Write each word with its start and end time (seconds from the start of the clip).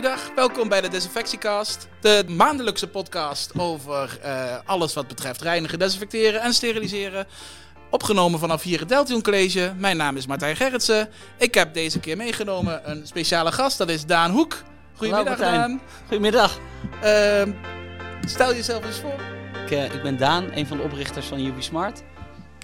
Goeiedag, 0.00 0.34
welkom 0.34 0.68
bij 0.68 0.80
de 0.80 0.88
Desinfectiecast. 0.88 1.88
De 2.00 2.24
maandelijkse 2.28 2.88
podcast 2.88 3.58
over 3.58 4.18
eh, 4.22 4.56
alles 4.64 4.94
wat 4.94 5.08
betreft 5.08 5.42
reinigen, 5.42 5.78
desinfecteren 5.78 6.40
en 6.40 6.52
steriliseren. 6.52 7.26
Opgenomen 7.90 8.38
vanaf 8.38 8.62
hier 8.62 8.78
het 8.78 8.88
Deltion 8.88 9.22
College. 9.22 9.72
Mijn 9.76 9.96
naam 9.96 10.16
is 10.16 10.26
Martijn 10.26 10.56
Gerritsen. 10.56 11.08
Ik 11.38 11.54
heb 11.54 11.74
deze 11.74 12.00
keer 12.00 12.16
meegenomen 12.16 12.90
een 12.90 13.06
speciale 13.06 13.52
gast, 13.52 13.78
dat 13.78 13.88
is 13.88 14.06
Daan 14.06 14.30
Hoek. 14.30 14.62
Goedemiddag 14.96 15.38
Hallo. 15.38 15.56
Daan. 15.56 15.80
Goedemiddag. 16.06 16.58
Ehm, 17.02 17.52
stel 18.26 18.54
jezelf 18.54 18.84
eens 18.84 18.98
voor. 18.98 19.20
Ik, 19.64 19.70
eh, 19.70 19.94
ik 19.94 20.02
ben 20.02 20.16
Daan, 20.16 20.50
een 20.54 20.66
van 20.66 20.76
de 20.76 20.82
oprichters 20.82 21.26
van 21.26 21.40
UbiSmart. 21.40 22.02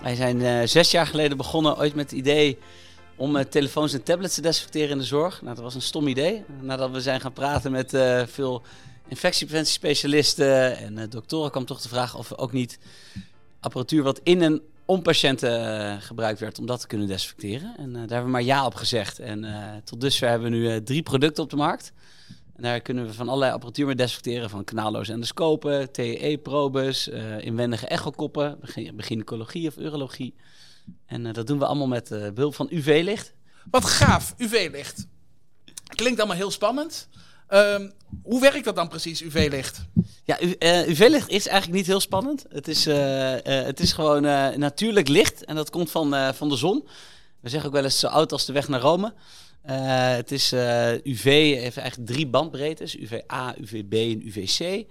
Wij 0.03 0.15
zijn 0.15 0.43
eh, 0.43 0.61
zes 0.65 0.91
jaar 0.91 1.07
geleden 1.07 1.37
begonnen 1.37 1.79
ooit 1.79 1.95
met 1.95 2.11
het 2.11 2.19
idee 2.19 2.59
om 3.17 3.37
eh, 3.37 3.45
telefoons 3.45 3.93
en 3.93 4.03
tablets 4.03 4.35
te 4.35 4.41
desinfecteren 4.41 4.91
in 4.91 4.99
de 4.99 5.05
zorg. 5.05 5.43
Nou, 5.43 5.55
dat 5.55 5.65
was 5.65 5.75
een 5.75 5.83
stom 5.83 6.07
idee. 6.07 6.45
Nadat 6.61 6.91
we 6.91 7.01
zijn 7.01 7.21
gaan 7.21 7.33
praten 7.33 7.73
met 7.73 7.95
eh, 7.95 8.23
veel 8.27 8.63
infectiepreventiespecialisten 9.09 10.77
en 10.77 10.99
eh, 10.99 11.05
doktoren 11.09 11.51
kwam 11.51 11.65
toch 11.65 11.81
de 11.81 11.89
vraag 11.89 12.17
of 12.17 12.29
we 12.29 12.39
ook 12.39 12.53
niet 12.53 12.79
apparatuur 13.61 14.03
wat 14.03 14.21
in 14.23 14.43
en 14.43 14.61
om 14.85 15.03
patiënten 15.03 16.01
gebruikt 16.01 16.41
werd 16.41 16.59
om 16.59 16.67
dat 16.67 16.81
te 16.81 16.87
kunnen 16.87 17.07
desinfecteren. 17.07 17.75
En 17.79 17.93
daar 17.93 18.01
hebben 18.01 18.25
we 18.25 18.31
maar 18.31 18.43
ja 18.43 18.67
op 18.67 18.75
gezegd. 18.75 19.19
En 19.19 19.47
tot 19.85 20.01
dusver 20.01 20.29
hebben 20.29 20.51
we 20.51 20.57
nu 20.57 20.83
drie 20.83 21.03
producten 21.03 21.43
op 21.43 21.51
de 21.51 21.57
markt. 21.57 21.93
En 22.57 22.63
daar 22.63 22.81
kunnen 22.81 23.07
we 23.07 23.13
van 23.13 23.29
allerlei 23.29 23.53
apparatuur 23.53 23.87
mee 23.87 23.95
desinfecteren. 23.95 24.51
Van 24.51 24.65
kanaalloze 24.65 25.13
endoscopen, 25.13 25.93
TE-probes, 25.93 27.09
eh, 27.09 27.45
inwendige 27.45 27.87
echokoppen, 27.87 28.59
gynaecologie 28.97 29.69
of 29.69 29.77
urologie. 29.77 30.35
En 31.07 31.27
eh, 31.27 31.33
dat 31.33 31.47
doen 31.47 31.59
we 31.59 31.67
allemaal 31.67 31.87
met 31.87 32.11
eh, 32.11 32.31
behulp 32.31 32.55
van 32.55 32.67
UV-licht. 32.71 33.35
Wat 33.71 33.85
gaaf, 33.85 34.35
UV-licht. 34.39 35.07
Klinkt 35.87 36.19
allemaal 36.19 36.37
heel 36.37 36.51
spannend. 36.51 37.09
Ehm, 37.49 37.91
hoe 38.23 38.41
werkt 38.41 38.65
dat 38.65 38.77
dan 38.77 38.89
precies, 38.89 39.23
UV-licht? 39.23 39.85
Ja, 40.25 40.41
U- 40.41 40.55
eh, 40.59 40.89
UV-licht 40.89 41.29
is 41.29 41.47
eigenlijk 41.47 41.79
niet 41.79 41.87
heel 41.87 42.01
spannend. 42.01 42.45
Het 42.49 42.69
is, 42.69 42.85
het 42.85 43.81
is 43.81 43.93
gewoon 43.93 44.23
natuurlijk 44.59 45.09
licht 45.09 45.45
en 45.45 45.55
dat 45.55 45.71
komt 45.71 45.91
van, 45.91 46.35
van 46.35 46.49
de 46.49 46.57
zon. 46.57 46.89
We 47.41 47.49
zeggen 47.49 47.69
ook 47.69 47.75
wel 47.75 47.85
eens 47.85 47.99
zo 47.99 48.07
oud 48.07 48.33
als 48.33 48.45
de 48.47 48.53
weg 48.53 48.69
naar 48.69 48.81
Rome. 48.81 49.15
Het 49.63 50.33
is 50.33 50.53
UV, 51.03 51.55
heeft 51.55 51.77
eigenlijk 51.77 52.11
drie 52.11 52.27
bandbreedtes: 52.27 52.97
UVA, 52.97 53.55
UVB 53.59 53.93
en 53.93 54.27
UVC. 54.27 54.87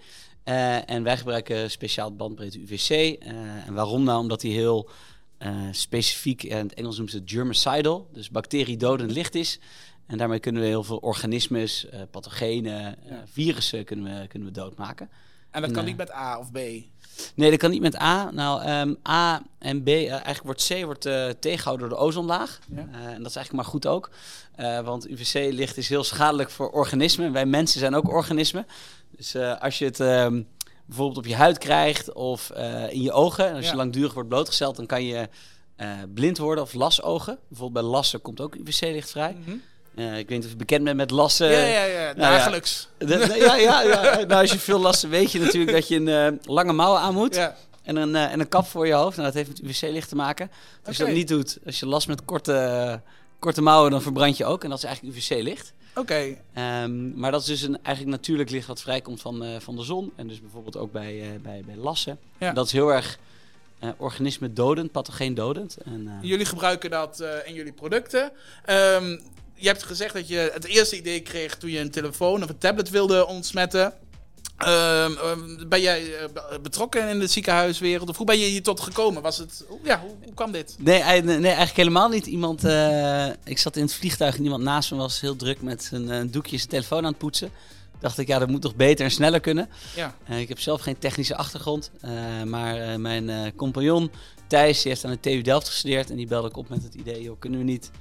Eh, 0.46 0.90
en 0.90 1.04
wij 1.04 1.18
gebruiken 1.18 1.72
speciaal 1.72 2.16
bandbreedte 2.16 2.60
UVC. 2.60 2.90
En 3.66 3.74
waarom 3.74 4.04
nou? 4.04 4.20
Omdat 4.20 4.42
die 4.42 4.54
heel 4.54 4.90
specifiek, 5.72 6.44
eh, 6.44 6.58
in 6.58 6.66
het 6.66 6.74
Engels 6.74 6.96
noemen 6.96 7.14
ze 7.14 7.20
het 7.20 7.32
germicidal, 7.32 8.10
dus 8.14 8.30
bacteriedodend 8.30 9.12
licht 9.12 9.36
is. 9.36 9.60
En 10.06 10.18
daarmee 10.18 10.40
kunnen 10.40 10.62
we 10.62 10.68
heel 10.68 10.84
veel 10.84 10.98
organismes, 10.98 11.90
eh, 11.90 12.02
pathogenen, 12.12 13.10
eh, 13.10 13.18
virussen 13.26 13.86
kunnen 13.86 14.20
we, 14.20 14.28
kunnen 14.28 14.48
we 14.48 14.54
doodmaken. 14.54 15.10
En 15.52 15.62
dat 15.62 15.72
kan 15.72 15.86
niet 15.86 15.98
met 15.98 16.12
A 16.12 16.40
of 16.40 16.52
B. 16.52 16.58
Nee, 17.36 17.50
dat 17.50 17.60
kan 17.60 17.72
niet 17.72 17.82
met 17.82 18.00
A. 18.00 18.32
Nou, 18.32 18.62
ehm, 18.62 18.94
A 19.10 19.42
en 19.60 19.84
B, 19.84 19.88
eh, 19.88 20.12
eigenlijk 20.12 20.44
wordt 20.44 20.68
C 20.68 20.84
wordt, 20.84 21.06
eh, 21.06 21.30
tegengehouden 21.40 21.90
door 21.90 21.98
de 21.98 22.04
ozonlaag. 22.04 22.60
Ja. 22.76 22.88
Eh, 22.92 23.06
en 23.06 23.18
dat 23.18 23.30
is 23.30 23.36
eigenlijk 23.36 23.52
maar 23.52 23.66
goed 23.66 23.88
ook. 23.88 24.10
Eh, 24.56 24.80
want 24.80 25.10
UVC-licht 25.10 25.78
is 25.78 25.90
heel 25.90 26.04
schadelijk 26.04 26.50
voor 26.50 26.70
organismen. 26.70 27.32
Wij 27.32 27.46
mensen 27.46 27.80
zijn 27.80 27.96
ook 27.96 28.14
organismen. 28.14 28.68
Dus 29.18 29.34
eh, 29.34 29.62
als 29.62 29.78
je 29.78 29.86
het 29.86 30.00
ehm, 30.00 30.42
bijvoorbeeld 30.86 31.18
op 31.18 31.26
je 31.26 31.36
huid 31.36 31.58
krijgt 31.58 32.14
of 32.14 32.50
eh, 32.50 32.94
in 32.94 33.02
je 33.02 33.12
ogen... 33.12 33.48
en 33.48 33.56
als 33.56 33.66
Ja. 33.66 33.72
je 33.72 33.78
langdurig 33.78 34.14
wordt 34.14 34.30
blootgesteld, 34.30 34.76
dan 34.76 34.86
kan 34.86 35.04
je 35.04 35.30
eh, 35.76 35.88
blind 36.14 36.38
worden 36.38 36.64
of 36.64 36.74
lasogen. 36.74 37.38
Bijvoorbeeld 37.48 37.84
bij 37.86 37.94
lassen 37.94 38.22
komt 38.22 38.42
ook 38.42 38.56
UVC-licht 38.56 39.12
vrij. 39.12 39.36
Mhm. 39.46 39.56
Eh, 39.96 40.18
ik 40.18 40.30
weet 40.30 40.38
niet 40.38 40.44
of 40.44 40.50
je 40.52 40.56
bekend 40.58 40.84
bent 40.84 40.98
met 40.98 41.12
lassen. 41.12 41.52
ja, 41.52 41.66
ja, 41.66 41.84
ja, 41.84 42.14
dagelijks. 42.14 42.88
De- 42.98 43.06
de- 43.06 43.36
ja, 43.40 43.56
ja, 43.56 43.82
ja. 43.82 44.02
Nou, 44.28 44.42
als 44.42 44.52
je 44.52 44.60
veel 44.60 44.80
lassen 44.80 45.10
weet 45.10 45.32
je 45.32 45.40
natuurlijk 45.40 45.72
dat 45.72 45.88
je 45.88 45.96
een 45.96 46.40
lange 46.44 46.74
mouwen 46.74 47.00
aan 47.02 47.14
moet. 47.14 47.36
Ja. 47.36 47.56
En 47.84 47.96
een, 47.96 48.16
en 48.16 48.40
een 48.40 48.48
kap 48.48 48.66
voor 48.66 48.88
je 48.88 48.94
hoofd. 48.94 49.18
Nou, 49.18 49.32
dat 49.32 49.38
heeft 49.46 49.50
met 49.50 49.60
UVC-licht 49.72 50.10
te 50.10 50.16
maken. 50.16 50.52
Als 50.86 50.98
je 50.98 51.04
dat 51.06 51.14
niet 51.14 51.28
doet, 51.28 51.58
als 51.66 51.80
je 51.80 51.86
last 51.86 52.08
met 52.08 52.26
korte, 52.26 53.02
korte 53.40 53.62
mouwen, 53.62 53.92
dan 53.92 54.02
verbrand 54.02 54.38
je 54.38 54.46
ook. 54.46 54.64
En 54.64 54.70
dat 54.70 54.78
is 54.78 54.84
eigenlijk 54.84 55.16
UVC-licht. 55.18 55.74
Oké, 55.96 56.36
Ehm, 56.54 57.20
maar 57.20 57.32
dat 57.32 57.42
is 57.42 57.48
dus 57.48 57.62
een 57.62 57.78
eigenlijk 57.84 58.18
natuurlijk 58.18 58.50
licht 58.50 58.68
wat 58.68 58.82
vrijkomt 58.82 59.22
van, 59.22 59.44
eh, 59.44 59.60
van 59.60 59.76
de 59.76 59.84
zon. 59.84 60.12
En 60.16 60.28
dus 60.28 60.42
bijvoorbeeld 60.42 60.78
ook 60.78 60.92
bij, 60.92 61.22
eh, 61.22 61.28
bij, 61.42 61.64
bij 61.66 61.76
lassen. 61.76 62.20
Ja. 62.38 62.54
Dat 62.54 62.66
is 62.66 62.72
heel 62.72 62.94
erg 62.94 63.18
eh 63.80 63.90
organisme 63.98 64.54
dodend, 64.54 64.92
pathogeen 64.92 65.34
dodend. 65.34 65.78
En, 65.78 66.08
eh, 66.08 66.30
jullie 66.30 66.46
gebruiken 66.46 66.90
dat 66.90 67.24
in 67.46 67.54
jullie 67.54 67.74
producten. 67.74 68.32
Ehm, 68.66 69.18
je 69.54 69.68
hebt 69.68 69.84
gezegd 69.84 70.14
dat 70.14 70.28
je 70.28 70.50
het 70.54 70.66
eerste 70.66 70.98
idee 70.98 71.22
kreeg 71.22 71.58
toen 71.58 71.70
je 71.70 71.80
een 71.80 71.92
telefoon 71.92 72.44
of 72.44 72.50
een 72.50 72.58
tablet 72.58 72.90
wilde 72.90 73.28
ontsmetten. 73.28 73.94
Ehm, 74.58 75.12
ehm, 75.18 75.68
ben 75.68 75.82
jij 75.82 76.16
eh, 76.18 76.26
be- 76.34 76.60
betrokken 76.62 77.10
in 77.10 77.20
de 77.20 77.28
ziekenhuiswereld? 77.28 78.10
Of 78.10 78.18
hoe 78.18 78.26
ben 78.26 78.40
je 78.40 78.46
hier 78.46 78.64
tot 78.64 78.80
gekomen? 78.80 79.22
Was 79.22 79.38
het, 79.38 79.64
hoe- 79.68 79.80
ja, 79.84 80.00
hoe, 80.00 80.16
hoe 80.24 80.34
kwam 80.34 80.52
dit? 80.52 80.76
Nee, 80.80 81.04
nee, 81.22 81.38
eigenlijk 81.46 81.76
helemaal 81.76 82.10
niet. 82.10 82.26
Iemand, 82.26 82.64
eh, 82.64 83.28
ik 83.44 83.58
zat 83.58 83.76
in 83.76 83.82
het 83.84 83.94
vliegtuig 83.94 84.38
en 84.38 84.44
iemand 84.44 84.64
naast 84.64 84.92
me 84.92 84.98
was 84.98 85.22
heel 85.22 85.36
druk 85.36 85.62
met 85.62 85.84
zijn 85.84 86.10
eh, 86.12 86.22
doekje 86.32 86.58
zijn 86.58 86.70
telefoon 86.70 86.98
aan 86.98 87.10
het 87.10 87.18
poetsen. 87.18 87.50
Dacht 88.00 88.18
ik, 88.18 88.28
ja, 88.28 88.40
dat 88.40 88.50
moet 88.50 88.62
toch 88.62 88.76
beter 88.76 89.06
en 89.06 89.12
sneller 89.12 89.40
kunnen. 89.40 89.70
Ja. 89.96 90.16
Ik 90.36 90.50
heb 90.50 90.60
zelf 90.60 90.82
geen 90.82 90.98
technische 91.00 91.36
achtergrond, 91.36 91.92
maar 92.46 93.00
mijn 93.00 93.54
compagnon 93.56 94.12
Thijs 94.48 94.82
die 94.82 94.92
heeft 94.92 95.06
aan 95.06 95.12
de 95.12 95.20
TU 95.20 95.42
Delft 95.42 95.68
gestudeerd 95.68 96.10
en 96.10 96.16
die 96.16 96.28
belde 96.28 96.48
ik 96.48 96.58
op 96.58 96.70
met 96.70 96.84
het 96.84 96.94
idee, 96.96 97.22
joh, 97.22 97.40
kunnen 97.40 97.60
we 97.60 97.66
niet 97.66 97.92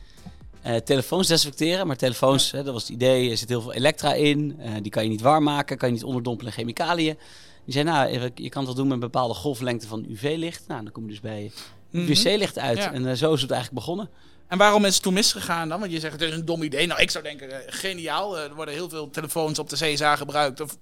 eh, 0.64 0.76
telefoons 0.76 1.28
desinfecteren? 1.28 1.86
Maar 1.86 1.96
telefoons, 1.96 2.50
hè, 2.50 2.62
dat 2.62 2.72
was 2.72 2.82
het 2.82 2.92
idee, 2.92 3.30
er 3.30 3.36
zit 3.36 3.48
heel 3.48 3.60
veel 3.62 3.72
elektra 3.72 4.12
in, 4.14 4.56
eh, 4.58 4.70
die 4.82 4.90
kan 4.90 5.02
je 5.02 5.08
niet 5.08 5.20
warm 5.20 5.44
maken, 5.44 5.76
kan 5.78 5.88
je 5.88 5.94
niet 5.94 6.04
onderdompelen 6.04 6.52
in 6.52 6.58
chemicaliën. 6.58 7.18
Die 7.64 7.72
zei, 7.74 7.84
nou, 7.84 8.30
je 8.34 8.48
kan 8.48 8.64
dat 8.64 8.76
doen 8.76 8.84
met 8.84 8.94
een 8.94 9.00
bepaalde 9.00 9.34
golflengte 9.34 9.86
van 9.86 10.04
UV-licht. 10.08 10.64
Nou, 10.68 10.82
dan 10.82 10.92
kom 10.92 11.02
je 11.02 11.08
dus 11.10 11.20
bij 11.20 11.52
Mhm. 11.90 12.10
UVC-licht 12.10 12.58
uit. 12.58 12.78
Ja. 12.78 12.92
En 12.92 13.06
eh, 13.08 13.14
zo 13.16 13.32
is 13.32 13.40
het 13.42 13.50
eigenlijk 13.50 13.80
begonnen. 13.84 14.10
En 14.48 14.58
waarom 14.58 14.84
is 14.84 14.94
het 14.94 15.02
toen 15.02 15.14
misgegaan 15.14 15.68
dan? 15.68 15.80
Want 15.80 15.92
je 15.92 16.00
zegt 16.00 16.12
het 16.12 16.22
is 16.22 16.34
een 16.34 16.44
dom 16.44 16.62
idee. 16.62 16.86
Nou, 16.86 17.00
ik 17.00 17.10
zou 17.10 17.24
denken, 17.24 17.48
geniaal. 17.66 18.38
Er 18.38 18.54
worden 18.54 18.74
heel 18.74 18.88
veel 18.88 19.10
telefoons 19.10 19.58
op 19.58 19.68
de 19.70 19.76
CSA 19.76 20.16
gebruikt. 20.16 20.60
Of, 20.60 20.76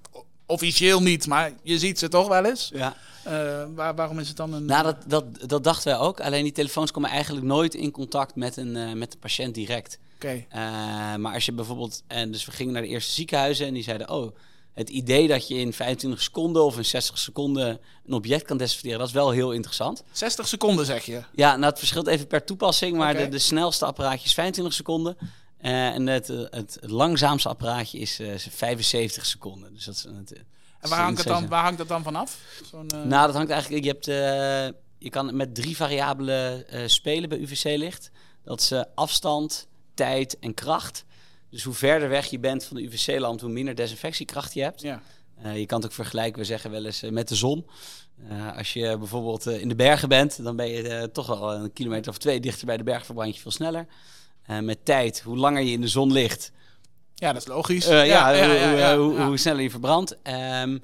officieel 0.46 1.02
niet, 1.02 1.26
maar 1.26 1.52
je 1.62 1.78
ziet 1.78 1.98
ze 1.98 2.08
toch 2.08 2.28
wel 2.28 2.44
eens. 2.44 2.70
Ja. 2.74 2.96
Eh, 3.24 3.64
waar, 3.74 3.94
waarom 3.94 4.18
is 4.18 4.28
het 4.28 4.36
dan 4.36 4.52
een... 4.52 4.64
Nou, 4.64 4.84
dat, 4.84 4.96
dat, 5.06 5.24
dat 5.48 5.64
dachten 5.64 5.92
wij 5.92 6.00
ook. 6.00 6.20
Alleen 6.20 6.42
die 6.42 6.52
telefoons 6.52 6.90
komen 6.90 7.10
eigenlijk 7.10 7.46
nooit 7.46 7.74
in 7.74 7.90
contact 7.90 8.34
met, 8.34 8.56
een, 8.56 8.76
eh, 8.76 8.92
met 8.92 9.12
de 9.12 9.18
patiënt 9.18 9.54
direct. 9.54 9.98
Oké. 10.14 10.44
Eh, 10.48 10.60
maar 11.14 11.34
als 11.34 11.44
je 11.44 11.52
bijvoorbeeld... 11.52 12.02
En 12.06 12.30
dus 12.30 12.44
we 12.44 12.52
gingen 12.52 12.72
naar 12.72 12.82
de 12.82 12.88
eerste 12.88 13.12
ziekenhuizen 13.12 13.66
en 13.66 13.74
die 13.74 13.82
zeiden... 13.82 14.10
Oh, 14.10 14.36
het 14.72 14.88
idee 14.88 15.28
dat 15.28 15.48
je 15.48 15.54
in 15.54 15.72
25 15.72 16.22
seconden 16.22 16.64
of 16.64 16.76
in 16.76 16.84
60 16.84 17.18
seconden 17.18 17.80
een 18.06 18.12
object 18.12 18.44
kan 18.44 18.56
desinfecteren... 18.56 18.98
dat 18.98 19.08
is 19.08 19.14
wel 19.14 19.30
heel 19.30 19.52
interessant. 19.52 20.02
60 20.12 20.48
seconden 20.48 20.86
zeg 20.86 21.04
je. 21.04 21.22
Ja, 21.34 21.56
nou, 21.56 21.70
het 21.70 21.78
verschilt 21.78 22.06
even 22.06 22.26
per 22.26 22.44
toepassing. 22.44 22.96
Maar 22.96 23.16
de, 23.16 23.28
de 23.28 23.38
snelste 23.38 23.84
apparaatje 23.84 24.26
is 24.26 24.34
25 24.34 24.74
seconden. 24.74 25.16
Eh, 25.62 25.86
en 25.94 26.06
het, 26.06 26.28
eh, 26.28 26.40
het, 26.50 26.78
langzaamste 26.80 27.48
apparaatje 27.48 27.98
is 27.98 28.18
eh, 28.18 28.34
75 28.36 29.26
seconden. 29.26 29.74
Dus 29.74 29.84
dat 29.84 29.94
is 29.94 30.02
het, 30.02 30.32
En 30.80 30.88
waar 30.88 31.00
hangt, 31.02 31.18
het 31.18 31.26
dan, 31.26 31.48
waar 31.48 31.62
hangt 31.62 31.78
dat 31.78 31.88
dan 31.88 32.02
vanaf? 32.02 32.38
Eh, 32.72 32.80
Nou, 33.04 33.26
dat 33.26 33.34
hangt 33.34 33.50
eigenlijk. 33.50 33.84
Je, 33.84 33.90
hebt, 33.90 34.08
eh, 34.08 34.80
je 34.98 35.10
kan 35.10 35.36
met 35.36 35.54
drie 35.54 35.76
variabelen 35.76 36.68
eh, 36.68 36.82
spelen 36.86 37.28
bij 37.28 37.38
UVC-licht. 37.38 38.10
Dat 38.44 38.60
is 38.60 38.70
eh, 38.70 38.82
afstand, 38.94 39.66
tijd 39.94 40.38
en 40.38 40.54
kracht. 40.54 41.04
Dus 41.50 41.62
hoe 41.62 41.74
verder 41.74 42.08
weg 42.08 42.26
je 42.26 42.38
bent 42.38 42.64
van 42.64 42.76
de 42.76 42.82
UVC-lamp, 42.82 43.40
hoe 43.40 43.50
minder 43.50 43.74
desinfectiekracht 43.74 44.54
je 44.54 44.62
hebt. 44.62 44.80
ja. 44.80 45.02
Eh, 45.42 45.58
je 45.58 45.66
kan 45.66 45.78
het 45.78 45.86
ook 45.86 45.94
vergelijken, 45.94 46.38
we 46.40 46.44
zeggen 46.44 46.70
wel 46.70 46.84
eens, 46.84 47.02
eh, 47.02 47.10
met 47.10 47.28
de 47.28 47.34
zon. 47.34 47.66
Eh, 48.28 48.56
als 48.56 48.72
je 48.72 48.98
bijvoorbeeld 48.98 49.46
eh, 49.46 49.60
in 49.60 49.68
de 49.68 49.74
bergen 49.74 50.08
bent, 50.08 50.42
dan 50.42 50.56
ben 50.56 50.68
je 50.68 50.88
eh, 50.88 51.02
toch 51.02 51.26
wel 51.26 51.54
een 51.54 51.72
kilometer 51.72 52.10
of 52.10 52.18
twee 52.18 52.40
dichter 52.40 52.66
bij 52.66 52.76
de 52.76 52.82
berg, 52.82 53.04
verbrand 53.04 53.34
je 53.36 53.40
veel 53.42 53.50
sneller. 53.50 53.86
Eh, 54.46 54.58
met 54.58 54.84
tijd, 54.84 55.20
hoe 55.20 55.36
langer 55.36 55.62
je 55.62 55.70
in 55.72 55.80
de 55.80 55.88
zon 55.88 56.12
ligt, 56.12 56.52
ja, 57.14 57.32
dat 57.32 57.42
is 57.42 57.48
logisch. 57.48 57.86
eh, 57.86 58.06
ja, 58.06 58.30
ja, 58.30 58.96
hoe, 58.98 59.14
ja, 59.14 59.26
hoe- 59.26 59.36
sneller 59.36 59.62
je 59.62 59.70
verbrandt. 59.70 60.16
Ehm, 60.22 60.78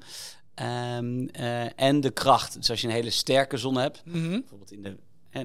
ehm, 0.55 1.27
eh, 1.31 1.79
en 1.81 2.01
de 2.01 2.11
kracht. 2.11 2.53
Dus 2.53 2.69
als 2.69 2.81
je 2.81 2.87
een 2.87 2.93
hele 2.93 3.09
sterke 3.09 3.57
zon 3.57 3.77
hebt, 3.77 4.01
Mhm. 4.05 4.29
bijvoorbeeld 4.29 4.71
in 4.71 4.81
de, 4.81 4.97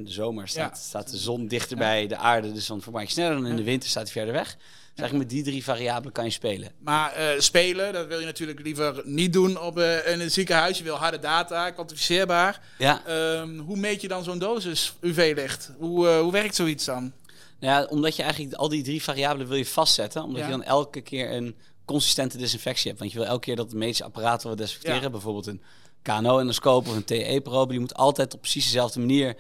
de 0.03 0.11
zomer 0.11 0.49
staat, 0.49 0.77
Ja. 0.77 0.83
staat 0.83 1.11
de 1.11 1.17
zon 1.17 1.47
dichter 1.49 1.77
bij 1.77 2.07
de 2.07 2.17
aarde, 2.17 2.53
dus 2.53 2.67
dan 2.67 2.81
verbrand 2.83 3.07
je 3.07 3.13
sneller 3.13 3.35
dan 3.35 3.47
in 3.47 3.57
de 3.57 3.63
winter 3.65 3.89
staat 3.89 4.03
hij 4.03 4.13
verder 4.13 4.33
weg. 4.33 4.57
Dus 4.57 5.03
eigenlijk 5.03 5.31
met 5.31 5.39
die 5.45 5.53
drie 5.53 5.65
variabelen 5.65 6.13
kan 6.13 6.25
je 6.25 6.31
spelen. 6.31 6.73
Maar 6.79 7.13
eh, 7.13 7.41
spelen, 7.41 7.93
dat 7.93 8.07
wil 8.07 8.19
je 8.19 8.25
natuurlijk 8.25 8.61
liever 8.61 9.03
niet 9.05 9.33
doen 9.33 9.61
op, 9.61 9.79
eh, 9.79 10.13
in 10.13 10.21
een 10.21 10.31
ziekenhuis. 10.31 10.79
Je 10.79 10.85
wil 10.85 10.95
harde 10.97 11.19
data, 11.19 11.71
kwantificeerbaar. 11.71 12.61
Ja, 12.79 13.03
Ehm, 13.07 13.59
hoe 13.59 13.77
meet 13.77 14.01
je 14.01 14.09
dan 14.09 14.25
zo'n 14.25 14.39
dosis 14.39 14.95
UV-licht? 15.01 15.71
Hoe, 15.79 16.09
eh, 16.09 16.21
hoe 16.21 16.33
werkt 16.33 16.55
zoiets 16.55 16.85
dan? 16.85 17.13
Nou 17.61 17.73
ja, 17.83 17.87
omdat 17.89 18.17
je 18.17 18.23
eigenlijk 18.23 18.55
al 18.55 18.69
die 18.69 18.83
drie 18.83 19.03
variabelen 19.03 19.49
wil 19.49 19.57
je 19.57 19.67
vastzetten, 19.67 20.23
omdat 20.23 20.39
Ja. 20.39 20.45
je 20.45 20.51
dan 20.51 20.63
elke 20.63 21.01
keer 21.01 21.33
een 21.33 21.57
consistente 21.85 22.39
desinfectie 22.39 22.87
hebt. 22.89 22.99
Want 22.99 23.13
je 23.13 23.19
wil 23.19 23.27
elke 23.27 23.41
keer 23.41 23.57
dat 23.57 23.67
het 23.67 23.75
medische 23.75 24.05
apparaat 24.05 24.43
wil 24.43 24.57
desinfecteren, 24.57 25.03
Ja. 25.03 25.11
bijvoorbeeld 25.11 25.47
een 25.47 25.63
KNO-endoscoop 26.03 26.89
of 26.89 26.97
een 26.97 27.05
TE-probe, 27.05 27.71
die 27.71 27.81
moet 27.81 27.95
altijd 27.95 28.35
op 28.35 28.41
precies 28.41 28.65
dezelfde 28.65 28.99
manier 29.01 29.37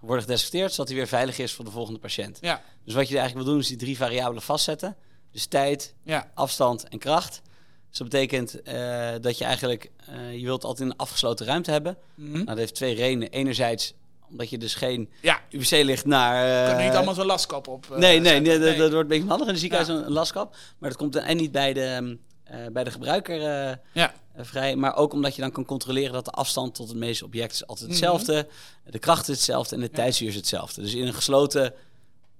worden 0.00 0.24
gedesinfecteerd, 0.24 0.70
zodat 0.72 0.88
hij 0.88 0.96
weer 0.96 1.06
veilig 1.08 1.38
is 1.38 1.52
voor 1.52 1.64
de 1.64 1.70
volgende 1.70 1.98
patiënt. 2.00 2.38
Ja, 2.40 2.62
Dus 2.84 2.94
wat 2.94 3.08
je 3.08 3.16
eigenlijk 3.18 3.44
wil 3.46 3.54
doen 3.54 3.62
is 3.62 3.68
die 3.68 3.76
drie 3.76 3.96
variabelen 3.96 4.42
vastzetten. 4.42 4.96
Dus 5.32 5.46
tijd, 5.46 5.94
Ja. 6.02 6.30
afstand 6.34 6.88
en 6.88 6.98
kracht. 6.98 7.42
Dus 7.88 7.98
dat 7.98 8.08
betekent 8.08 8.62
eh, 8.62 9.12
dat 9.20 9.38
je 9.38 9.44
eigenlijk, 9.44 9.90
eh, 10.06 10.34
je 10.38 10.44
wilt 10.44 10.64
altijd 10.64 10.90
een 10.90 10.96
afgesloten 10.96 11.46
ruimte 11.46 11.70
hebben. 11.70 11.96
Mhm. 12.14 12.32
Nou, 12.32 12.44
dat 12.44 12.56
heeft 12.58 12.74
twee 12.74 12.94
redenen. 12.94 13.30
Enerzijds 13.30 13.94
omdat 14.30 14.50
je 14.50 14.58
dus 14.58 14.74
geen 14.74 15.10
Ja, 15.20 15.40
UVC-licht 15.50 16.04
naar... 16.04 16.46
je 16.46 16.62
eh, 16.68 16.74
kan 16.76 16.84
niet 16.84 16.94
allemaal 16.94 17.14
zo'n 17.14 17.26
laskap 17.26 17.68
op 17.68 17.86
eh, 17.90 17.98
nee, 17.98 18.20
nee, 18.20 18.40
nee, 18.40 18.58
dat, 18.58 18.76
wordt 18.76 18.94
een 18.94 19.06
beetje 19.06 19.28
handig 19.28 19.46
in 19.46 19.52
de 19.52 19.58
ziekenhuis, 19.60 19.88
Ja. 19.88 19.94
een 19.94 20.12
laskap. 20.12 20.56
Maar 20.78 20.88
dat 20.90 20.98
komt 20.98 21.16
en 21.16 21.36
niet 21.36 21.52
bij 21.52 21.72
de, 21.72 21.80
ehm, 21.84 22.14
eh, 22.44 22.72
bij 22.72 22.84
de 22.84 22.90
gebruiker 22.90 23.36
eh, 23.40 23.76
Ja. 23.92 24.12
eh, 24.34 24.44
vrij. 24.44 24.76
Maar 24.76 24.96
ook 24.96 25.12
omdat 25.12 25.34
je 25.34 25.40
dan 25.42 25.52
kan 25.52 25.64
controleren 25.64 26.12
dat 26.12 26.24
de 26.24 26.30
afstand 26.30 26.74
tot 26.74 26.88
het 26.88 26.96
meeste 26.96 27.24
object 27.24 27.52
is 27.52 27.66
altijd 27.66 27.88
Mhm. 27.90 27.96
hetzelfde. 27.98 28.46
De 28.90 28.98
kracht 28.98 29.28
is 29.28 29.34
hetzelfde 29.36 29.74
en 29.74 29.80
de 29.80 29.90
tijdsduur 29.90 30.28
is 30.28 30.34
hetzelfde. 30.34 30.82
Dus 30.82 30.94
in 30.94 31.06
een 31.06 31.14
gesloten 31.14 31.72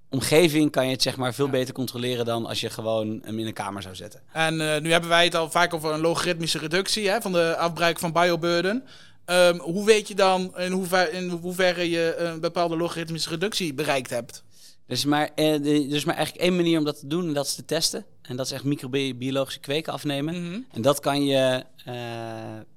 omgeving 0.09 0.71
kan 0.71 0.85
je 0.85 0.91
het 0.91 1.01
zeg 1.01 1.15
maar 1.17 1.33
veel 1.33 1.45
Ja. 1.45 1.51
beter 1.51 1.73
controleren 1.73 2.25
dan 2.25 2.45
als 2.45 2.61
je 2.61 2.69
gewoon 2.69 3.21
hem 3.23 3.39
in 3.39 3.45
een 3.47 3.53
kamer 3.53 3.81
zou 3.81 3.95
zetten. 3.95 4.21
En 4.31 4.73
eh, 4.73 4.81
nu 4.81 4.91
hebben 4.91 5.09
wij 5.09 5.23
het 5.23 5.35
al 5.35 5.49
vaak 5.51 5.73
over 5.73 5.93
een 5.93 5.99
logaritmische 5.99 6.57
reductie 6.57 7.09
hè, 7.09 7.21
van 7.21 7.31
de 7.31 7.55
afbraak 7.57 7.99
van 7.99 8.11
bioburden. 8.11 8.83
Ehm, 9.25 9.57
hoe 9.57 9.85
weet 9.85 10.07
je 10.07 10.15
dan 10.15 10.57
in, 10.57 10.71
hoever, 10.71 11.13
in 11.13 11.29
hoeverre 11.29 11.89
je 11.89 12.15
een 12.17 12.39
bepaalde 12.39 12.77
logaritmische 12.77 13.29
reductie 13.29 13.73
bereikt 13.73 14.09
hebt? 14.09 14.43
Er 14.85 14.93
is 14.93 15.05
maar, 15.05 15.31
eh, 15.35 15.53
er 15.53 15.93
is 15.93 16.05
maar 16.05 16.15
eigenlijk 16.15 16.45
één 16.45 16.55
manier 16.55 16.77
om 16.77 16.85
dat 16.85 16.99
te 16.99 17.07
doen 17.07 17.27
en 17.27 17.33
dat 17.33 17.45
is 17.45 17.55
te 17.55 17.65
testen. 17.65 18.05
En 18.21 18.35
dat 18.35 18.45
is 18.45 18.51
echt 18.51 18.63
microbiologische 18.63 19.59
kweken 19.59 19.93
afnemen. 19.93 20.43
Mhm. 20.43 20.59
En 20.71 20.81
dat 20.81 20.99
kan 20.99 21.25
je, 21.25 21.63
eh, 21.85 21.95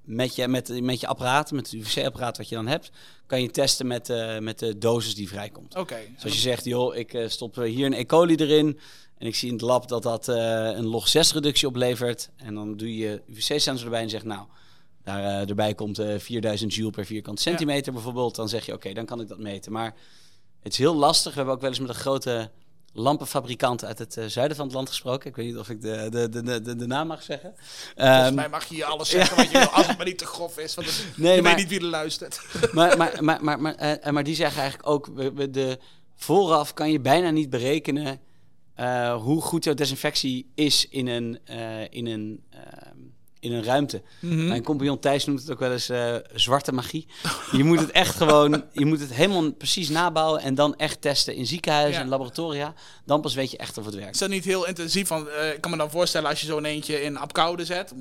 met, 0.05 0.35
je 0.35 0.49
met, 0.49 0.83
met 0.83 1.01
je 1.01 1.07
apparaat, 1.07 1.51
met 1.51 1.71
het 1.71 1.81
UVC-apparaat 1.81 2.37
wat 2.37 2.49
je 2.49 2.55
dan 2.55 2.67
hebt, 2.67 2.91
kan 3.27 3.43
je 3.43 3.51
testen 3.51 3.87
met, 3.87 4.11
eh, 4.11 4.39
met 4.39 4.59
de 4.59 4.79
dosis 4.79 5.15
die 5.15 5.29
vrijkomt. 5.29 5.77
Oké. 5.77 5.97
Dus 6.15 6.25
als 6.25 6.33
je 6.33 6.41
zegt, 6.41 6.65
joh, 6.65 6.97
ik 6.97 7.25
stop 7.27 7.55
hier 7.55 7.87
een 7.87 7.93
E. 7.93 8.05
coli 8.05 8.35
erin 8.35 8.79
en 9.19 9.27
ik 9.27 9.35
zie 9.35 9.49
in 9.49 9.55
het 9.55 9.63
lab 9.63 9.89
dat 9.89 10.03
dat 10.03 10.27
een 10.29 10.87
log 10.87 11.09
6 11.09 11.33
reductie 11.33 11.69
oplevert. 11.69 12.31
En 12.37 12.55
dan 12.55 12.77
doe 12.77 12.97
je 12.97 13.23
UVC-sensor 13.27 13.85
erbij 13.85 14.03
en 14.03 14.11
zegt, 14.11 14.25
nou, 14.25 14.47
daar 15.09 15.25
eh, 15.43 15.49
erbij 15.49 15.75
komt 15.75 15.99
eh 15.99 16.19
4000 16.19 16.75
joule 16.75 16.93
per 16.93 17.05
vierkante 17.07 17.43
centimeter 17.43 17.93
bijvoorbeeld. 17.93 18.35
Dan 18.35 18.49
zeg 18.49 18.67
je, 18.67 18.73
oké, 18.73 18.93
dan 18.93 19.05
kan 19.07 19.21
ik 19.21 19.29
dat 19.29 19.39
meten. 19.39 19.73
Maar 19.73 19.95
het 20.63 20.73
is 20.73 20.79
heel 20.79 20.95
lastig. 20.95 21.31
We 21.31 21.37
hebben 21.37 21.55
ook 21.55 21.61
wel 21.61 21.71
eens 21.71 21.79
met 21.81 21.89
een 21.89 21.95
grote 21.95 22.51
lampenfabrikant 22.93 23.85
uit 23.85 23.99
het 23.99 24.17
eh, 24.17 24.25
zuiden 24.25 24.57
van 24.57 24.67
het 24.67 24.75
land 24.75 24.89
gesproken. 24.89 25.29
Ik 25.31 25.37
weet 25.37 25.47
niet 25.47 25.57
of 25.59 25.69
ik 25.69 25.81
de, 25.81 26.07
de, 26.11 26.29
de, 26.29 26.61
de, 26.63 26.77
de, 26.77 26.87
naam 26.87 27.07
mag 27.07 27.23
zeggen. 27.23 27.55
Volgens 27.57 28.27
Ehm, 28.27 28.35
mij 28.35 28.49
mag 28.49 28.65
je 28.69 28.75
hier 28.75 28.85
alles 28.85 29.09
zeggen 29.09 29.37
wat 29.37 29.51
je 29.51 29.59
wil, 29.59 29.67
als 29.69 29.87
het 29.87 29.97
maar 29.97 30.07
niet 30.07 30.19
te 30.19 30.27
grof 30.27 30.59
is. 30.59 30.75
Want 30.75 30.87
het- 30.87 31.05
Nee, 31.17 31.37
je 31.37 31.43
maar- 31.43 31.55
weet 31.55 31.61
niet 31.61 31.71
wie 31.71 31.81
er 31.81 31.87
luistert. 31.87 32.41
maar, 32.73 32.97
maar, 32.97 33.25
maar, 33.25 33.45
maar, 33.45 33.61
maar, 33.61 33.75
eh, 33.75 34.13
maar 34.13 34.25
die 34.25 34.35
zeggen 34.35 34.61
eigenlijk 34.61 34.91
ook, 34.91 35.07
we, 35.35 35.51
de, 35.51 35.79
vooraf 36.17 36.73
kan 36.75 36.91
je 36.93 37.01
bijna 37.01 37.31
niet 37.31 37.51
berekenen 37.51 38.21
eh, 38.75 39.23
hoe 39.23 39.41
goed 39.41 39.65
jouw 39.65 39.75
desinfectie 39.75 40.51
is 40.55 40.89
in 40.89 41.07
een, 41.07 41.39
eh, 41.45 41.83
in 41.91 42.07
een, 42.07 42.43
ehm, 42.51 42.97
in 43.41 43.53
een 43.53 43.65
ruimte. 43.65 44.03
Mhm. 44.21 44.47
Mijn 44.49 44.63
compagnon 44.63 44.99
Thijs 44.99 45.25
noemt 45.25 45.41
het 45.41 45.51
ook 45.51 45.59
wel 45.59 45.73
eens 45.73 45.89
eh, 45.89 46.15
zwarte 46.35 46.73
magie. 46.73 47.07
Je 47.53 47.65
moet 47.65 47.81
het 47.81 47.91
echt 47.91 48.17
gewoon, 48.17 48.65
je 48.73 48.85
moet 48.85 49.01
het 49.01 49.13
helemaal 49.15 49.53
precies 49.53 49.89
nabouwen 49.89 50.41
en 50.43 50.55
dan 50.55 50.77
echt 50.77 51.01
testen 51.01 51.35
in 51.35 51.47
ziekenhuizen 51.47 51.93
Ja. 51.95 52.01
en 52.01 52.09
laboratoria. 52.09 52.75
Dan 53.05 53.21
pas 53.21 53.35
weet 53.35 53.51
je 53.51 53.57
echt 53.57 53.79
of 53.79 53.85
het 53.85 53.95
Is 53.95 54.01
werkt. 54.01 54.19
dat 54.19 54.29
niet 54.29 54.45
heel 54.45 54.67
intensief? 54.67 55.09
Want, 55.09 55.29
eh, 55.29 55.53
ik 55.53 55.61
kan 55.61 55.71
me 55.71 55.77
dan 55.77 55.91
voorstellen 55.91 56.29
als 56.29 56.41
je 56.41 56.47
zo'n 56.47 56.65
eentje 56.65 57.03
in 57.03 57.17
Apkoude 57.17 57.65
zet. 57.65 57.93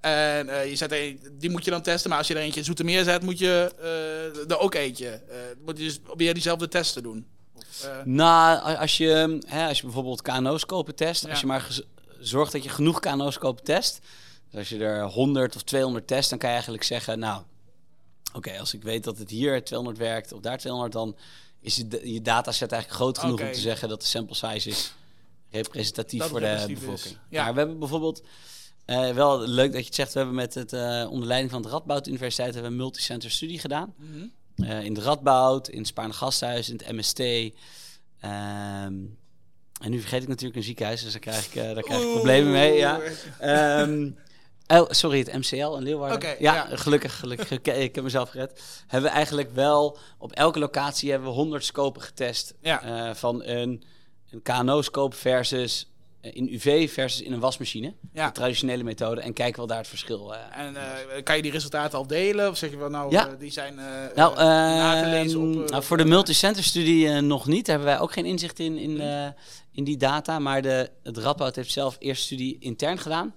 En 0.00 0.48
eh, 0.48 0.68
je 0.70 0.76
zet 0.76 0.92
een, 0.92 1.20
die 1.38 1.50
moet 1.50 1.64
je 1.64 1.70
dan 1.70 1.82
testen. 1.82 2.08
Maar 2.10 2.18
als 2.18 2.28
je 2.28 2.34
er 2.34 2.40
eentje 2.40 2.58
in 2.60 2.66
Zoetermeer 2.66 3.04
zet, 3.04 3.22
moet 3.22 3.38
je 3.38 3.72
er 4.48 4.58
ook 4.58 4.74
eentje. 4.74 5.22
moet 5.64 5.78
je 5.78 5.84
dus 5.84 5.98
probeer 5.98 6.32
diezelfde 6.34 6.68
testen 6.68 7.02
doen. 7.02 7.26
Of, 7.56 7.84
eh, 7.84 7.90
Nou, 8.04 8.76
als 8.76 8.96
je, 8.96 9.38
hè, 9.46 9.68
als 9.68 9.76
je 9.78 9.84
bijvoorbeeld 9.84 10.22
KNO-scopen 10.22 10.94
test, 10.94 11.22
Ja. 11.24 11.30
als 11.30 11.40
je 11.40 11.46
maar 11.46 11.66
zorgt 12.20 12.52
dat 12.52 12.62
je 12.62 12.68
genoeg 12.68 13.00
KNO-scopen 13.00 13.64
test, 13.64 13.98
dus 14.54 14.70
als 14.70 14.78
je 14.78 14.84
er 14.84 15.02
100 15.02 15.56
of 15.56 15.62
200 15.62 16.06
test, 16.06 16.30
dan 16.30 16.38
kan 16.38 16.48
je 16.48 16.54
eigenlijk 16.54 16.84
zeggen, 16.84 17.18
nou, 17.18 17.42
oké, 18.32 18.58
als 18.58 18.74
ik 18.74 18.82
weet 18.82 19.04
dat 19.04 19.18
het 19.18 19.30
hier 19.30 19.64
200 19.64 19.98
werkt 19.98 20.32
of 20.32 20.40
daar 20.40 20.58
200, 20.58 20.92
dan 20.92 21.16
is 21.60 21.76
je, 21.76 22.12
je 22.12 22.22
dataset 22.22 22.72
eigenlijk 22.72 23.02
groot 23.02 23.18
genoeg 23.18 23.40
om 23.40 23.52
te 23.52 23.60
zeggen 23.60 23.88
dat 23.88 24.00
de 24.00 24.06
sample 24.06 24.34
size 24.34 24.68
is 24.68 24.94
representatief 25.50 26.20
Dat 26.20 26.28
voor 26.28 26.40
de 26.40 26.66
bevolking. 26.68 27.16
Ja. 27.28 27.44
Maar 27.44 27.52
we 27.52 27.58
hebben 27.58 27.78
bijvoorbeeld, 27.78 28.22
eh, 28.84 29.10
wel 29.10 29.40
leuk 29.40 29.72
dat 29.72 29.80
je 29.80 29.86
het 29.86 29.94
zegt, 29.94 30.12
we 30.12 30.18
hebben 30.18 30.36
met 30.36 30.54
het 30.54 30.72
eh, 30.72 31.06
onder 31.10 31.26
leiding 31.26 31.50
van 31.50 31.62
de 31.62 31.68
Radboud 31.68 32.06
Universiteit 32.06 32.54
hebben 32.54 32.70
we 32.70 32.76
een 32.76 32.82
multicenter 32.82 33.30
studie 33.30 33.58
gedaan. 33.58 33.94
mhm. 33.96 34.26
Eh, 34.54 34.84
in 34.84 34.94
de 34.94 35.00
Radboud, 35.00 35.68
in 35.68 35.78
het 35.78 35.86
Spaarne 35.86 36.12
Gasthuis, 36.12 36.68
in 36.68 36.76
het 36.76 36.92
MST. 36.92 37.18
Ehm, 37.18 38.94
en 39.80 39.90
nu 39.90 40.00
vergeet 40.00 40.22
ik 40.22 40.28
natuurlijk 40.28 40.56
een 40.56 40.62
ziekenhuis, 40.62 41.02
dus 41.02 41.12
daar 41.12 41.20
krijg 41.20 41.46
ik, 41.46 41.54
daar 41.54 41.82
krijg 41.82 42.00
ik 42.00 42.06
Oeh. 42.06 42.14
problemen 42.14 42.52
mee. 42.52 42.76
Ja. 42.76 43.00
Ehm, 43.38 44.10
oh, 44.66 44.84
sorry, 44.90 45.18
het 45.18 45.32
MCL 45.32 45.76
in 45.76 45.82
Leeuwarden. 45.82 46.28
Ja, 46.38 46.54
ja. 46.54 46.66
gelukkig, 46.76 47.18
gelukkig. 47.18 47.50
Ik, 47.50 47.66
ik 47.66 47.94
heb 47.94 48.04
mezelf 48.04 48.28
gered. 48.30 48.62
Hebben 48.86 49.10
we 49.10 49.16
eigenlijk 49.16 49.50
wel 49.54 49.98
op 50.18 50.32
elke 50.32 50.58
locatie 50.58 51.10
hebben 51.10 51.28
we 51.28 51.34
100 51.34 51.64
scopen 51.64 52.02
getest. 52.02 52.54
Ja. 52.60 52.82
Eh, 53.08 53.14
van 53.14 53.42
een, 53.44 53.82
een 54.30 54.42
KNO-scope 54.42 55.16
versus 55.16 55.88
eh, 56.20 56.30
in 56.34 56.48
UV 56.52 56.92
versus 56.92 57.20
in 57.22 57.32
een 57.32 57.40
wasmachine. 57.40 57.94
Ja. 58.12 58.26
De 58.26 58.32
traditionele 58.32 58.82
methode. 58.82 59.20
En 59.20 59.32
kijken 59.32 59.56
wel 59.56 59.66
daar 59.66 59.78
het 59.78 59.88
verschil. 59.88 60.34
eh, 60.34 60.40
En 60.66 60.76
eh, 60.76 61.22
kan 61.22 61.36
je 61.36 61.42
die 61.42 61.50
resultaten 61.50 61.98
al 61.98 62.06
delen? 62.06 62.48
Of 62.50 62.56
zeg 62.56 62.70
je 62.70 62.76
wel, 62.76 62.88
nou, 62.90 63.10
Ja. 63.10 63.26
eh, 63.28 63.32
die 63.38 63.50
zijn 63.52 63.78
eh, 63.78 63.84
Nou, 64.14 64.30
eh, 64.36 65.36
op... 65.36 65.62
eh, 65.64 65.70
nou, 65.70 65.82
voor 65.82 65.96
de 65.96 66.04
multicenter-studie 66.04 67.08
eh, 67.08 67.18
nog 67.18 67.46
niet. 67.46 67.66
Daar 67.66 67.76
hebben 67.76 67.94
wij 67.94 68.02
ook 68.02 68.12
geen 68.12 68.24
inzicht 68.26 68.58
in, 68.58 68.78
in, 68.78 69.00
eh, 69.00 69.26
in 69.72 69.84
die 69.84 69.96
data. 69.96 70.38
Maar 70.38 70.62
de, 70.62 70.90
het 71.02 71.18
Radboud 71.18 71.56
heeft 71.56 71.70
zelf 71.72 71.96
eerst 71.98 72.24
studie 72.24 72.56
intern 72.60 72.98
gedaan. 72.98 73.34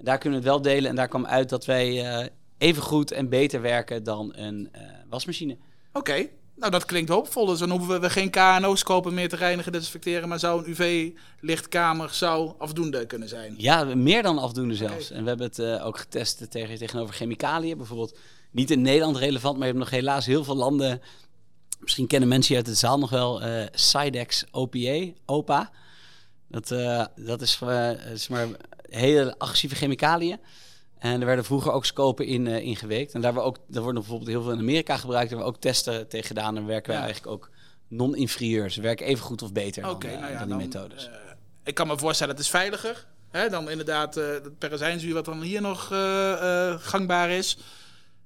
En 0.00 0.06
daar 0.06 0.18
kunnen 0.18 0.40
we 0.40 0.44
het 0.44 0.54
wel 0.54 0.72
delen. 0.72 0.90
En 0.90 0.96
daar 0.96 1.08
kwam 1.08 1.26
uit 1.26 1.48
dat 1.48 1.64
wij 1.64 2.06
eh, 2.06 2.26
even 2.58 2.82
goed 2.82 3.10
en 3.10 3.28
beter 3.28 3.60
werken 3.60 4.04
dan 4.04 4.32
een 4.36 4.68
eh, 4.72 4.82
wasmachine. 5.08 5.56
Oké, 5.92 6.28
nou 6.56 6.70
dat 6.70 6.84
klinkt 6.84 7.10
hoopvol. 7.10 7.46
Dus 7.46 7.58
dan 7.58 7.70
hoeven 7.70 8.00
we 8.00 8.10
geen 8.10 8.30
KNO-scopen 8.30 9.14
meer 9.14 9.28
te 9.28 9.36
reinigen, 9.36 9.72
desinfecteren. 9.72 10.28
Maar 10.28 10.38
zou 10.38 10.64
een 10.64 10.70
UV-lichtkamer 10.70 12.10
zou 12.10 12.52
afdoende 12.58 13.06
kunnen 13.06 13.28
zijn. 13.28 13.54
Ja, 13.56 13.84
meer 13.84 14.22
dan 14.22 14.38
afdoende 14.38 14.74
zelfs. 14.74 15.10
En 15.10 15.22
we 15.22 15.28
hebben 15.28 15.46
het 15.46 15.58
eh, 15.58 15.86
ook 15.86 15.98
getest 15.98 16.50
tegen, 16.50 16.78
tegenover 16.78 17.14
chemicaliën. 17.14 17.76
Bijvoorbeeld 17.76 18.18
niet 18.50 18.70
in 18.70 18.82
Nederland 18.82 19.16
relevant, 19.16 19.54
maar 19.58 19.66
je 19.66 19.72
hebt 19.72 19.84
nog 19.84 20.00
helaas 20.00 20.26
heel 20.26 20.44
veel 20.44 20.56
landen. 20.56 21.00
Misschien 21.80 22.06
kennen 22.06 22.28
mensen 22.28 22.54
hier 22.54 22.64
uit 22.64 22.72
de 22.72 22.78
zaal 22.78 22.98
nog 22.98 23.10
wel 23.10 23.42
eh 23.42 23.66
Cydex 23.72 24.44
OPA, 24.50 25.06
OPA. 25.26 25.70
Dat, 26.48 26.68
dat 27.16 27.40
is, 27.40 27.60
is 28.12 28.28
maar 28.28 28.48
hele 28.90 29.34
agressieve 29.38 29.74
chemicaliën. 29.74 30.38
En 30.98 31.20
er 31.20 31.26
werden 31.26 31.44
vroeger 31.44 31.72
ook 31.72 31.84
scopen 31.84 32.26
in 32.26 32.46
uh, 32.46 32.56
ingeweekt. 32.62 33.12
En 33.14 33.20
daar, 33.20 33.34
we 33.34 33.40
ook, 33.40 33.56
daar 33.68 33.82
worden 33.82 34.00
bijvoorbeeld 34.00 34.30
heel 34.30 34.42
veel 34.42 34.52
in 34.52 34.58
Amerika 34.58 34.96
gebruikt. 34.96 35.28
Daar 35.30 35.38
hebben 35.38 35.46
we 35.46 35.54
ook 35.54 35.60
testen 35.72 36.08
tegen 36.08 36.26
gedaan. 36.26 36.56
En 36.56 36.66
werken 36.66 36.92
Ja. 36.92 36.98
we 36.98 37.04
eigenlijk 37.04 37.34
ook 37.34 37.50
non-inferieur. 37.88 38.70
Ze 38.70 38.80
werken 38.80 39.06
even 39.06 39.24
goed 39.24 39.42
of 39.42 39.52
beter 39.52 39.88
Oké, 39.90 40.06
dan, 40.06 40.16
eh, 40.16 40.20
nou 40.20 40.32
ja, 40.32 40.38
dan 40.38 40.48
die 40.48 40.56
dan, 40.56 40.66
methodes. 40.82 41.06
eh, 41.08 41.12
ik 41.64 41.74
kan 41.74 41.86
me 41.86 41.98
voorstellen, 41.98 42.34
het 42.34 42.42
is 42.44 42.50
veiliger. 42.50 43.06
Hè, 43.30 43.48
dan 43.48 43.70
inderdaad 43.70 44.16
eh 44.16 44.26
het 44.28 44.58
perazijnzuur 44.58 45.14
wat 45.14 45.24
dan 45.24 45.42
hier 45.42 45.60
nog 45.60 45.92
eh, 45.92 46.68
eh, 46.68 46.78
gangbaar 46.80 47.30
is. 47.30 47.58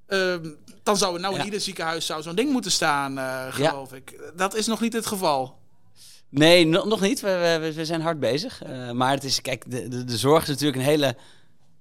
Ehm, 0.06 0.50
dan 0.82 0.96
zou 0.96 1.14
er 1.14 1.20
nou 1.20 1.38
in 1.38 1.44
ieder 1.44 1.60
ziekenhuis 1.60 2.06
zou 2.06 2.22
zo'n 2.22 2.34
ding 2.34 2.50
moeten 2.52 2.70
staan, 2.70 3.18
eh, 3.18 3.46
geloof 3.54 3.92
ik. 3.92 4.32
Dat 4.36 4.54
is 4.54 4.66
nog 4.66 4.80
niet 4.80 4.92
het 4.92 5.06
geval. 5.06 5.58
Nee, 6.34 6.66
no- 6.66 6.84
nog 6.84 7.00
niet. 7.00 7.20
We, 7.20 7.58
we, 7.60 7.72
we 7.72 7.84
zijn 7.84 8.00
hard 8.00 8.20
bezig. 8.20 8.62
Eh, 8.62 8.90
maar 8.90 9.10
het 9.10 9.24
is, 9.24 9.40
kijk, 9.40 9.70
de, 9.70 9.88
de, 9.88 10.04
de 10.04 10.16
zorg 10.16 10.42
is 10.42 10.48
natuurlijk 10.48 10.76
een 10.76 10.82
hele 10.82 11.16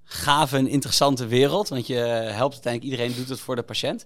gave 0.03 0.57
en 0.57 0.67
interessante 0.67 1.27
wereld. 1.27 1.69
Want 1.69 1.87
je 1.87 1.95
helpt 1.95 2.53
uiteindelijk 2.53 2.83
iedereen, 2.83 3.15
doet 3.15 3.29
het 3.29 3.39
voor 3.39 3.55
de 3.55 3.63
patiënt. 3.63 4.05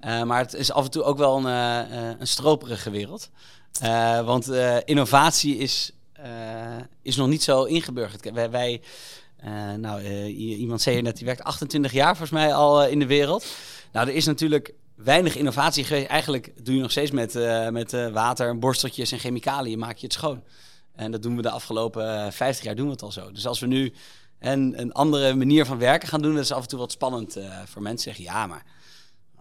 Eh, 0.00 0.22
maar 0.22 0.38
het 0.38 0.54
is 0.54 0.72
af 0.72 0.84
en 0.84 0.90
toe 0.90 1.02
ook 1.02 1.18
wel 1.18 1.36
een, 1.36 1.46
eh, 1.90 2.10
een 2.18 2.26
stroperige 2.26 2.90
wereld. 2.90 3.30
Want 4.24 4.50
innovatie 4.84 5.56
is, 5.56 5.92
is 7.02 7.16
nog 7.16 7.28
niet 7.28 7.42
zo 7.42 7.64
ingeburgerd. 7.64 8.30
Wij, 8.32 8.50
wij 8.50 8.80
nou, 9.76 10.02
iemand 10.32 10.82
zei 10.82 10.94
hier 10.94 11.04
net, 11.04 11.16
die 11.16 11.26
werkt 11.26 11.42
28 11.44 11.92
jaar 11.92 12.16
volgens 12.16 12.30
mij 12.30 12.54
al 12.54 12.86
in 12.86 12.98
de 12.98 13.06
wereld. 13.06 13.46
Nou, 13.92 14.08
er 14.08 14.14
is 14.14 14.26
natuurlijk 14.26 14.74
weinig 14.96 15.36
innovatie 15.36 15.84
geweest. 15.84 16.06
Eigenlijk 16.06 16.52
doe 16.64 16.74
je 16.74 16.80
nog 16.80 16.90
steeds 16.90 17.10
met, 17.10 17.34
eh, 17.36 17.68
met 17.68 17.92
eh, 17.92 18.08
water, 18.08 18.58
borsteltjes 18.58 19.12
en 19.12 19.18
chemicaliën 19.18 19.78
maak 19.78 19.96
je 19.96 20.04
het 20.06 20.14
schoon. 20.14 20.42
En 20.94 21.10
dat 21.10 21.22
doen 21.22 21.36
we 21.36 21.42
de 21.42 21.50
afgelopen 21.50 22.24
eh, 22.24 22.30
50 22.30 22.64
jaar 22.64 22.74
doen 22.74 22.86
we 22.86 22.92
het 22.92 23.02
al 23.02 23.12
zo. 23.12 23.32
Dus 23.32 23.46
als 23.46 23.60
we 23.60 23.66
nu 23.66 23.92
een, 24.40 24.74
een 24.80 24.92
andere 24.92 25.34
manier 25.34 25.66
van 25.66 25.78
werken 25.78 26.08
gaan 26.08 26.22
doen, 26.22 26.34
dat 26.34 26.44
is 26.44 26.52
af 26.52 26.62
en 26.62 26.68
toe 26.68 26.78
wat 26.78 26.92
spannend 26.92 27.36
eh, 27.36 27.58
voor 27.66 27.82
mensen. 27.82 28.14
Zeggen 28.14 28.24
ja, 28.34 28.46
maar 28.46 28.64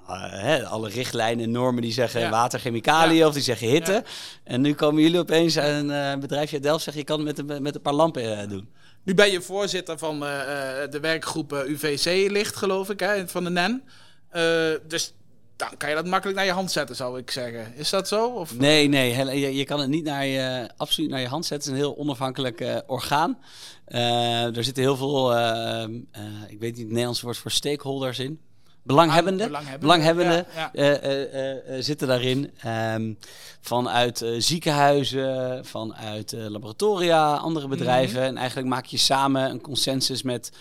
eh, 0.07 0.41
hè, 0.41 0.65
alle 0.65 0.89
richtlijnen 0.89 1.43
en 1.45 1.51
normen 1.51 1.81
die 1.81 1.91
zeggen 1.93 2.21
Ja. 2.21 2.29
water, 2.29 2.59
chemicaliën 2.59 3.15
Ja. 3.17 3.27
of 3.27 3.33
die 3.33 3.43
zeggen 3.43 3.67
hitte. 3.67 3.91
Ja. 3.91 4.03
En 4.43 4.61
nu 4.61 4.73
komen 4.73 5.01
jullie 5.01 5.19
opeens 5.19 5.55
een 5.55 5.91
eh, 5.91 6.17
bedrijfje 6.17 6.53
uit 6.55 6.63
Delft 6.63 6.83
zeggen 6.83 7.01
je 7.01 7.07
kan 7.07 7.25
het 7.25 7.37
met, 7.47 7.49
een- 7.55 7.61
met 7.63 7.75
een 7.75 7.81
paar 7.81 7.93
lampen 7.93 8.39
eh, 8.41 8.49
doen. 8.49 8.69
Nu 9.03 9.13
ben 9.13 9.31
je 9.31 9.41
voorzitter 9.41 9.97
van 9.97 10.25
eh, 10.25 10.83
eh, 10.83 10.91
de 10.91 10.99
werkgroep 10.99 11.53
eh, 11.53 11.69
UVC-licht, 11.69 12.55
geloof 12.55 12.89
ik, 12.89 12.99
hè, 12.99 13.27
van 13.27 13.43
de 13.43 13.49
NEN. 13.49 13.83
Eh, 14.29 14.41
dus 14.87 15.13
dan 15.55 15.77
kan 15.77 15.89
je 15.89 15.95
dat 15.95 16.05
makkelijk 16.05 16.37
naar 16.37 16.47
je 16.47 16.51
hand 16.51 16.71
zetten, 16.71 16.95
zou 16.95 17.19
ik 17.19 17.31
zeggen. 17.31 17.73
Is 17.75 17.89
dat 17.89 18.07
zo? 18.07 18.27
Of? 18.27 18.57
Nee, 18.57 18.87
nee, 18.87 19.39
je, 19.39 19.55
je 19.55 19.65
kan 19.65 19.79
het 19.79 19.89
niet 19.89 20.03
naar 20.03 20.25
je, 20.25 20.69
absoluut 20.77 21.09
naar 21.09 21.19
je 21.19 21.27
hand 21.27 21.45
zetten. 21.45 21.71
Het 21.71 21.77
is 21.77 21.83
een 21.83 21.89
heel 21.89 22.01
onafhankelijk 22.01 22.61
eh, 22.61 22.77
orgaan. 22.85 23.37
Eh, 23.85 24.57
er 24.57 24.63
zitten 24.63 24.83
heel 24.83 24.95
veel, 24.95 25.35
eh, 25.35 25.83
ik 26.47 26.59
weet 26.59 26.71
niet 26.71 26.77
het 26.77 26.87
Nederlandse 26.87 27.25
woord 27.25 27.37
voor 27.37 27.51
stakeholders 27.51 28.19
in. 28.19 28.39
Belanghebbenden. 28.83 29.47
Belanghebbenden, 29.47 29.79
Belanghebbenden 29.79 30.45
ja, 30.55 30.69
ja. 30.73 31.81
zitten 31.81 32.07
daarin. 32.07 32.51
Ehm, 32.57 33.13
vanuit 33.61 34.25
ziekenhuizen, 34.37 35.65
vanuit 35.65 36.31
laboratoria, 36.31 37.35
andere 37.35 37.67
bedrijven. 37.67 38.19
Mhm. 38.19 38.27
En 38.27 38.37
eigenlijk 38.37 38.67
maak 38.67 38.85
je 38.85 38.97
samen 38.97 39.49
een 39.49 39.61
consensus 39.61 40.23
met 40.23 40.51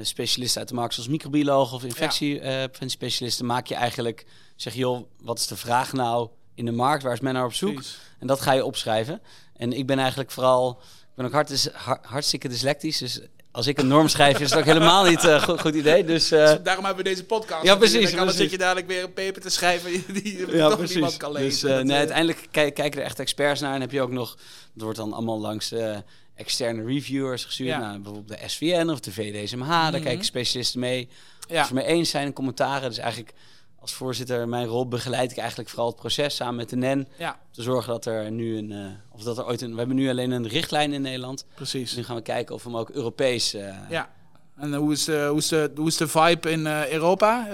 specialisten 0.00 0.60
uit 0.60 0.68
de 0.68 0.74
markt, 0.74 0.94
zoals 0.94 1.08
microbiologen 1.08 1.76
of 1.76 1.84
infectiepreventiespecialisten. 1.84 3.46
maak 3.46 3.66
je 3.66 3.74
eigenlijk, 3.74 4.26
zeg 4.56 4.72
je, 4.72 4.78
joh, 4.78 5.06
wat 5.22 5.38
is 5.38 5.46
de 5.46 5.56
vraag 5.56 5.92
nou 5.92 6.28
in 6.54 6.64
de 6.64 6.72
markt? 6.72 7.02
Waar 7.02 7.12
is 7.12 7.20
men 7.20 7.34
naar 7.34 7.44
op 7.44 7.54
zoek? 7.54 7.74
Precies. 7.74 7.98
En 8.18 8.26
dat 8.26 8.40
ga 8.40 8.52
je 8.52 8.64
opschrijven. 8.64 9.20
En 9.56 9.72
ik 9.72 9.86
ben 9.86 9.98
eigenlijk 9.98 10.30
vooral, 10.30 10.70
ik 11.00 11.14
ben 11.14 11.24
ook 11.26 11.32
hart, 11.32 11.70
har- 11.72 12.00
hartstikke 12.02 12.48
dyslectisch. 12.48 12.98
Dus 12.98 13.20
als 13.52 13.66
ik 13.66 13.78
een 13.78 13.86
norm 13.88 14.08
schrijf, 14.08 14.40
is 14.40 14.50
het 14.50 14.58
ook 14.58 14.64
helemaal 14.64 15.04
niet 15.04 15.22
een 15.24 15.42
goed, 15.42 15.60
goed 15.60 15.74
idee. 15.74 16.04
Dus 16.04 16.30
eh, 16.30 16.54
Daarom 16.62 16.84
hebben 16.84 17.04
we 17.04 17.10
deze 17.10 17.24
podcast. 17.24 17.62
Ja, 17.64 17.76
precies, 17.76 18.10
precies. 18.10 18.36
zit 18.36 18.50
je 18.50 18.58
dadelijk 18.58 18.86
weer 18.86 19.02
een 19.04 19.12
paper 19.12 19.40
te 19.42 19.50
schrijven 19.50 19.90
die, 19.90 20.22
die 20.22 20.56
ja, 20.56 20.66
toch 20.68 20.76
precies. 20.76 20.94
niemand 20.94 21.16
kan 21.16 21.32
lezen. 21.32 21.48
Dus 21.48 21.62
eh, 21.70 21.76
Dat, 21.76 21.82
nee, 21.84 21.92
eh, 21.92 21.98
uiteindelijk 21.98 22.48
kijk, 22.50 22.74
kijken 22.74 23.00
er 23.00 23.06
echt 23.06 23.18
experts 23.18 23.60
naar. 23.60 23.74
En 23.74 23.80
heb 23.80 23.90
je 23.92 24.00
ook 24.02 24.10
nog, 24.10 24.34
dat 24.74 24.82
wordt 24.82 24.98
dan 24.98 25.12
allemaal 25.12 25.40
langs 25.40 25.72
eh, 25.72 25.96
externe 26.40 26.84
reviewers 26.84 27.44
gestuurd. 27.44 27.68
Ja. 27.68 27.78
Nou, 27.78 27.98
bijvoorbeeld 28.00 28.40
de 28.40 28.48
SVN 28.48 28.88
of 28.90 29.00
de 29.00 29.12
VDSMH. 29.12 29.68
Daar 29.68 29.92
Mhm. 29.92 30.02
kijken 30.02 30.24
specialisten 30.24 30.80
mee. 30.80 31.08
ja. 31.48 31.58
Als 31.58 31.68
ze 31.68 31.74
mee 31.74 31.84
eens 31.84 32.10
zijn 32.10 32.26
in 32.26 32.32
commentaren. 32.32 32.88
Dus 32.88 32.98
eigenlijk 32.98 33.32
als 33.80 33.92
voorzitter, 33.92 34.48
mijn 34.48 34.66
rol 34.66 34.88
begeleid 34.88 35.30
ik 35.30 35.36
eigenlijk 35.36 35.68
vooral 35.68 35.86
het 35.88 35.96
proces 35.96 36.36
samen 36.36 36.54
met 36.54 36.68
de 36.68 36.76
NEN. 36.76 37.08
ja, 37.18 37.30
Om 37.30 37.52
te 37.52 37.62
zorgen 37.62 37.92
dat 37.92 38.06
er 38.06 38.30
nu 38.30 38.56
een, 38.58 38.72
eh, 38.72 38.86
of 39.10 39.22
dat 39.22 39.38
er 39.38 39.46
ooit 39.46 39.60
een, 39.60 39.70
we 39.72 39.78
hebben 39.78 39.96
nu 39.96 40.08
alleen 40.08 40.30
een 40.30 40.48
richtlijn 40.48 40.92
in 40.92 41.02
Nederland. 41.02 41.38
Dus 41.38 41.54
precies. 41.54 41.96
nu 41.96 42.02
gaan 42.04 42.16
we 42.16 42.22
kijken 42.22 42.54
of 42.54 42.62
we 42.62 42.70
hem 42.70 42.78
ook 42.78 42.90
Europees. 42.90 43.54
eh, 43.54 43.74
Ja. 43.90 44.10
En 44.56 44.72
eh, 44.72 44.78
hoe 44.78 44.92
is, 44.92 45.04
de, 45.04 45.26
hoe, 45.28 45.38
is 45.38 45.48
de, 45.48 45.70
hoe 45.74 45.86
is 45.86 45.96
de 45.96 46.08
vibe 46.08 46.50
in 46.50 46.66
Europa? 46.66 47.46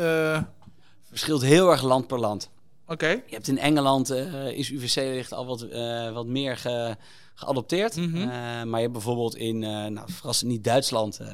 Verschilt 1.09 1.43
heel 1.43 1.71
erg 1.71 1.83
land 1.83 2.07
per 2.07 2.19
land. 2.19 2.51
Oké. 2.87 3.09
Je 3.09 3.23
hebt 3.35 3.49
in 3.49 3.59
Engeland 3.59 4.11
is 4.55 4.71
UVC-licht 4.71 5.33
al 5.33 5.47
wat, 5.47 5.67
wat 6.13 6.27
meer 6.27 6.57
ge- 6.57 6.97
geadopteerd. 7.39 7.97
Mhm. 7.97 8.17
Eh, 8.17 8.29
maar 8.63 8.67
je 8.67 8.81
hebt 8.81 8.93
bijvoorbeeld 8.93 9.37
in, 9.37 9.63
eh 9.65 9.71
nou, 9.87 10.13
verrassend 10.13 10.51
niet 10.51 10.65
Duitsland, 10.65 11.19
eh, 11.19 11.27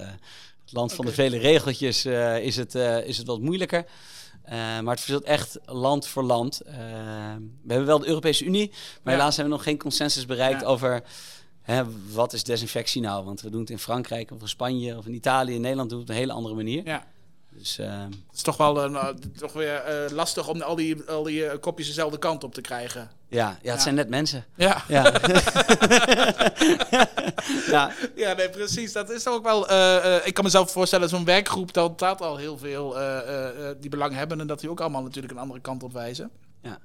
het 0.65 0.73
land 0.73 0.93
van 0.93 1.05
de 1.05 1.13
vele 1.13 1.39
regeltjes, 1.39 2.05
is, 2.41 2.57
het, 2.57 2.75
is 3.05 3.19
het 3.19 3.27
wat 3.27 3.41
moeilijker. 3.41 3.85
Maar 4.49 4.85
het 4.95 5.01
verschilt 5.01 5.23
echt 5.25 5.59
land 5.65 6.07
voor 6.07 6.23
land. 6.23 6.61
We 6.65 7.69
hebben 7.69 7.87
wel 7.87 7.99
de 7.99 8.07
Europese 8.07 8.45
Unie, 8.45 8.69
maar 8.71 9.13
Ja. 9.13 9.19
helaas 9.19 9.37
hebben 9.37 9.53
we 9.53 9.59
nog 9.59 9.69
geen 9.69 9.79
consensus 9.79 10.27
bereikt 10.27 10.61
Ja. 10.61 10.67
over 10.67 11.03
hè, 11.63 11.83
wat 12.13 12.33
is 12.33 12.45
desinfectie 12.45 13.01
nou. 13.03 13.25
Want 13.25 13.41
we 13.41 13.51
doen 13.51 13.61
het 13.61 13.71
in 13.71 13.79
Frankrijk 13.79 14.31
of 14.31 14.41
in 14.41 14.49
Spanje 14.49 14.97
of 14.97 15.07
in 15.07 15.15
Italië. 15.15 15.55
In 15.55 15.61
Nederland 15.61 15.91
doen 15.91 15.99
we 15.99 16.05
het 16.05 16.13
op 16.13 16.17
een 16.19 16.27
hele 16.29 16.37
andere 16.39 16.55
manier. 16.55 16.85
Ja. 16.85 17.07
Dus 17.55 17.79
eh, 17.79 18.01
Het 18.01 18.35
is 18.35 18.43
toch 18.43 18.57
wel 18.57 18.83
eh, 18.83 18.91
nou, 18.91 19.17
toch 19.39 19.53
weer 19.53 19.75
eh, 19.75 20.11
lastig 20.11 20.49
om 20.49 20.63
al 20.63 20.75
die, 20.77 21.03
al 21.09 21.23
die 21.23 21.59
kopjes 21.59 21.87
dezelfde 21.87 22.19
kant 22.19 22.45
op 22.45 22.55
te 22.55 22.61
krijgen. 22.61 23.11
ja, 23.29 23.39
ja, 23.39 23.49
het 23.53 23.59
Ja. 23.63 23.79
zijn 23.79 23.95
net 23.95 24.09
mensen. 24.09 24.45
Ja. 24.55 24.83
Ja. 24.89 25.03
ja. 27.71 27.91
Ja, 28.17 28.33
nee, 28.33 28.51
precies. 28.51 28.93
Dat 28.93 29.11
is 29.11 29.23
toch 29.23 29.35
ook 29.35 29.45
wel. 29.45 29.61
ik 30.27 30.35
kan 30.35 30.45
mezelf 30.45 30.71
voorstellen, 30.71 31.09
zo'n 31.09 31.25
werkgroep, 31.25 31.73
dat 31.73 31.93
staat 31.95 32.21
al 32.21 32.37
heel 32.37 32.59
veel 32.59 32.99
eh, 32.99 33.19
eh, 33.19 33.69
eh, 33.71 33.77
die 33.81 33.91
belanghebbenden, 33.91 34.47
dat 34.47 34.61
die 34.61 34.71
ook 34.71 34.81
allemaal 34.81 35.03
natuurlijk 35.03 35.33
een 35.35 35.41
andere 35.41 35.61
kant 35.61 35.83
op 35.83 35.93
wijzen. 35.93 36.31
Ja. 36.63 36.79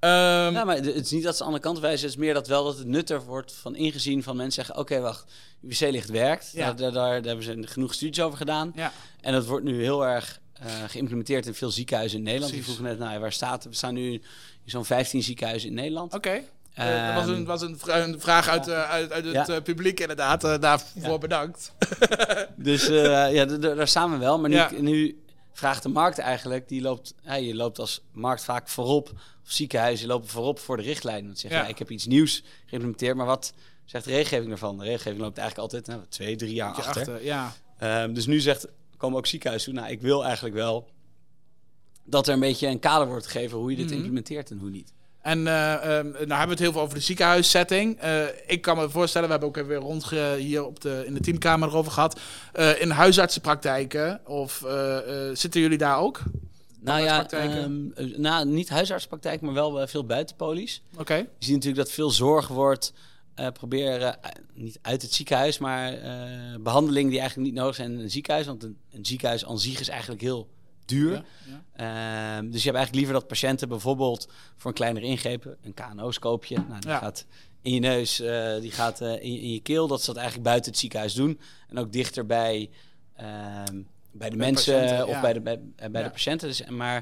Ehm, 0.00 0.52
Ja, 0.52 0.64
maar 0.64 0.76
het 0.76 0.86
is 0.86 1.10
niet 1.10 1.22
dat 1.22 1.36
ze 1.36 1.44
aan 1.44 1.48
de 1.50 1.54
andere 1.54 1.62
kant 1.62 1.78
wijzen. 1.78 2.06
Het 2.06 2.16
is 2.16 2.22
meer 2.24 2.34
dat 2.34 2.46
wel 2.48 2.64
dat 2.64 2.78
het 2.78 2.86
nutter 2.86 3.22
wordt 3.24 3.52
van 3.52 3.76
ingezien 3.76 4.22
van 4.22 4.36
mensen 4.36 4.64
zeggen... 4.64 4.76
oké, 4.84 5.00
wacht, 5.00 5.24
UWC-licht 5.62 6.08
werkt. 6.10 6.50
Ja. 6.52 6.64
Daar, 6.66 6.76
daar, 6.76 6.92
daar, 6.92 7.10
daar 7.22 7.24
hebben 7.36 7.44
ze 7.44 7.72
genoeg 7.72 7.94
studies 7.94 8.20
over 8.20 8.38
gedaan. 8.38 8.72
ja. 8.74 8.92
En 9.20 9.32
dat 9.32 9.46
wordt 9.46 9.64
nu 9.64 9.82
heel 9.82 10.06
erg 10.06 10.40
eh, 10.52 10.66
geïmplementeerd 10.88 11.46
in 11.46 11.54
veel 11.54 11.70
ziekenhuizen 11.70 12.18
in 12.18 12.24
Nederland. 12.24 12.52
Je 12.52 12.58
Precies. 12.58 12.76
vroeg 12.76 12.88
net, 12.88 12.98
nou, 12.98 13.18
waar 13.20 13.32
staat? 13.32 13.64
We 13.64 13.74
staan 13.74 13.94
nu 13.94 14.12
in 14.12 14.22
zo'n 14.64 14.84
15 14.84 15.22
ziekenhuizen 15.22 15.68
in 15.68 15.74
Nederland. 15.74 16.14
Oké. 16.14 16.40
Eh, 16.74 17.06
dat 17.06 17.14
was, 17.14 17.26
een, 17.26 17.34
Ehm, 17.34 17.44
was 17.44 17.62
een, 17.62 17.78
vra- 17.78 18.02
een 18.02 18.20
vraag 18.20 18.48
uit, 18.48 18.68
eh, 18.68 18.90
uit, 18.90 19.12
uit 19.12 19.24
het 19.24 19.46
Ja. 19.46 19.60
publiek, 19.60 20.00
inderdaad. 20.00 20.40
Daarvoor 20.60 21.18
bedankt. 21.18 21.72
Dus 22.56 22.86
ja, 22.86 23.44
daar 23.44 23.88
staan 23.88 24.10
we 24.10 24.16
wel. 24.18 24.38
Maar 24.38 24.50
nu, 24.50 24.80
nu 24.80 25.20
vraagt 25.56 25.82
de 25.82 25.88
markt 25.88 26.18
eigenlijk, 26.18 26.68
die 26.68 26.80
loopt, 26.82 27.14
ja, 27.22 27.34
je 27.34 27.54
loopt 27.54 27.78
als 27.78 28.00
markt 28.12 28.44
vaak 28.44 28.68
voorop. 28.68 29.08
Of 29.44 29.50
ziekenhuizen 29.52 30.06
lopen 30.08 30.28
voorop 30.28 30.58
voor 30.58 30.76
de 30.76 30.82
richtlijn. 30.82 31.24
Want 31.24 31.34
ze 31.34 31.40
zeggen, 31.40 31.58
Ja. 31.60 31.64
ja, 31.66 31.70
ik 31.72 31.78
heb 31.78 31.90
iets 31.90 32.06
nieuws 32.06 32.42
geïmplementeerd, 32.66 33.16
maar 33.16 33.26
wat 33.26 33.52
zegt 33.84 34.04
de 34.04 34.10
regelgeving 34.10 34.52
ervan? 34.52 34.78
De 34.78 34.84
regelgeving 34.84 35.20
loopt 35.20 35.38
eigenlijk 35.38 35.72
altijd 35.72 35.96
nou, 35.96 36.08
twee, 36.08 36.36
drie 36.36 36.54
jaar 36.54 36.74
achter. 36.74 37.24
ja. 37.24 37.52
Ehm, 37.78 38.12
dus 38.12 38.26
nu 38.26 38.40
zegt, 38.40 38.66
komen 38.96 39.18
ook 39.18 39.26
ziekenhuizen 39.26 39.72
toe, 39.72 39.80
nou, 39.80 39.92
ik 39.92 40.00
wil 40.00 40.24
eigenlijk 40.24 40.54
wel 40.54 40.88
dat 42.04 42.26
er 42.26 42.34
een 42.34 42.40
beetje 42.40 42.66
een 42.66 42.78
kader 42.78 43.06
wordt 43.06 43.26
gegeven 43.26 43.58
hoe 43.58 43.70
je 43.70 43.76
dit 43.76 43.86
Mhm. 43.86 43.94
implementeert 43.94 44.50
en 44.50 44.58
hoe 44.58 44.70
niet. 44.70 44.92
En 45.26 45.46
ehm, 45.46 46.06
nou 46.10 46.16
hebben 46.16 46.26
we 46.28 46.50
het 46.50 46.58
heel 46.58 46.72
veel 46.72 46.80
over 46.80 46.94
de 46.94 47.00
ziekenhuissetting. 47.00 48.00
Eh, 48.00 48.22
ik 48.46 48.62
kan 48.62 48.76
me 48.76 48.90
voorstellen, 48.90 49.26
we 49.26 49.32
hebben 49.32 49.48
ook 49.48 49.56
even 49.56 49.68
weer 49.68 49.78
rond 49.78 50.10
hier 50.38 50.64
op 50.64 50.80
de, 50.80 51.02
in 51.06 51.14
de 51.14 51.20
teamkamer 51.20 51.68
erover 51.68 51.92
gehad. 51.92 52.20
Eh, 52.52 52.80
in 52.80 52.90
huisartsenpraktijken, 52.90 54.20
of 54.24 54.64
zitten 55.32 55.60
jullie 55.60 55.78
daar 55.78 55.98
ook? 55.98 56.22
Nou 56.80 57.00
ja, 57.00 57.30
eh, 57.30 57.64
nou, 58.16 58.46
niet 58.46 58.68
huisartspraktijk, 58.68 59.40
maar 59.40 59.54
wel 59.54 59.86
veel 59.86 60.04
buitenpolies. 60.04 60.82
Oké. 60.96 61.14
Je 61.14 61.26
ziet 61.38 61.54
natuurlijk 61.54 61.84
dat 61.84 61.94
veel 61.94 62.10
zorg 62.10 62.48
wordt 62.48 62.92
proberen, 63.52 64.18
niet 64.54 64.78
uit 64.82 65.02
het 65.02 65.12
ziekenhuis, 65.12 65.58
maar 65.58 65.92
eh, 65.92 66.20
behandelingen 66.60 67.10
die 67.10 67.18
eigenlijk 67.18 67.50
niet 67.50 67.60
nodig 67.60 67.74
zijn 67.74 67.92
in 67.92 67.98
een 67.98 68.10
ziekenhuis. 68.10 68.46
Want 68.46 68.62
een, 68.62 68.76
een 68.92 69.06
ziekenhuis 69.06 69.44
aan 69.46 69.58
zich 69.58 69.80
is 69.80 69.88
eigenlijk 69.88 70.20
heel 70.20 70.48
duur. 70.88 71.12
Ja, 71.12 71.22
ja. 71.74 72.36
Ehm, 72.36 72.50
dus 72.50 72.62
je 72.62 72.68
hebt 72.70 72.76
eigenlijk 72.76 72.94
liever 72.94 73.14
dat 73.14 73.26
patiënten 73.26 73.68
bijvoorbeeld 73.68 74.28
voor 74.56 74.70
een 74.70 74.76
kleinere 74.76 75.06
ingreep, 75.06 75.56
een 75.62 75.74
KNO-scoopje, 75.74 76.56
nou, 76.68 76.80
die 76.80 76.90
Ja. 76.90 76.98
gaat 76.98 77.26
in 77.62 77.72
je 77.72 77.80
neus, 77.80 78.20
eh, 78.20 78.60
die 78.60 78.70
gaat 78.70 79.00
eh, 79.00 79.22
in, 79.22 79.32
je- 79.32 79.40
in 79.40 79.52
je 79.52 79.60
keel, 79.60 79.86
dat 79.86 80.00
ze 80.00 80.06
dat 80.06 80.16
eigenlijk 80.16 80.46
buiten 80.48 80.70
het 80.70 80.80
ziekenhuis 80.80 81.14
doen. 81.14 81.40
En 81.68 81.78
ook 81.78 81.92
dichter 81.92 82.26
bij, 82.26 82.70
bij 83.16 84.30
de 84.30 84.36
Bij 84.36 84.36
mensen 84.36 85.06
of 85.08 85.20
bij, 85.20 85.32
de, 85.32 85.40
bij, 85.40 86.02
de 86.02 86.10
patiënten. 86.10 86.48
Dus, 86.48 86.66
maar 86.68 86.94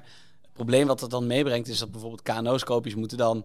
het 0.43 0.53
probleem 0.53 0.87
wat 0.87 1.01
dat 1.01 1.11
dan 1.11 1.27
meebrengt 1.27 1.69
is 1.69 1.79
dat 1.79 1.91
bijvoorbeeld 1.91 2.23
KNO-scoopjes 2.23 2.95
moeten 2.95 3.19
dan... 3.19 3.45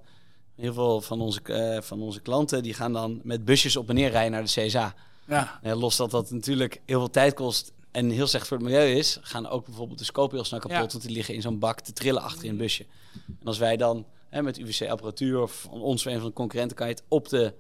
Heel 0.56 0.74
veel 0.74 1.02
van 1.02 1.22
onze, 1.22 1.42
eh, 1.42 1.82
van 1.82 2.02
onze 2.02 2.20
klanten 2.22 2.64
die 2.64 2.74
gaan 2.74 2.94
dan 2.94 3.20
met 3.24 3.46
busjes 3.46 3.76
op 3.76 3.90
en 3.90 3.96
neer 3.96 4.10
rijden 4.10 4.32
naar 4.32 4.44
de 4.44 4.50
CSA. 4.66 4.94
Ja. 5.28 5.60
Ja, 5.64 5.76
los 5.76 5.96
dat 5.96 6.12
dat 6.12 6.32
natuurlijk 6.32 6.82
heel 6.86 7.00
veel 7.00 7.10
tijd 7.10 7.34
kost 7.34 7.72
en 7.92 8.10
heel 8.10 8.28
slecht 8.28 8.48
voor 8.48 8.58
het 8.58 8.66
milieu 8.66 8.96
is, 8.96 9.18
gaan 9.22 9.48
ook 9.48 9.66
bijvoorbeeld 9.66 10.00
de 10.00 10.06
heel 10.36 10.44
snel 10.44 10.60
kapot, 10.60 10.78
Ja. 10.78 10.88
want 10.88 11.02
die 11.02 11.12
liggen 11.12 11.34
in 11.34 11.42
zo'n 11.42 11.60
bak 11.60 11.80
te 11.80 11.94
trillen 11.94 12.22
achter 12.22 12.44
in 12.44 12.50
een 12.50 12.58
busje. 12.58 12.86
En 13.40 13.46
als 13.46 13.58
wij 13.58 13.78
dan 13.78 14.06
hè, 14.30 14.42
met 14.42 14.58
UVC-apparatuur 14.58 15.42
of 15.42 15.52
van 15.62 15.82
ons 15.82 16.06
of 16.06 16.12
een 16.12 16.20
van 16.20 16.28
de 16.28 16.34
concurrenten 16.34 16.78
kan 16.78 16.88
je 16.88 16.94
het 16.94 17.04
op 17.08 17.30
de, 17.30 17.54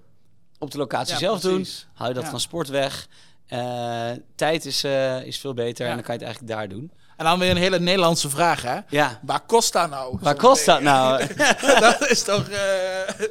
op 0.59 0.71
de 0.71 0.77
locatie 0.77 1.13
Ja, 1.13 1.19
zelf 1.19 1.41
precies. 1.41 1.79
doen, 1.79 1.91
hou 1.93 2.09
je 2.09 2.15
dat 2.15 2.25
transport 2.25 2.67
weg. 2.67 3.07
Eh, 3.47 4.11
tijd 4.35 4.65
is, 4.65 4.83
eh, 4.83 5.23
is 5.25 5.39
veel 5.39 5.53
beter 5.53 5.87
en 5.87 5.93
dan 5.95 6.03
kan 6.03 6.13
je 6.17 6.25
het 6.25 6.29
eigenlijk 6.33 6.53
daar 6.59 6.69
doen. 6.69 6.91
En 7.19 7.25
dan 7.25 7.39
weer 7.39 7.49
een 7.49 7.57
hele 7.57 7.79
Nederlandse 7.79 8.29
vraag, 8.29 8.61
hè? 8.61 8.79
Ja, 8.89 9.19
Waar 9.21 9.41
kost 9.45 9.73
dat 9.73 9.89
nou? 9.89 10.17
waar 10.21 10.35
kost 10.35 10.65
dat 10.65 10.81
nou? 10.81 11.27
dat 11.79 12.09
is 12.09 12.23
toch... 12.23 12.47
eh, 12.49 13.27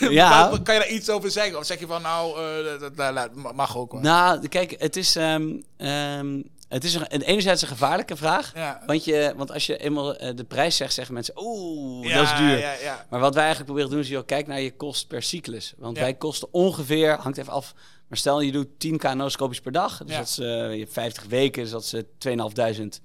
Ja. 0.10 0.48
Kan 0.62 0.74
je 0.74 0.80
daar 0.80 0.88
iets 0.88 1.10
over 1.10 1.30
zeggen? 1.30 1.58
Of 1.58 1.66
zeg 1.66 1.78
je 1.80 1.86
van, 1.86 2.02
nou, 2.02 2.38
eh, 2.38 2.80
dat, 2.80 2.96
dat- 2.96 3.14
dat 3.14 3.54
mag 3.54 3.76
ook 3.76 3.92
nou, 3.92 4.48
kijk, 4.48 4.74
het 4.78 4.96
is, 4.96 5.16
ehm, 5.16 5.48
ehm, 5.76 6.42
het 6.68 6.84
is 6.84 6.94
een, 6.94 7.06
enerzijds 7.22 7.62
een 7.62 7.68
gevaarlijke 7.68 8.16
vraag. 8.16 8.52
ja. 8.54 8.82
Want, 8.86 9.04
je, 9.04 9.32
want 9.36 9.52
als 9.52 9.66
je 9.66 9.76
eenmaal 9.78 10.16
eh, 10.16 10.36
de 10.36 10.44
prijs 10.44 10.76
zegt, 10.76 10.92
zeggen 10.94 11.14
mensen, 11.14 11.34
oeh, 11.42 12.08
Ja, 12.08 12.14
dat 12.14 12.24
is 12.24 12.36
duur. 12.36 12.58
Ja, 12.58 12.72
ja. 12.82 13.06
Maar 13.10 13.20
wat 13.20 13.34
wij 13.34 13.44
eigenlijk 13.44 13.64
proberen 13.64 13.88
te 13.88 13.94
doen 13.96 14.04
is, 14.04 14.10
joh, 14.10 14.26
kijk 14.26 14.46
naar 14.46 14.60
je 14.60 14.76
kost 14.76 15.06
per 15.08 15.22
cyclus. 15.22 15.74
Want 15.78 15.98
wij 15.98 16.14
kosten 16.14 16.48
ongeveer, 16.50 17.16
hangt 17.20 17.38
even 17.38 17.52
af, 17.52 17.74
maar 18.08 18.18
stel 18.18 18.40
je 18.40 18.52
doet 18.52 18.68
10 18.78 18.98
KNO-scopies 18.98 19.60
per 19.60 19.72
dag. 19.72 19.98
Dus 20.04 20.16
dat 20.16 20.26
is, 20.28 20.38
eh, 20.38 20.46
je 20.72 20.78
hebt 20.80 20.92
50 20.92 21.24
weken, 21.28 21.62
dus 21.62 21.70
dat 21.72 21.82
is 21.82 21.92
eh, 21.92 22.02
2500 22.18 23.00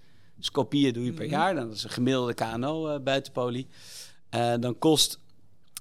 scopieën 0.45 0.93
doe 0.93 1.03
je 1.05 1.11
per 1.13 1.25
Mhm. 1.25 1.33
jaar. 1.33 1.55
Dan 1.55 1.67
dat 1.67 1.75
is 1.75 1.83
een 1.83 1.89
gemiddelde 1.89 2.33
KNO 2.33 2.87
eh 2.87 2.99
buitenpolie. 2.99 3.67
Eh, 4.29 4.53
dan 4.59 4.77
kost 4.79 5.19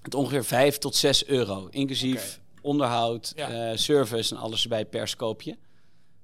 het 0.02 0.14
ongeveer 0.14 0.44
5 0.44 0.78
tot 0.78 0.94
6 0.96 1.26
euro, 1.26 1.66
inclusief 1.70 2.40
onderhoud, 2.60 3.32
Ja. 3.36 3.70
eh, 3.70 3.76
service 3.76 4.34
en 4.34 4.40
alles 4.40 4.62
erbij 4.62 4.86
per 4.86 5.08
scoopje. 5.08 5.50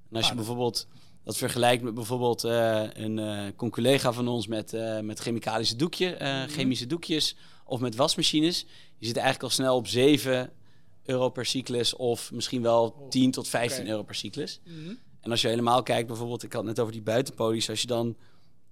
En 0.09 0.15
als 0.15 0.25
je 0.25 0.31
Ah, 0.31 0.37
bijvoorbeeld 0.37 0.87
dat 1.23 1.37
vergelijkt 1.37 1.83
met 1.83 1.93
bijvoorbeeld 1.93 2.43
een 2.43 3.17
uh, 3.17 3.69
collega 3.71 4.11
van 4.13 4.27
ons 4.27 4.47
met, 4.47 4.73
eh, 4.73 4.99
met 4.99 5.19
chemicalische 5.19 5.75
doekje, 5.75 6.15
Mhm. 6.19 6.47
chemische 6.49 6.85
doekjes 6.87 7.35
of 7.65 7.79
met 7.79 7.95
wasmachines. 7.95 8.65
Je 8.97 9.05
zit 9.05 9.15
eigenlijk 9.17 9.45
al 9.45 9.49
snel 9.49 9.75
op 9.75 9.87
7 9.87 10.49
euro 11.05 11.29
per 11.29 11.45
cyclus 11.45 11.95
of 11.95 12.31
misschien 12.31 12.61
wel 12.61 13.05
10 13.09 13.31
tot 13.31 13.47
15 13.47 13.81
oké. 13.81 13.89
euro 13.89 14.03
per 14.03 14.15
cyclus. 14.15 14.59
Mhm. 14.65 14.93
En 15.21 15.31
als 15.31 15.41
je 15.41 15.47
helemaal 15.47 15.83
kijkt, 15.83 16.07
bijvoorbeeld, 16.07 16.43
ik 16.43 16.53
had 16.53 16.61
het 16.61 16.69
net 16.69 16.79
over 16.79 16.93
die 16.93 17.01
buitenpolies, 17.01 17.69
als 17.69 17.81
je 17.81 17.87
dan 17.87 18.15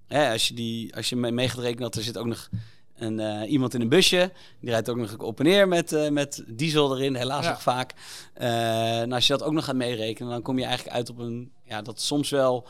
hè, 0.08 0.32
als 0.32 0.48
je, 0.48 0.54
die, 0.54 0.96
als 0.96 1.10
je 1.10 1.16
mee 1.16 1.32
mee 1.32 1.50
gaat 1.50 1.60
rekenen 1.60 1.84
dat 1.84 1.96
er 1.96 2.04
zit 2.04 2.18
ook 2.18 2.26
nog 2.26 2.50
een, 2.96 3.20
eh, 3.20 3.52
iemand 3.52 3.74
in 3.74 3.82
een 3.82 3.90
busje. 3.90 4.32
Die 4.60 4.70
rijdt 4.70 4.90
ook 4.90 4.98
nog 4.98 5.18
op 5.18 5.40
en 5.40 5.46
neer 5.46 5.68
met, 5.68 5.92
eh, 5.94 6.10
met 6.10 6.44
diesel 6.48 6.96
erin, 6.98 7.16
helaas 7.16 7.46
Ja. 7.46 7.52
ook 7.52 7.60
vaak. 7.60 7.94
Eh, 8.34 9.00
en 9.00 9.12
als 9.12 9.28
je 9.28 9.34
dat 9.34 9.44
ook 9.44 9.54
nog 9.54 9.66
gaat 9.66 9.76
meerekenen, 9.76 10.32
dan 10.32 10.42
kom 10.42 10.60
je 10.60 10.66
eigenlijk 10.66 10.96
uit 10.96 11.10
op 11.10 11.18
een... 11.18 11.52
Ja, 11.64 11.82
dat 11.82 12.02
soms 12.02 12.30
wel 12.30 12.68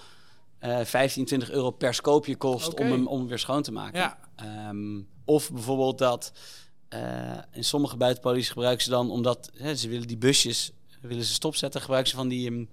eh 0.59 0.79
15, 0.83 1.25
20 1.25 1.51
euro 1.51 1.71
per 1.71 1.93
scoopje 1.93 2.35
kost 2.35 2.79
om, 2.79 2.85
hem, 2.85 3.07
om 3.07 3.19
hem 3.19 3.27
weer 3.27 3.39
schoon 3.39 3.61
te 3.61 3.71
maken. 3.71 3.99
Ja. 3.99 4.17
Ehm, 4.35 5.01
of 5.25 5.51
bijvoorbeeld 5.51 5.97
dat 5.97 6.31
in 7.51 7.63
sommige 7.63 7.97
buitenpolies 7.97 8.49
gebruiken 8.49 8.83
ze 8.83 8.89
dan, 8.89 9.11
omdat 9.11 9.51
hè, 9.53 9.75
ze 9.75 9.89
willen 9.89 10.07
die 10.07 10.17
busjes 10.17 10.71
willen 11.01 11.23
ze 11.23 11.33
stopzetten, 11.33 11.81
gebruiken 11.81 12.11
ze 12.11 12.17
van 12.17 12.27
die, 12.27 12.49
ehm, 12.49 12.65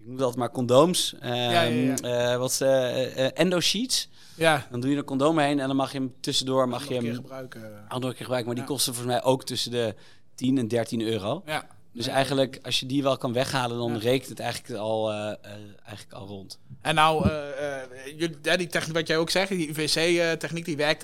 ik 0.00 0.06
noem 0.06 0.16
dat 0.16 0.36
maar 0.36 0.50
condooms, 0.50 1.14
Ehm, 1.20 1.32
ja, 1.34 1.62
ja. 1.62 1.96
eh, 1.96 2.36
wat 2.38 2.52
ze, 2.52 2.66
eh, 2.66 3.24
eh, 3.26 3.30
endo 3.34 3.60
sheets. 3.60 4.08
Ja. 4.36 4.66
Dan 4.70 4.80
doe 4.80 4.90
je 4.90 4.96
een 4.96 5.04
condoom 5.04 5.38
heen 5.38 5.60
en 5.60 5.66
dan 5.66 5.76
mag 5.76 5.92
je 5.92 5.98
hem 5.98 6.14
tussendoor 6.20 6.68
mag 6.68 6.82
je 6.82 6.88
keer 6.88 7.02
hem 7.02 7.14
gebruiken. 7.14 7.84
andere 7.88 8.12
keer 8.12 8.22
gebruiken, 8.22 8.46
maar 8.54 8.64
die 8.64 8.74
kosten 8.74 8.94
volgens 8.94 9.14
mij 9.14 9.24
ook 9.24 9.44
tussen 9.44 9.70
de 9.70 9.94
10 10.34 10.58
en 10.58 10.68
13 10.68 11.00
euro. 11.00 11.42
Ja. 11.46 11.66
Dus 11.92 12.06
eigenlijk, 12.06 12.58
als 12.62 12.80
je 12.80 12.86
die 12.86 13.02
wel 13.02 13.16
kan 13.16 13.32
weghalen, 13.32 13.78
dan 13.78 13.92
Ja. 13.92 13.98
rekent 13.98 14.28
het 14.28 14.40
eigenlijk 14.40 14.80
al, 14.80 15.10
eh, 15.10 15.30
eh, 15.30 15.50
eigenlijk 15.84 16.12
al 16.12 16.26
rond. 16.26 16.58
En 16.80 16.94
nou, 16.94 17.28
eh, 17.28 18.56
die 18.56 18.66
techniek, 18.66 18.94
wat 18.94 19.06
jij 19.06 19.16
ook 19.16 19.30
zegt, 19.30 19.48
die 19.48 19.68
UVC-techniek, 19.68 20.64
die 20.64 20.76
werkt, 20.76 21.00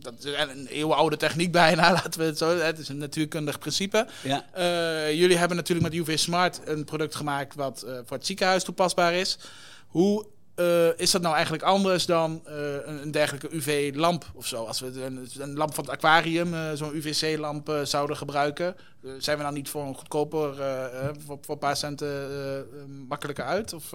dat 0.00 0.14
is 0.18 0.24
een 0.24 0.66
eeuwenoude 0.66 1.16
techniek 1.16 1.52
bijna, 1.62 1.92
laten 1.92 2.20
we 2.20 2.26
het 2.26 2.38
zo 2.38 2.56
Het 2.58 2.78
is 2.78 2.88
een 2.88 2.98
natuurkundig 2.98 3.58
principe. 3.58 4.06
Ja. 4.22 4.44
Jullie 5.10 5.36
hebben 5.36 5.56
natuurlijk 5.56 5.94
met 5.94 6.00
UV 6.00 6.18
Smart 6.18 6.60
een 6.64 6.84
product 6.84 7.14
gemaakt 7.14 7.54
wat 7.54 7.84
voor 8.04 8.16
het 8.16 8.26
ziekenhuis 8.26 8.64
toepasbaar 8.64 9.14
is. 9.14 9.38
Hoe 9.86 10.26
eh, 10.58 10.98
is 10.98 11.10
dat 11.10 11.22
nou 11.22 11.34
eigenlijk 11.34 11.64
anders 11.64 12.06
dan 12.06 12.40
eh, 12.44 12.54
een, 12.84 13.02
een 13.02 13.10
dergelijke 13.10 13.54
UV-lamp 13.54 14.30
of 14.34 14.46
zo? 14.46 14.64
Als 14.64 14.80
we 14.80 15.02
een, 15.02 15.28
een 15.38 15.56
lamp 15.56 15.74
van 15.74 15.84
het 15.84 15.92
aquarium, 15.92 16.54
eh, 16.54 16.60
zo'n 16.74 16.96
UVC-lamp 16.96 17.80
zouden 17.82 18.16
gebruiken, 18.16 18.76
zijn 19.18 19.36
we 19.36 19.42
dan 19.42 19.54
niet 19.54 19.68
voor 19.68 19.82
een 19.82 19.94
goedkoper, 19.94 20.54
voor, 21.26 21.38
voor 21.40 21.54
een 21.54 21.60
paar 21.60 21.76
centen 21.76 22.28
makkelijker 23.08 23.44
uit? 23.44 23.72
Of, 23.72 23.94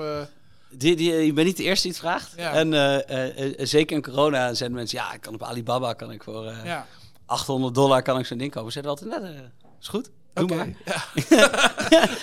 Die, 0.70 0.96
die, 0.96 1.12
je 1.12 1.34
bent 1.34 1.48
niet 1.48 1.58
de 1.58 1.64
eerste 1.64 1.88
die 1.88 1.92
het 1.92 2.06
vraagt. 2.06 2.34
Ja. 2.38 2.54
En 2.54 3.68
zeker 3.68 3.96
in 3.96 4.02
corona 4.02 4.54
zijn 4.54 4.72
mensen, 4.72 4.98
ja, 4.98 5.14
ik 5.14 5.22
kan 5.22 5.34
op 5.34 5.44
Alibaba 5.44 5.94
kan 5.94 6.12
ik 6.12 6.24
voor 6.24 6.54
ja. 6.64 6.88
800 7.26 7.76
dollar 7.76 8.02
kan 8.02 8.20
ik 8.20 8.26
zo'n 8.26 8.38
ding 8.38 8.52
kopen. 8.52 8.72
Ze 8.72 8.82
zeiden 8.82 8.92
altijd, 8.92 9.22
net, 9.22 9.36
eh, 9.36 9.70
is 9.80 9.88
goed, 9.88 10.10
doe 10.34 10.56
maar. 10.56 10.68
Ja. 10.86 11.06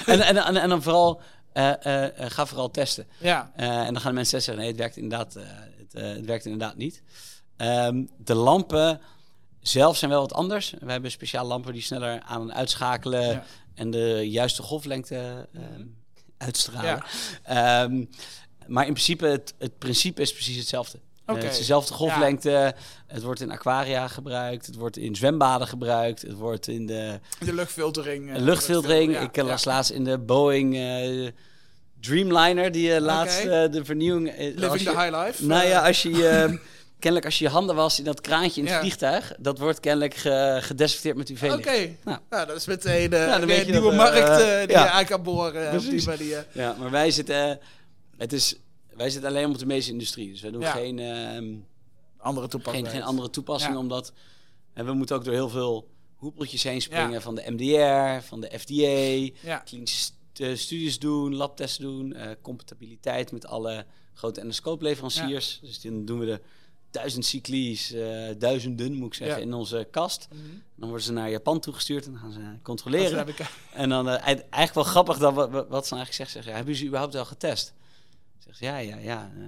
en, 0.12 0.20
en, 0.20 0.37
en, 0.37 0.56
en 0.56 0.68
dan 0.68 0.82
vooral, 0.82 1.20
eh, 1.52 1.85
eh, 1.85 2.04
eh, 2.25 2.30
ga 2.30 2.47
vooral 2.47 2.71
testen. 2.71 3.07
ja. 3.19 3.52
En 3.57 3.92
dan 3.92 4.00
gaan 4.00 4.11
de 4.11 4.16
mensen 4.16 4.42
zeggen, 4.42 4.57
nee, 4.62 4.71
het 4.71 4.80
werkt 4.80 4.97
inderdaad, 4.97 5.35
het, 5.35 5.92
het 5.92 6.25
werkt 6.25 6.45
inderdaad 6.45 6.76
niet. 6.76 7.02
Ehm, 7.57 8.04
de 8.19 8.35
lampen 8.35 9.00
zelf 9.61 9.97
zijn 9.97 10.11
wel 10.11 10.21
wat 10.21 10.33
anders. 10.33 10.75
We 10.80 10.92
hebben 10.92 11.11
speciale 11.11 11.49
lampen 11.49 11.73
die 11.73 11.83
sneller 11.83 12.21
aan 12.21 12.50
en 12.50 12.57
uitschakelen 12.57 13.28
Ja. 13.28 13.45
en 13.75 13.90
de 13.90 14.30
juiste 14.30 14.62
golflengte 14.62 15.49
ehm, 15.54 15.87
uitstralen. 16.37 17.02
Ja. 17.45 17.83
Ehm, 17.83 18.04
maar 18.66 18.87
in 18.87 18.92
principe, 18.92 19.26
het, 19.26 19.54
het 19.59 19.78
principe 19.78 20.21
is 20.23 20.33
precies 20.33 20.57
hetzelfde. 20.57 20.99
Eh, 21.37 21.42
het 21.42 21.52
is 21.52 21.58
dezelfde 21.58 21.94
golflengte. 21.94 22.75
Het 23.06 23.22
wordt 23.22 23.40
in 23.40 23.50
aquaria 23.50 24.08
gebruikt. 24.08 24.66
Het 24.66 24.75
wordt 24.76 24.96
in 24.96 25.16
zwembaden 25.16 25.66
gebruikt. 25.66 26.22
Het 26.22 26.32
wordt 26.37 26.68
in 26.68 26.87
de 26.87 27.20
De 27.38 27.54
luchtfiltering. 27.54 28.34
eh, 28.34 28.40
luchtfiltering. 28.42 29.12
ja, 29.12 29.20
Ik 29.20 29.37
ja. 29.37 29.42
las 29.44 29.64
laatst 29.64 29.90
in 29.90 30.04
de 30.04 30.18
Boeing 30.18 30.76
eh, 30.76 31.28
Dreamliner, 32.00 32.72
die 32.72 32.94
eh, 32.94 33.00
laatst 33.00 33.38
eh, 33.44 33.70
de 33.70 33.84
vernieuwing... 33.84 34.28
eh, 34.28 34.38
Living 34.56 34.78
je- 34.78 34.84
the 34.84 34.99
high 35.00 35.16
life. 35.25 35.46
Nou 35.46 35.62
eh, 35.62 35.68
ja, 35.68 35.87
als 35.87 36.02
je. 36.02 36.58
Kennelijk 36.99 37.26
als 37.28 37.38
je 37.38 37.44
je 37.44 37.50
handen 37.50 37.76
was 37.76 37.99
in 37.99 38.04
dat 38.04 38.20
kraantje 38.20 38.60
in 38.60 38.66
het 38.66 38.75
Ja. 38.75 38.80
vliegtuig, 38.80 39.32
dat 39.38 39.58
wordt 39.58 39.80
kennelijk 39.80 40.14
ge- 40.14 40.58
gedesinfecteerd 40.60 41.16
met 41.16 41.28
UV-licht. 41.28 41.58
Oké, 41.68 41.88
Nou. 42.04 42.18
nou, 42.30 42.46
dat 42.46 42.56
is 42.56 42.66
meteen 42.66 43.12
uh, 43.14 43.34
een 43.40 43.46
nieuwe 43.46 43.72
dat, 43.72 43.90
eh, 43.90 43.96
markt 43.96 44.28
eh, 44.28 44.58
die 44.60 44.70
ja. 44.70 44.84
je 44.84 44.90
aan 44.90 45.04
kan 45.04 45.22
boren. 45.22 45.70
eh, 45.70 45.76
op 45.76 45.80
die 45.90 46.06
manier. 46.06 46.46
Ja, 46.52 46.75
maar 46.78 46.90
wij 46.90 47.10
zitten, 47.10 47.58
het 48.16 48.32
is, 48.32 48.56
wij 49.00 49.10
zitten 49.10 49.30
alleen 49.30 49.49
op 49.50 49.58
de 49.58 49.67
medische 49.67 49.91
industrie. 49.93 50.30
Dus 50.30 50.41
wij 50.41 50.50
doen 50.50 50.60
Ja. 50.60 50.71
geen, 50.71 50.99
ehm, 50.99 51.54
Andere 52.19 52.49
toepassing. 52.49 52.86
geen, 52.86 52.95
geen 52.97 53.04
andere 53.06 53.30
toepassingen, 53.30 53.75
Ja. 53.76 53.80
omdat 53.80 54.13
en 54.73 54.86
we 54.86 54.93
moeten 54.93 55.17
ook 55.17 55.25
door 55.25 55.32
heel 55.34 55.49
veel 55.49 55.89
hoepeltjes 56.17 56.63
heen 56.63 56.80
springen. 56.82 57.10
Ja. 57.10 57.21
Van 57.21 57.34
de 57.34 57.43
MDR, 57.47 58.26
van 58.26 58.41
de 58.41 58.58
FDA, 58.58 59.58
klinische 59.65 60.13
eh, 60.34 60.54
studies 60.56 60.99
doen, 60.99 61.34
labtests 61.34 61.78
doen, 61.78 62.13
eh, 62.13 62.30
compatibiliteit 62.43 63.32
met 63.32 63.47
alle 63.47 63.86
grote 64.15 64.41
endoscoopleveranciers. 64.41 65.58
Dus 65.63 65.80
dan 65.80 66.04
doen 66.04 66.19
we 66.19 66.26
de 66.26 66.41
duizend 66.91 67.25
cyclies, 67.25 67.93
eh, 67.93 68.28
duizenden 68.39 68.95
moet 68.95 69.06
ik 69.06 69.15
zeggen, 69.15 69.36
Ja. 69.36 69.43
in 69.43 69.52
onze 69.54 69.89
kast. 69.91 70.28
Mhm. 70.30 70.41
Dan 70.76 70.89
worden 70.89 71.06
ze 71.06 71.13
naar 71.13 71.30
Japan 71.30 71.60
toegestuurd 71.60 72.06
en 72.06 72.13
dan 72.13 72.21
gaan 72.21 72.32
ze 72.32 72.41
controleren. 72.63 73.26
En 73.75 73.89
dan 73.89 74.08
eigenlijk 74.08 74.75
wel 74.75 74.84
grappig 74.84 75.19
dat 75.19 75.34
wat, 75.34 75.50
ze 75.50 75.95
eigenlijk 75.95 76.13
zeggen. 76.13 76.30
Zeggen, 76.30 76.54
hebben 76.54 76.75
ze 76.75 76.86
überhaupt 76.86 77.13
wel 77.13 77.25
getest? 77.25 77.73
Zegt 78.50 78.58
ja, 78.73 78.76
ja, 78.78 78.97
ja. 78.97 79.30
eh, 79.36 79.43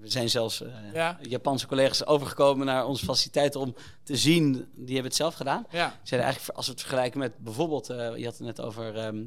we 0.00 0.08
zijn 0.10 0.30
zelfs 0.30 0.62
eh, 0.62 0.68
Ja. 0.92 1.18
Japanse 1.22 1.66
collega's 1.66 2.06
overgekomen 2.06 2.66
naar 2.66 2.86
onze 2.86 3.04
faciliteiten 3.04 3.60
om 3.60 3.74
te 4.02 4.16
zien. 4.16 4.52
Die 4.74 4.84
hebben 4.86 5.04
het 5.04 5.14
zelf 5.14 5.34
gedaan. 5.34 5.66
Ja, 5.70 5.88
Ze 5.88 5.96
zeiden 6.08 6.28
eigenlijk, 6.28 6.56
als 6.56 6.66
we 6.66 6.72
het 6.72 6.80
vergelijken 6.80 7.18
met 7.18 7.38
bijvoorbeeld, 7.38 7.90
eh, 7.90 8.16
je 8.16 8.24
had 8.24 8.36
het 8.38 8.46
net 8.46 8.60
over 8.60 8.96
ehm, 8.96 9.24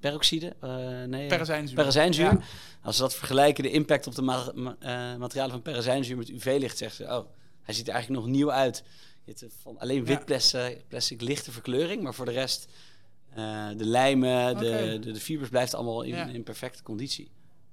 peroxide. 0.00 0.56
nee, 1.08 1.26
perazijnzuur. 1.28 1.76
perazijnzuur. 1.76 2.24
Ja. 2.24 2.38
Als 2.82 2.96
we 2.96 3.02
dat 3.02 3.14
vergelijken, 3.14 3.62
de 3.62 3.70
impact 3.70 4.06
op 4.06 4.14
de 4.14 4.22
ma- 4.22 4.52
ma- 4.54 4.76
materialen 5.18 5.50
van 5.52 5.62
perazijnzuur 5.62 6.16
met 6.16 6.28
UV-licht, 6.28 6.78
zeggen 6.78 7.06
ze, 7.06 7.12
oh, 7.12 7.26
hij 7.62 7.74
ziet 7.74 7.88
er 7.88 7.94
eigenlijk 7.94 8.24
nog 8.24 8.32
nieuw 8.34 8.50
uit. 8.52 8.84
Je 9.24 9.34
hebt 9.38 9.54
van 9.62 9.78
alleen 9.78 10.04
wit 10.04 10.24
plastic, 10.24 10.88
plastic 10.88 11.20
lichte 11.20 11.52
verkleuring, 11.52 12.02
maar 12.02 12.14
voor 12.14 12.24
de 12.24 12.30
rest, 12.32 12.66
de 13.76 13.84
lijmen, 13.84 14.56
de, 14.58 14.98
de, 15.00 15.12
de 15.12 15.20
fibers 15.20 15.48
blijft 15.48 15.74
allemaal 15.74 16.02
in, 16.02 16.14
Ja. 16.14 16.26
in 16.26 16.42
perfecte 16.42 16.82
conditie. 16.82 17.30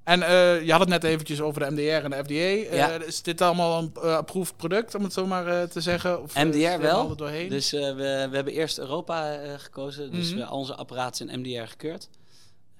En 0.10 0.24
eh, 0.24 0.66
je 0.66 0.72
had 0.72 0.80
het 0.80 0.90
net 0.90 1.04
eventjes 1.04 1.42
over 1.42 1.60
de 1.62 1.72
MDR 1.72 2.06
en 2.06 2.10
de 2.10 2.16
FDA. 2.24 2.76
Eh. 2.98 3.08
Is 3.08 3.22
dit 3.22 3.42
allemaal 3.42 3.78
een 3.78 3.92
uh, 3.96 4.16
approved 4.16 4.58
product, 4.58 4.96
om 4.96 5.04
het 5.04 5.14
zo 5.14 5.26
maar 5.26 5.68
te 5.68 5.82
zeggen? 5.82 6.22
Of, 6.22 6.36
MDR 6.36 6.80
wel. 6.82 7.16
Dus 7.50 7.72
we, 7.72 7.94
we 8.30 8.36
hebben 8.36 8.54
eerst 8.54 8.78
Europa 8.78 9.38
gekozen, 9.58 10.12
dus 10.12 10.34
we, 10.34 10.46
al 10.46 10.58
onze 10.58 10.76
apparaten 10.76 11.28
zijn 11.28 11.40
MDR 11.40 11.68
gekeurd. 11.70 12.10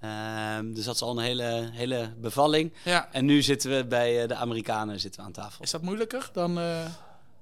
Ehm, 0.02 0.74
dus 0.74 0.86
dat 0.86 0.96
is 0.96 1.02
al 1.02 1.18
een 1.18 1.24
hele, 1.24 1.70
hele 1.72 2.14
bevalling. 2.18 2.74
ja. 2.84 3.10
En 3.12 3.26
nu 3.26 3.42
zitten 3.42 3.72
we 3.78 3.86
bij 3.86 4.28
de 4.28 4.36
Amerikanen 4.36 5.00
zitten 5.00 5.22
we 5.22 5.28
aan 5.28 5.34
tafel. 5.34 5.64
Is 5.64 5.72
dat 5.72 5.82
moeilijker 5.82 6.30
dan... 6.34 6.60
eh, 6.60 6.86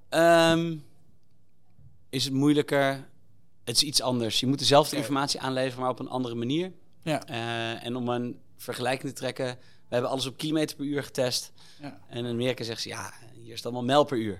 Ehm, 0.09 0.75
is 2.09 2.23
het 2.23 2.33
moeilijker? 2.33 3.07
Het 3.63 3.75
is 3.75 3.83
iets 3.83 4.01
anders. 4.01 4.39
Je 4.39 4.47
moet 4.47 4.59
dezelfde 4.59 4.95
informatie 4.95 5.39
aanleveren, 5.39 5.79
maar 5.81 5.89
op 5.89 5.99
een 5.99 6.09
andere 6.09 6.35
manier. 6.35 6.71
ja. 7.01 7.25
En 7.81 7.95
om 7.95 8.09
een 8.09 8.39
vergelijking 8.57 9.11
te 9.13 9.17
trekken, 9.19 9.57
we 9.87 9.93
hebben 9.93 10.11
alles 10.11 10.25
op 10.25 10.37
kilometer 10.37 10.75
per 10.75 10.85
uur 10.85 11.03
getest. 11.03 11.51
Ja. 11.81 11.99
En 12.09 12.17
in 12.25 12.31
Amerika 12.31 12.63
zegt 12.63 12.81
ze, 12.81 12.89
ja, 12.89 13.13
hier 13.33 13.49
is 13.51 13.55
het 13.55 13.63
allemaal 13.65 13.83
mijl 13.83 14.03
per 14.03 14.17
uur. 14.17 14.39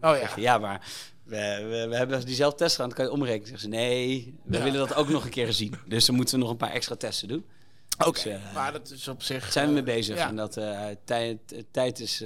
Oh 0.00 0.16
ja. 0.18 0.30
Ja, 0.36 0.58
maar 0.58 0.86
we, 1.24 1.66
we, 1.68 1.86
we 1.88 1.96
hebben 1.96 2.24
diezelfde 2.26 2.58
test 2.58 2.70
gedaan, 2.74 2.88
dan 2.88 2.96
kan 2.98 3.06
je 3.06 3.12
omrekenen. 3.12 3.48
Zeggen 3.48 3.70
ze, 3.70 3.76
nee, 3.76 4.34
we 4.44 4.56
Ja. 4.56 4.62
willen 4.64 4.78
dat 4.78 4.94
ook 4.94 5.08
nog 5.08 5.24
een 5.24 5.30
keer 5.30 5.52
zien. 5.52 5.74
Dus 5.86 6.06
dan 6.06 6.14
moeten 6.16 6.34
we 6.34 6.40
nog 6.40 6.50
een 6.50 6.56
paar 6.56 6.70
extra 6.72 6.94
testen 6.94 7.28
doen. 7.28 7.46
Oké, 7.98 8.10
Dus, 8.12 8.24
eh, 8.24 8.54
maar 8.54 8.72
dat 8.72 8.90
is 8.90 9.08
op 9.08 9.22
zich... 9.22 9.42
Daar 9.42 9.52
zijn 9.52 9.66
we 9.66 9.72
mee 9.72 9.80
eh, 9.82 9.94
bezig. 9.94 10.16
Ja. 10.16 10.28
En 10.28 10.36
dat 10.36 10.56
eh, 10.56 10.86
tijd, 11.04 11.64
tijd 11.70 12.00
is, 12.00 12.24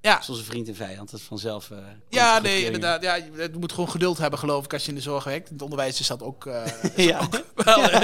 Ja. 0.00 0.20
is 0.20 0.28
onze 0.28 0.44
vriend 0.44 0.68
en 0.68 0.74
vijand. 0.74 1.10
Dat 1.10 1.20
vanzelf... 1.20 1.70
eh, 1.70 1.78
Ja, 2.08 2.38
nee, 2.38 2.64
inderdaad. 2.64 3.02
Ja, 3.02 3.14
je 3.14 3.50
moet 3.58 3.72
gewoon 3.72 3.90
geduld 3.90 4.18
hebben, 4.18 4.38
geloof 4.38 4.64
ik, 4.64 4.72
als 4.72 4.82
je 4.82 4.88
in 4.88 4.94
de 4.94 5.00
zorg 5.00 5.24
werkt. 5.24 5.46
In 5.48 5.52
het 5.52 5.62
onderwijs 5.62 6.00
is 6.00 6.06
dat 6.06 6.22
ook... 6.22 6.46
eh, 6.46 6.62
Ja. 7.08 7.28
wel, 7.54 7.82
eh, 7.90 8.00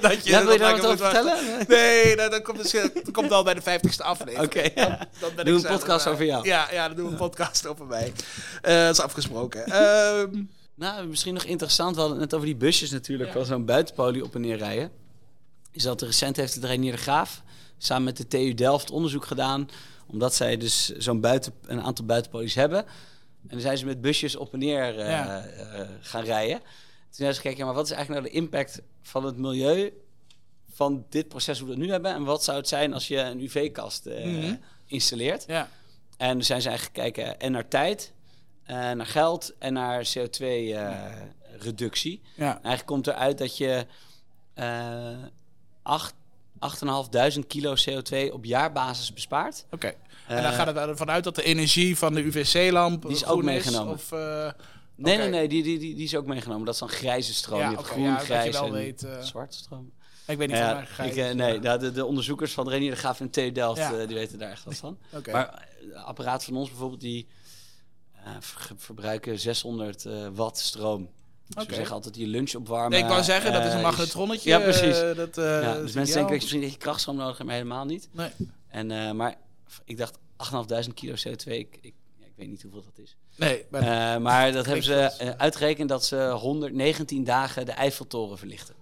dat 0.00 0.24
je, 0.24 0.30
Ja, 0.30 0.42
wil 0.42 0.52
je 0.52 0.58
daar 0.58 0.76
wat 0.76 0.84
over 0.86 0.98
vertellen? 0.98 1.36
Nee, 1.68 2.16
nou, 2.16 2.30
dat, 2.30 2.42
komt 2.42 2.58
misschien, 2.58 2.90
dat 2.94 3.10
komt 3.10 3.30
al 3.30 3.44
bij 3.44 3.54
de 3.54 3.60
50ste 3.60 3.96
aflevering. 4.04 4.44
Oké, 4.44 4.80
ja. 4.80 5.08
Dan 5.20 5.30
ben 5.36 5.44
Doe 5.44 5.58
ik 5.58 5.64
een 5.64 5.70
podcast 5.70 6.06
over 6.06 6.24
jou. 6.24 6.46
Ja, 6.46 6.68
ja, 6.72 6.86
dan 6.86 6.96
doen 6.96 7.06
we 7.06 7.10
een 7.12 7.18
podcast 7.18 7.66
over 7.66 7.86
mij. 7.86 8.12
Dat 8.62 8.94
is 8.96 9.00
afgesproken. 9.00 9.64
Ehm, 9.66 10.42
Nou, 10.76 11.06
misschien 11.06 11.34
nog 11.34 11.42
interessant, 11.44 11.94
we 11.94 12.00
hadden 12.00 12.20
het 12.20 12.30
net 12.30 12.34
over 12.40 12.46
die 12.52 12.56
busjes 12.56 12.90
natuurlijk, 12.90 13.28
Ja. 13.28 13.34
wel 13.34 13.44
zo'n 13.44 13.64
buitenpolie 13.64 14.24
op 14.24 14.34
en 14.34 14.40
neer 14.40 14.56
rijden. 14.56 14.90
Is 15.74 15.82
dat 15.82 16.02
recent 16.02 16.36
heeft 16.36 16.60
de 16.60 16.66
Reinier 16.66 16.92
de 16.92 16.98
Graaf 16.98 17.42
samen 17.78 18.04
met 18.04 18.16
de 18.16 18.26
TU 18.26 18.54
Delft 18.54 18.90
onderzoek 18.90 19.24
gedaan, 19.26 19.68
omdat 20.06 20.34
zij 20.34 20.56
dus 20.56 20.88
zo'n 20.88 21.20
buiten, 21.20 21.52
een 21.66 21.82
aantal 21.82 22.04
buitenpolies 22.04 22.54
hebben. 22.54 22.78
En 22.84 23.48
dan 23.50 23.60
zijn 23.60 23.78
ze 23.78 23.84
met 23.84 24.00
busjes 24.00 24.36
op 24.36 24.52
en 24.52 24.58
neer 24.58 24.98
eh, 24.98 25.08
Ja. 25.08 25.44
eh, 25.44 25.80
gaan 26.00 26.24
rijden. 26.24 26.58
Toen 26.58 26.66
zijn 27.10 27.34
ze 27.34 27.40
gekeken, 27.40 27.58
ja, 27.58 27.64
maar 27.64 27.74
wat 27.74 27.84
is 27.84 27.90
eigenlijk 27.90 28.22
nou 28.26 28.32
de 28.34 28.40
impact 28.40 28.82
van 29.02 29.24
het 29.24 29.36
milieu 29.36 29.92
van 30.72 31.04
dit 31.08 31.28
proces 31.28 31.58
hoe 31.58 31.68
we 31.68 31.74
het 31.74 31.82
nu 31.82 31.90
hebben? 31.90 32.14
En 32.14 32.24
wat 32.24 32.44
zou 32.44 32.56
het 32.56 32.68
zijn 32.68 32.92
als 32.94 33.08
je 33.08 33.18
een 33.18 33.40
UV-kast 33.40 34.06
eh, 34.06 34.24
Mhm. 34.24 34.54
installeert? 34.86 35.44
ja. 35.46 35.68
En 36.16 36.32
dan 36.32 36.42
zijn 36.44 36.62
ze 36.62 36.68
eigenlijk 36.68 36.96
gekeken 36.98 37.40
en 37.40 37.52
naar 37.52 37.68
tijd, 37.68 38.12
eh, 38.64 38.76
naar 38.76 39.06
geld 39.06 39.52
en 39.58 39.72
naar 39.72 40.04
CO2-reductie. 40.12 42.22
Ja. 42.36 42.50
Eigenlijk 42.52 42.86
komt 42.86 43.06
eruit 43.06 43.38
dat 43.38 43.56
je 43.56 43.86
eh, 45.84 45.92
acht, 45.92 46.14
8.500 47.34 47.46
kilo 47.46 47.74
CO2 47.88 48.32
op 48.32 48.44
jaarbasis 48.44 49.12
bespaard. 49.12 49.66
Oké. 49.70 49.86
En 50.26 50.42
dan 50.42 50.44
Eh, 50.52 50.52
gaat 50.54 50.66
het 50.66 50.76
ervan 50.76 51.10
uit 51.10 51.24
dat 51.24 51.34
de 51.34 51.42
energie 51.42 51.98
van 51.98 52.14
de 52.14 52.20
UVC-lamp 52.26 53.02
Die 53.02 53.10
is 53.10 53.24
ook 53.26 53.42
meegenomen. 53.42 53.92
Of, 53.94 54.12
eh, 54.12 54.50
Nee, 54.96 55.16
nee, 55.16 55.28
nee, 55.28 55.48
die, 55.48 55.62
die, 55.62 55.78
die, 55.78 55.94
die 55.94 56.04
is 56.04 56.16
ook 56.16 56.26
meegenomen. 56.26 56.64
Dat 56.64 56.74
is 56.74 56.80
dan 56.80 56.88
grijze 56.88 57.34
stroom. 57.34 57.58
Ja, 57.60 57.68
je 57.70 57.74
hebt 57.76 57.86
oké, 57.86 57.92
groen, 57.94 58.04
ja, 58.04 58.18
je 58.18 58.24
grijs 58.24 58.52
wel 58.52 58.66
en 58.66 58.72
weet, 58.72 59.02
eh, 59.02 59.20
zwarte 59.22 59.56
stroom. 59.56 59.90
ik 60.26 60.38
weet 60.38 60.48
niet 60.48 60.56
Ja, 60.56 60.66
van 60.66 60.74
waar 60.96 61.06
ik, 61.06 61.34
nee, 61.34 61.58
nou, 61.60 61.78
de, 61.78 61.92
de 61.92 62.04
onderzoekers 62.04 62.52
van 62.52 62.64
de 62.64 62.94
Graaf 62.96 63.20
en 63.20 63.30
TU 63.30 63.52
Delft, 63.52 63.78
Ja. 63.80 64.06
die 64.06 64.16
weten 64.16 64.38
daar 64.38 64.50
echt 64.50 64.64
wat 64.64 64.76
van. 64.76 64.98
Maar 65.32 65.68
apparaat 65.94 66.44
van 66.44 66.56
ons 66.56 66.68
bijvoorbeeld, 66.68 67.00
die 67.00 67.26
ver- 68.40 68.70
verbruiken 68.76 69.38
600 69.38 70.04
eh, 70.04 70.12
watt 70.32 70.58
stroom. 70.58 71.08
Dus 71.46 71.56
Oké. 71.56 71.66
we 71.68 71.74
zeggen 71.74 71.94
altijd 71.94 72.16
je 72.16 72.26
lunch 72.26 72.54
opwarmen. 72.54 72.90
Nee, 72.90 73.00
ik 73.02 73.08
wou 73.08 73.22
zeggen, 73.22 73.52
dat 73.52 73.64
is 73.64 73.70
een 73.70 73.76
eh, 73.76 73.82
magnetronnetje. 73.82 74.50
Ja, 74.50 74.58
precies. 74.58 75.00
eh, 75.00 75.14
dat, 75.14 75.38
eh, 75.38 75.62
ja, 75.62 75.74
dus 75.80 75.92
mensen 75.92 75.94
denken 75.94 76.20
dat 76.20 76.28
je 76.28 76.34
misschien 76.34 76.60
dat 76.60 76.70
je 76.72 76.76
krachtstroom 76.76 77.16
nodig 77.16 77.32
hebt, 77.36 77.44
maar 77.48 77.58
helemaal 77.58 77.84
niet. 77.84 78.08
Nee. 78.12 78.30
En, 78.68 79.16
maar 79.16 79.34
ik 79.84 79.96
dacht 79.96 80.18
8.500 80.36 80.94
kilo 80.94 81.14
CO2, 81.14 81.44
ik, 81.52 81.78
ik, 81.80 81.94
ja, 82.18 82.26
ik 82.26 82.32
weet 82.36 82.48
niet 82.48 82.62
hoeveel 82.62 82.84
dat 82.84 83.04
is. 83.04 83.16
Nee, 83.36 83.64
maar 83.70 84.22
maar 84.22 84.52
dat 84.52 84.66
hebben 84.66 84.84
ze 84.84 85.34
uitgerekend 85.38 85.88
dat 85.88 86.04
ze 86.04 86.30
119 86.30 87.24
dagen 87.24 87.66
de 87.66 87.72
Eiffeltoren 87.72 88.38
verlichten. 88.38 88.74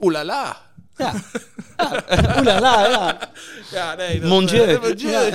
oelala. 0.00 0.56
Ja. 0.96 1.12
ja. 1.76 2.36
Oelala, 2.38 2.88
ja. 2.88 3.18
Ja, 3.70 3.94
nee. 3.94 4.20
Dat, 4.20 4.28
Mon 4.28 4.46
Dieu. 4.46 4.78
mon 4.82 4.94
Dieu. 4.96 5.30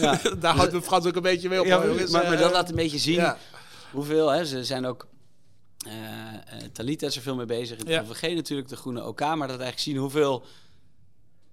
Ja. 0.00 0.18
Daar 0.40 0.54
houdt 0.56 0.72
de 0.72 0.82
Frans 0.82 1.06
ook 1.06 1.16
een 1.16 1.22
beetje 1.22 1.48
mee 1.48 1.60
op. 1.60 1.66
Ja, 1.66 1.82
hoor, 1.82 2.10
maar, 2.10 2.24
maar 2.28 2.36
dat 2.36 2.52
laat 2.52 2.68
een 2.68 2.74
beetje 2.74 2.98
zien. 2.98 3.34
Hoeveel. 3.92 4.28
Hè, 4.28 4.44
ze 4.44 4.64
zijn 4.64 4.86
ook. 4.86 5.06
eh 5.86 6.34
eh, 6.34 6.40
Talita 6.72 7.06
is 7.06 7.16
er 7.16 7.22
veel 7.22 7.34
mee 7.36 7.46
bezig. 7.46 7.78
In 7.78 7.86
Ja. 7.90 8.00
het 8.02 8.10
OVG 8.10 8.34
natuurlijk, 8.34 8.68
de 8.68 8.76
groene 8.76 9.06
OK. 9.06 9.20
Maar 9.20 9.36
dat 9.36 9.48
eigenlijk 9.48 9.78
zien 9.78 9.96
hoeveel. 9.96 10.44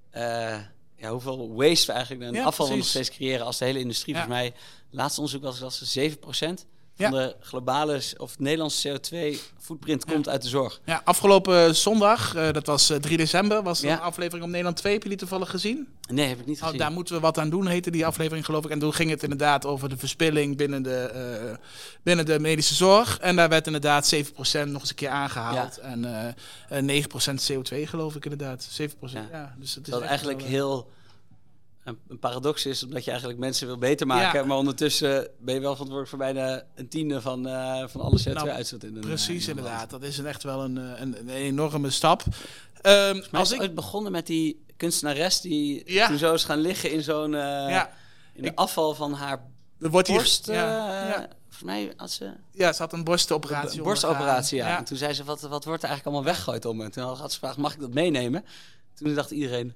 eh, 0.10 0.60
ja, 0.96 1.12
hoeveel 1.12 1.54
waste 1.54 1.86
we 1.86 1.92
eigenlijk 1.92 2.24
een 2.30 2.34
Ja, 2.34 2.44
afval 2.44 2.70
we 2.70 2.76
nog 2.76 2.86
steeds 2.86 3.10
creëren 3.10 3.46
als 3.46 3.58
de 3.58 3.66
hele 3.66 3.80
industrie. 3.80 4.16
Ja. 4.16 4.24
Volgens 4.26 4.42
mij, 4.50 4.54
laatste 4.90 5.22
onderzoek 5.22 5.44
was 5.44 5.60
dat 5.60 5.74
ze 5.74 5.86
7% 5.86 6.66
Ja. 6.66 6.66
Van 7.00 7.12
de 7.12 7.36
globale 7.40 8.02
of 8.18 8.40
Nederlandse 8.40 8.90
CO2-footprint 8.90 10.04
Ja. 10.08 10.14
komt 10.14 10.30
uit 10.30 10.42
de 10.42 10.48
zorg. 10.48 10.80
Ja, 10.86 11.02
afgelopen 11.04 11.76
zondag, 11.76 12.36
eh, 12.36 12.52
dat 12.52 12.66
was 12.66 12.90
eh, 12.90 12.98
3 12.98 13.18
december, 13.18 13.64
was 13.64 13.84
er 13.84 13.90
een 13.92 14.00
aflevering 14.00 14.44
op 14.44 14.50
Nederland 14.50 14.78
2. 14.78 14.94
Heb 14.94 15.04
je 15.04 15.10
die 15.10 15.18
toevallig 15.18 15.50
gezien? 15.50 15.88
Nee, 16.10 16.28
heb 16.28 16.40
ik 16.40 16.46
niet 16.46 16.58
Oh, 16.58 16.64
gezien. 16.64 16.80
daar 16.80 16.92
moeten 16.92 17.16
we 17.16 17.22
wat 17.22 17.38
aan 17.38 17.50
doen, 17.50 17.68
heette 17.68 17.92
die 17.92 18.06
aflevering 18.06 18.46
geloof 18.46 18.66
ik. 18.66 18.72
En 18.72 18.80
toen 18.80 18.94
ging 18.94 19.10
het 19.10 19.24
inderdaad 19.24 19.66
over 19.66 19.90
de 19.90 19.98
verspilling 19.98 20.58
binnen 20.58 20.84
de, 20.84 20.96
eh, 20.96 21.56
binnen 22.04 22.26
de 22.26 22.40
medische 22.40 22.74
zorg. 22.76 23.20
En 23.20 23.36
daar 23.36 23.50
werd 23.50 23.66
inderdaad 23.66 24.08
7% 24.08 24.72
nog 24.72 24.82
eens 24.82 24.90
een 24.90 24.96
keer 24.96 25.10
aangehaald. 25.10 25.78
En 25.78 26.06
eh, 26.06 26.28
eh, 26.78 26.84
9% 26.84 27.52
CO2 27.52 27.88
geloof 27.88 28.16
ik 28.16 28.24
inderdaad. 28.24 28.64
7%. 28.64 29.30
Ja. 29.32 29.38
Ja. 29.40 29.56
dus 29.60 29.76
het 29.76 29.88
is 29.88 29.94
dat 29.94 30.02
eigenlijk 30.02 30.42
eh, 30.42 30.48
heel 30.48 30.90
een, 31.84 32.20
paradox 32.20 32.66
is, 32.66 32.84
omdat 32.84 33.04
je 33.04 33.10
eigenlijk 33.10 33.40
mensen 33.40 33.68
wil 33.68 33.78
beter 33.78 34.08
maken, 34.08 34.40
Ja. 34.40 34.46
maar 34.46 34.58
ondertussen 34.58 35.28
ben 35.40 35.54
je 35.54 35.60
wel 35.60 35.72
verantwoordelijk 35.76 36.10
voor 36.10 36.20
bijna 36.34 36.64
een 36.76 36.90
tiende 36.90 37.22
van, 37.22 37.48
eh, 37.48 37.88
van 37.88 38.02
alle 38.02 38.20
CO2-uitstoot 38.24 38.84
in 38.84 38.96
een 38.96 39.02
Precies, 39.02 39.44
eh, 39.44 39.50
in 39.52 39.58
inderdaad. 39.58 39.90
Dat 39.90 40.04
is 40.04 40.18
een 40.18 40.26
echt 40.26 40.44
wel 40.44 40.64
een, 40.64 40.78
eh, 40.78 41.00
een, 41.02 41.20
een 41.20 41.30
enorme 41.30 41.90
stap. 41.90 42.24
Maar 42.84 43.24
als 43.32 43.52
ik... 43.52 43.60
ooit 43.60 43.76
begonnen 43.76 44.12
met 44.12 44.28
die 44.28 44.66
kunstenares 44.78 45.42
die 45.42 45.92
Ja. 45.94 46.08
toen 46.08 46.18
zo 46.18 46.34
is 46.34 46.44
gaan 46.44 46.60
liggen 46.60 46.92
in 46.92 47.04
zo'n 47.04 47.32
ja, 47.32 47.90
in 48.34 48.42
de 48.42 48.48
ik- 48.48 48.58
afval 48.58 48.96
van 48.96 49.14
haar 49.14 49.42
er 49.80 49.90
wordt 49.90 50.08
hier... 50.08 50.18
borst. 50.18 50.46
ja, 50.48 51.08
ja. 51.08 51.28
Volgens 51.42 51.64
mij 51.64 51.94
had 51.98 52.12
ze 52.12 52.32
ja, 52.52 52.74
ze 52.74 52.82
had 52.82 52.94
een 52.94 53.04
borstoperatie 53.04 53.78
een 53.78 53.84
borstoperatie. 53.84 54.58
Ja. 54.58 54.78
En 54.78 54.84
toen 54.84 54.98
zei 54.98 55.14
ze 55.14 55.24
wat, 55.24 55.42
wat 55.42 55.66
wordt 55.66 55.84
er 55.84 55.90
eigenlijk 55.90 56.06
allemaal 56.06 56.24
weggegooid 56.34 56.66
om? 56.66 56.82
En 56.82 56.92
toen 56.92 57.04
had 57.04 57.18
ze 57.18 57.40
gevraagd 57.40 57.58
mag 57.58 57.74
ik 57.74 57.80
dat 57.80 57.94
meenemen? 57.94 58.46
Toen 58.96 59.14
dacht 59.14 59.32
iedereen 59.32 59.74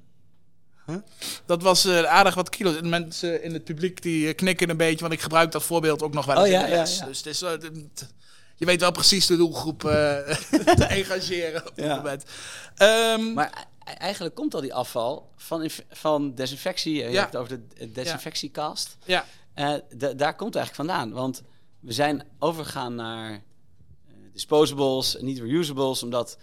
Dat 1.45 1.61
was 1.61 1.85
eh, 1.85 2.03
aardig 2.03 2.33
wat 2.35 2.49
kilo's. 2.49 2.75
En 2.75 2.89
mensen 2.89 3.43
in 3.43 3.53
het 3.53 3.63
publiek 3.63 4.01
die 4.01 4.27
eh, 4.27 4.35
knikken 4.35 4.69
een 4.69 4.77
beetje, 4.77 4.99
want 5.01 5.13
ik 5.13 5.21
gebruik 5.21 5.51
dat 5.51 5.63
voorbeeld 5.63 6.01
ook 6.03 6.13
nog 6.13 6.25
wel 6.25 6.35
eens 6.35 6.45
Oh, 6.45 6.51
ja, 6.51 6.59
in 6.59 6.65
de 6.65 6.71
ja, 6.71 6.77
les. 6.77 6.97
ja. 6.97 7.05
Dus 7.05 7.17
het 7.17 7.25
is, 7.25 7.41
eh, 7.41 7.51
je 8.55 8.65
weet 8.65 8.79
wel 8.81 8.91
precies 8.91 9.25
de 9.25 9.37
doelgroep 9.37 9.85
eh, 9.85 9.91
te 10.75 10.85
engageren 10.89 11.67
op 11.67 11.75
dit 11.75 11.85
Ja. 11.85 11.95
moment. 11.95 12.23
Ehm, 12.75 13.33
Maar 13.33 13.67
e- 13.85 13.91
eigenlijk 13.91 14.35
komt 14.35 14.53
al 14.55 14.61
die 14.61 14.73
afval 14.73 15.29
van, 15.37 15.69
van 15.89 16.35
desinfectie. 16.35 16.93
Je 16.95 17.09
Ja. 17.09 17.19
hebt 17.19 17.33
het 17.33 17.41
over 17.41 17.59
de 17.77 17.91
desinfectiekast. 17.91 18.97
ja, 19.05 19.25
Eh, 19.53 19.73
da- 19.95 20.13
daar 20.13 20.35
komt 20.35 20.53
het 20.53 20.63
eigenlijk 20.63 20.75
vandaan. 20.89 21.11
Want 21.11 21.41
we 21.79 21.91
zijn 21.93 22.27
overgegaan 22.39 22.95
naar 22.95 23.31
eh, 23.31 24.13
disposables 24.33 25.17
en 25.17 25.25
niet 25.25 25.39
reusables, 25.39 26.03
omdat 26.03 26.37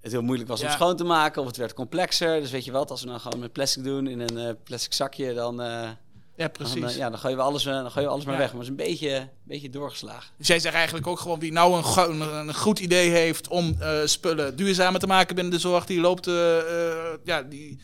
het 0.00 0.12
heel 0.12 0.22
moeilijk 0.22 0.48
was 0.48 0.62
om 0.62 0.68
schoon 0.70 0.96
te 0.96 1.04
maken 1.04 1.40
of 1.42 1.46
het 1.48 1.56
werd 1.56 1.74
complexer. 1.74 2.40
Dus 2.40 2.50
weet 2.50 2.64
je 2.64 2.72
wat, 2.72 2.90
als 2.90 3.00
we 3.02 3.08
nou 3.08 3.20
gewoon 3.20 3.38
met 3.38 3.52
plastic 3.52 3.84
doen 3.84 4.06
in 4.06 4.20
een 4.20 4.38
eh, 4.38 4.54
plastic 4.64 4.92
zakje, 4.92 5.34
dan, 5.34 5.60
eh, 5.62 5.66
ja, 5.66 5.94
dan, 6.36 6.50
precies. 6.50 6.84
eh, 6.84 6.96
ja, 6.96 7.10
dan 7.10 7.18
gooien 7.18 7.36
we 7.36 7.42
alles, 7.42 7.66
eh, 7.66 7.72
dan 7.72 7.90
gooien 7.90 8.08
we 8.08 8.14
alles 8.14 8.24
maar 8.24 8.34
Ja. 8.34 8.40
weg. 8.40 8.52
Maar 8.52 8.60
het 8.64 8.70
is 8.72 8.78
een 8.78 8.86
beetje, 8.88 9.16
een 9.16 9.28
beetje 9.44 9.70
doorgeslagen. 9.70 10.30
Dus 10.38 10.46
jij 10.46 10.58
zegt 10.58 10.74
eigenlijk 10.74 11.06
ook 11.06 11.18
gewoon 11.20 11.38
wie 11.38 11.52
nou 11.52 11.82
een, 12.10 12.20
een, 12.20 12.54
goed 12.54 12.78
idee 12.78 13.10
heeft 13.10 13.48
om 13.48 13.76
eh, 13.80 13.98
spullen 14.04 14.56
duurzamer 14.56 15.00
te 15.00 15.06
maken 15.06 15.34
binnen 15.34 15.52
de 15.52 15.58
zorg, 15.60 15.86
die 15.86 16.00
loopt, 16.00 16.26
eh, 16.26 16.58
eh, 16.58 17.18
ja, 17.24 17.42
die, 17.42 17.78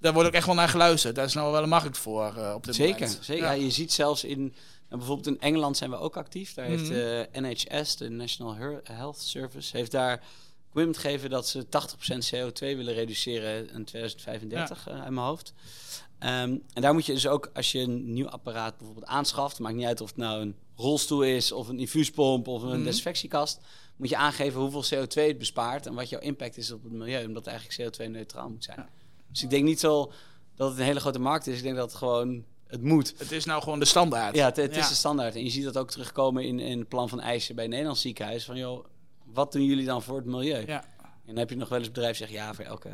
daar 0.00 0.12
wordt 0.12 0.28
ook 0.28 0.34
echt 0.34 0.46
wel 0.46 0.54
naar 0.54 0.68
geluisterd. 0.68 1.14
Daar 1.14 1.24
is 1.24 1.34
nou 1.34 1.52
wel 1.52 1.62
een 1.62 1.68
markt 1.68 1.98
voor 1.98 2.34
eh, 2.36 2.52
op 2.54 2.64
dit 2.64 2.74
Zeker, 2.74 3.00
moment. 3.06 3.18
zeker. 3.22 3.44
Ja. 3.44 3.52
Ja, 3.52 3.62
je 3.62 3.70
ziet 3.70 3.92
zelfs 3.92 4.24
in, 4.24 4.40
nou, 4.40 4.54
bijvoorbeeld 4.88 5.26
in 5.26 5.40
Engeland 5.40 5.76
zijn 5.76 5.90
we 5.90 5.96
ook 5.96 6.16
actief. 6.16 6.54
Daar 6.54 6.64
heeft 6.66 6.88
de 6.88 7.28
NHS, 7.32 7.96
de 7.96 8.08
National 8.08 8.56
Health 8.84 9.20
Service, 9.20 9.76
heeft 9.76 9.90
daar 9.90 10.22
commitment 10.76 11.04
gegeven 11.06 11.30
dat 11.30 11.48
ze 11.48 11.64
80% 11.64 12.30
CO2 12.34 12.58
willen 12.76 12.94
reduceren 12.94 13.70
in 13.70 13.84
2035 13.84 14.88
eh, 14.88 14.94
uit 15.00 15.10
mijn 15.10 15.26
hoofd. 15.26 15.52
Ehm, 16.18 16.56
en 16.72 16.82
daar 16.82 16.92
moet 16.94 17.06
je 17.06 17.12
dus 17.12 17.26
ook, 17.28 17.50
als 17.54 17.72
je 17.72 17.78
een 17.78 18.12
nieuw 18.12 18.28
apparaat 18.28 18.76
bijvoorbeeld 18.76 19.06
aanschaft, 19.06 19.58
maakt 19.58 19.74
niet 19.74 19.86
uit 19.86 20.00
of 20.00 20.08
het 20.08 20.16
nou 20.16 20.40
een 20.40 20.56
rolstoel 20.76 21.22
is 21.22 21.52
of 21.52 21.68
een 21.68 21.78
infuuspomp 21.78 22.48
of 22.48 22.62
een 22.62 22.68
Mhm. 22.68 22.84
desinfectiekast, 22.84 23.60
moet 23.96 24.08
je 24.08 24.16
aangeven 24.16 24.60
hoeveel 24.60 24.84
CO2 24.84 25.26
het 25.26 25.38
bespaart 25.38 25.86
en 25.86 25.94
wat 25.94 26.08
jouw 26.08 26.20
impact 26.20 26.56
is 26.56 26.70
op 26.70 26.82
het 26.82 26.92
milieu, 26.92 27.26
omdat 27.26 27.44
het 27.44 27.54
eigenlijk 27.54 27.80
CO2-neutraal 27.96 28.48
moet 28.48 28.64
zijn. 28.64 28.78
Ja. 28.78 28.88
Dus 29.30 29.42
ik 29.42 29.50
denk 29.50 29.64
niet 29.64 29.80
zo 29.80 30.12
dat 30.54 30.68
het 30.70 30.78
een 30.78 30.84
hele 30.84 31.00
grote 31.00 31.18
markt 31.18 31.46
is. 31.46 31.56
Ik 31.56 31.62
denk 31.62 31.76
dat 31.76 31.88
het 31.90 31.98
gewoon 31.98 32.44
het 32.66 32.82
moet. 32.82 33.14
Het 33.18 33.32
is 33.32 33.44
nou 33.44 33.62
gewoon 33.62 33.78
de 33.78 33.84
standaard. 33.84 34.34
Ja, 34.36 34.44
het, 34.44 34.56
het 34.56 34.70
is 34.70 34.76
Ja. 34.76 34.88
de 34.88 34.94
standaard. 34.94 35.34
En 35.34 35.44
je 35.44 35.50
ziet 35.50 35.64
dat 35.64 35.76
ook 35.78 35.90
terugkomen 35.90 36.44
in, 36.44 36.60
in 36.60 36.78
het 36.78 36.88
plan 36.88 37.08
van 37.08 37.20
eisen 37.20 37.54
bij 37.54 37.66
Nederlands 37.66 38.00
ziekenhuis. 38.00 38.44
Van 38.44 38.56
joh, 38.56 38.84
wat 39.32 39.52
doen 39.52 39.64
jullie 39.64 39.86
dan 39.86 40.02
voor 40.02 40.16
het 40.16 40.26
milieu? 40.26 40.62
Ja. 40.66 40.84
En 41.00 41.32
dan 41.32 41.36
heb 41.36 41.50
je 41.50 41.56
nog 41.56 41.68
wel 41.68 41.78
eens 41.78 41.90
bedrijf 41.90 42.16
zeggen, 42.16 42.36
ja, 42.36 42.54
voor 42.54 42.64
elke, 42.64 42.88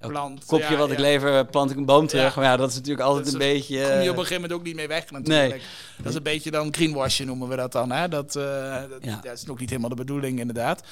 elk 0.00 0.10
Plant, 0.12 0.44
kopje 0.44 0.70
ja, 0.70 0.76
wat 0.76 0.90
ik 0.90 0.98
lever, 0.98 1.46
plant 1.46 1.70
ik 1.70 1.76
een 1.76 1.84
boom 1.84 2.06
terug. 2.06 2.34
Ja. 2.34 2.40
Maar 2.40 2.50
ja, 2.50 2.56
dat 2.56 2.68
is 2.70 2.74
natuurlijk 2.74 3.06
altijd 3.06 3.32
een 3.32 3.38
beetje... 3.38 3.76
kom 3.76 3.84
je 3.86 3.94
op 3.94 4.00
een 4.00 4.06
eh, 4.08 4.14
gegeven 4.14 4.34
moment 4.34 4.52
ook 4.52 4.62
niet 4.62 4.74
mee 4.74 4.88
weg 4.88 5.10
natuurlijk. 5.10 5.50
Nee. 5.50 5.60
Dat 5.96 6.06
is 6.06 6.14
een 6.14 6.22
beetje 6.22 6.50
dan 6.50 6.74
greenwashing 6.74 7.28
noemen 7.28 7.48
we 7.48 7.56
dat 7.56 7.72
dan. 7.72 7.90
Hè? 7.92 8.08
Dat, 8.08 8.36
eh, 8.36 8.82
dat, 9.22 9.32
is 9.32 9.44
nog 9.44 9.58
niet 9.58 9.68
helemaal 9.70 9.90
de 9.90 9.94
bedoeling 9.96 10.38
inderdaad. 10.38 10.82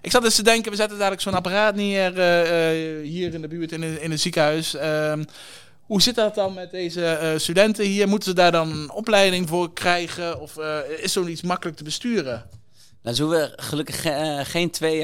Ik 0.00 0.10
zat 0.10 0.24
eens 0.24 0.34
te 0.34 0.42
denken, 0.42 0.70
we 0.70 0.76
zetten 0.76 0.96
dadelijk 0.98 1.22
zo'n 1.22 1.34
apparaat 1.34 1.74
neer 1.74 2.18
eh, 2.18 2.98
eh, 2.98 3.06
hier 3.06 3.34
in 3.34 3.40
de 3.42 3.48
buurt 3.48 3.72
in, 3.72 3.82
een- 3.82 4.00
in 4.02 4.10
een 4.10 4.18
ziekenhuis. 4.18 4.74
Ehm, 4.74 5.24
hoe 5.82 6.02
zit 6.02 6.14
dat 6.14 6.34
dan 6.34 6.54
met 6.54 6.70
deze 6.70 7.04
eh, 7.06 7.38
studenten 7.38 7.84
hier? 7.84 8.08
Moeten 8.08 8.28
ze 8.28 8.34
daar 8.34 8.52
dan 8.52 8.70
een 8.70 8.90
opleiding 8.90 9.48
voor 9.48 9.72
krijgen? 9.72 10.40
Of 10.40 10.56
eh, 10.56 10.78
is 10.98 11.12
zoiets 11.12 11.42
makkelijk 11.42 11.76
te 11.76 11.84
besturen? 11.84 12.48
Nou, 13.02 13.16
zo 13.16 13.28
we 13.28 13.52
gelukkig 13.56 14.00
ge- 14.02 14.10
eh, 14.10 14.44
geen 14.44 14.70
twee 14.70 14.98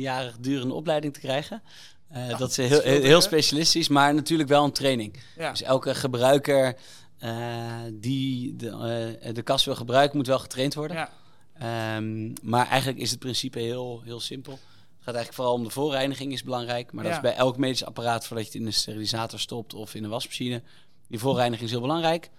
jaar 0.00 0.32
durende 0.40 0.74
opleiding 0.74 1.12
te 1.14 1.20
krijgen. 1.20 1.62
Eh, 2.08 2.38
dat 2.38 2.50
is 2.50 2.56
heel, 2.56 2.80
heel 3.02 3.20
specialistisch, 3.20 3.88
maar 3.88 4.14
natuurlijk 4.14 4.48
wel 4.48 4.64
een 4.64 4.72
training. 4.72 5.16
Ja. 5.36 5.50
Dus 5.50 5.62
elke 5.62 5.94
gebruiker 5.94 6.76
eh, 7.18 7.66
die 7.92 8.56
de, 8.56 9.30
de 9.32 9.42
kast 9.42 9.64
wil 9.64 9.74
gebruiken, 9.76 10.16
moet 10.16 10.26
wel 10.26 10.38
getraind 10.38 10.74
worden. 10.74 10.96
Ja. 10.96 11.10
Ehm, 11.58 12.32
maar 12.42 12.66
eigenlijk 12.68 12.98
is 13.00 13.10
het 13.10 13.18
principe 13.18 13.58
heel, 13.58 14.00
heel 14.04 14.20
simpel. 14.20 14.52
Het 14.52 15.12
gaat 15.12 15.14
eigenlijk 15.14 15.34
vooral 15.34 15.54
om 15.54 15.64
de 15.64 15.70
voorreiniging 15.70 16.32
is 16.32 16.42
belangrijk. 16.42 16.92
Maar 16.92 17.04
dat 17.04 17.12
is 17.12 17.22
bij 17.30 17.34
elk 17.34 17.56
medisch 17.56 17.84
apparaat 17.84 18.26
voordat 18.26 18.46
je 18.46 18.52
het 18.52 18.60
in 18.60 18.66
een 18.66 18.72
sterilisator 18.72 19.40
stopt 19.40 19.74
of 19.74 19.94
in 19.94 20.04
een 20.04 20.10
wasmachine. 20.10 20.62
Die 21.08 21.18
voorreiniging 21.18 21.64
is 21.64 21.70
heel 21.70 21.80
belangrijk. 21.80 22.30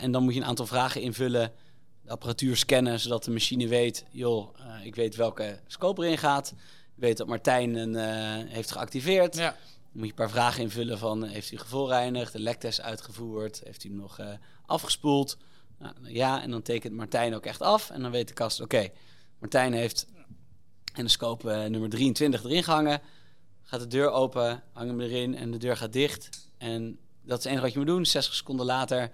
En 0.00 0.10
dan 0.12 0.22
moet 0.22 0.34
je 0.34 0.40
een 0.40 0.46
aantal 0.46 0.66
vragen 0.66 1.00
invullen. 1.00 1.52
De 2.06 2.12
apparatuur 2.12 2.56
scannen, 2.56 3.00
zodat 3.00 3.24
de 3.24 3.30
machine 3.30 3.68
weet... 3.68 4.04
joh, 4.10 4.58
eh, 4.58 4.86
ik 4.86 4.94
weet 4.94 5.16
welke 5.16 5.60
scope 5.66 6.04
erin 6.04 6.18
gaat. 6.18 6.54
Ik 6.96 7.02
weet 7.02 7.16
dat 7.16 7.26
Martijn 7.26 7.74
een 7.74 7.96
eh, 7.96 8.52
heeft 8.52 8.70
geactiveerd. 8.70 9.36
Ja. 9.36 9.50
Dan 9.50 9.58
moet 9.92 10.04
je 10.04 10.08
een 10.08 10.14
paar 10.14 10.30
vragen 10.30 10.62
invullen 10.62 10.98
van... 10.98 11.24
eh, 11.24 11.30
heeft 11.30 11.48
hij 11.50 11.58
gevoorreinigd, 11.58 12.32
de 12.32 12.38
lektest 12.38 12.80
uitgevoerd... 12.80 13.60
heeft 13.64 13.82
hij 13.82 13.90
hem 13.90 14.00
nog 14.00 14.20
afgespoeld... 14.66 15.36
Nou, 15.78 15.94
ja, 16.02 16.42
en 16.42 16.50
dan 16.50 16.62
tekent 16.62 16.94
Martijn 16.94 17.34
ook 17.34 17.46
echt 17.46 17.62
af. 17.62 17.90
En 17.90 18.02
dan 18.02 18.10
weet 18.10 18.28
de 18.28 18.34
kast, 18.34 18.60
oké, 18.60 18.88
Martijn 19.38 19.72
heeft 19.72 20.06
endoscoop 20.92 21.46
eh 21.46 21.64
nummer 21.64 21.88
23 21.88 22.44
erin 22.44 22.64
gehangen. 22.64 23.00
Gaat 23.62 23.80
de 23.80 23.86
deur 23.86 24.10
open, 24.10 24.62
hang 24.72 24.88
hem 24.88 25.00
erin 25.00 25.34
en 25.34 25.50
de 25.50 25.58
deur 25.58 25.76
gaat 25.76 25.92
dicht. 25.92 26.48
En 26.58 26.98
dat 27.22 27.38
is 27.38 27.44
het 27.44 27.52
enige 27.52 27.62
wat 27.62 27.72
je 27.72 27.78
moet 27.78 27.88
doen. 27.88 28.06
60 28.06 28.34
seconden 28.34 28.66
later 28.66 29.10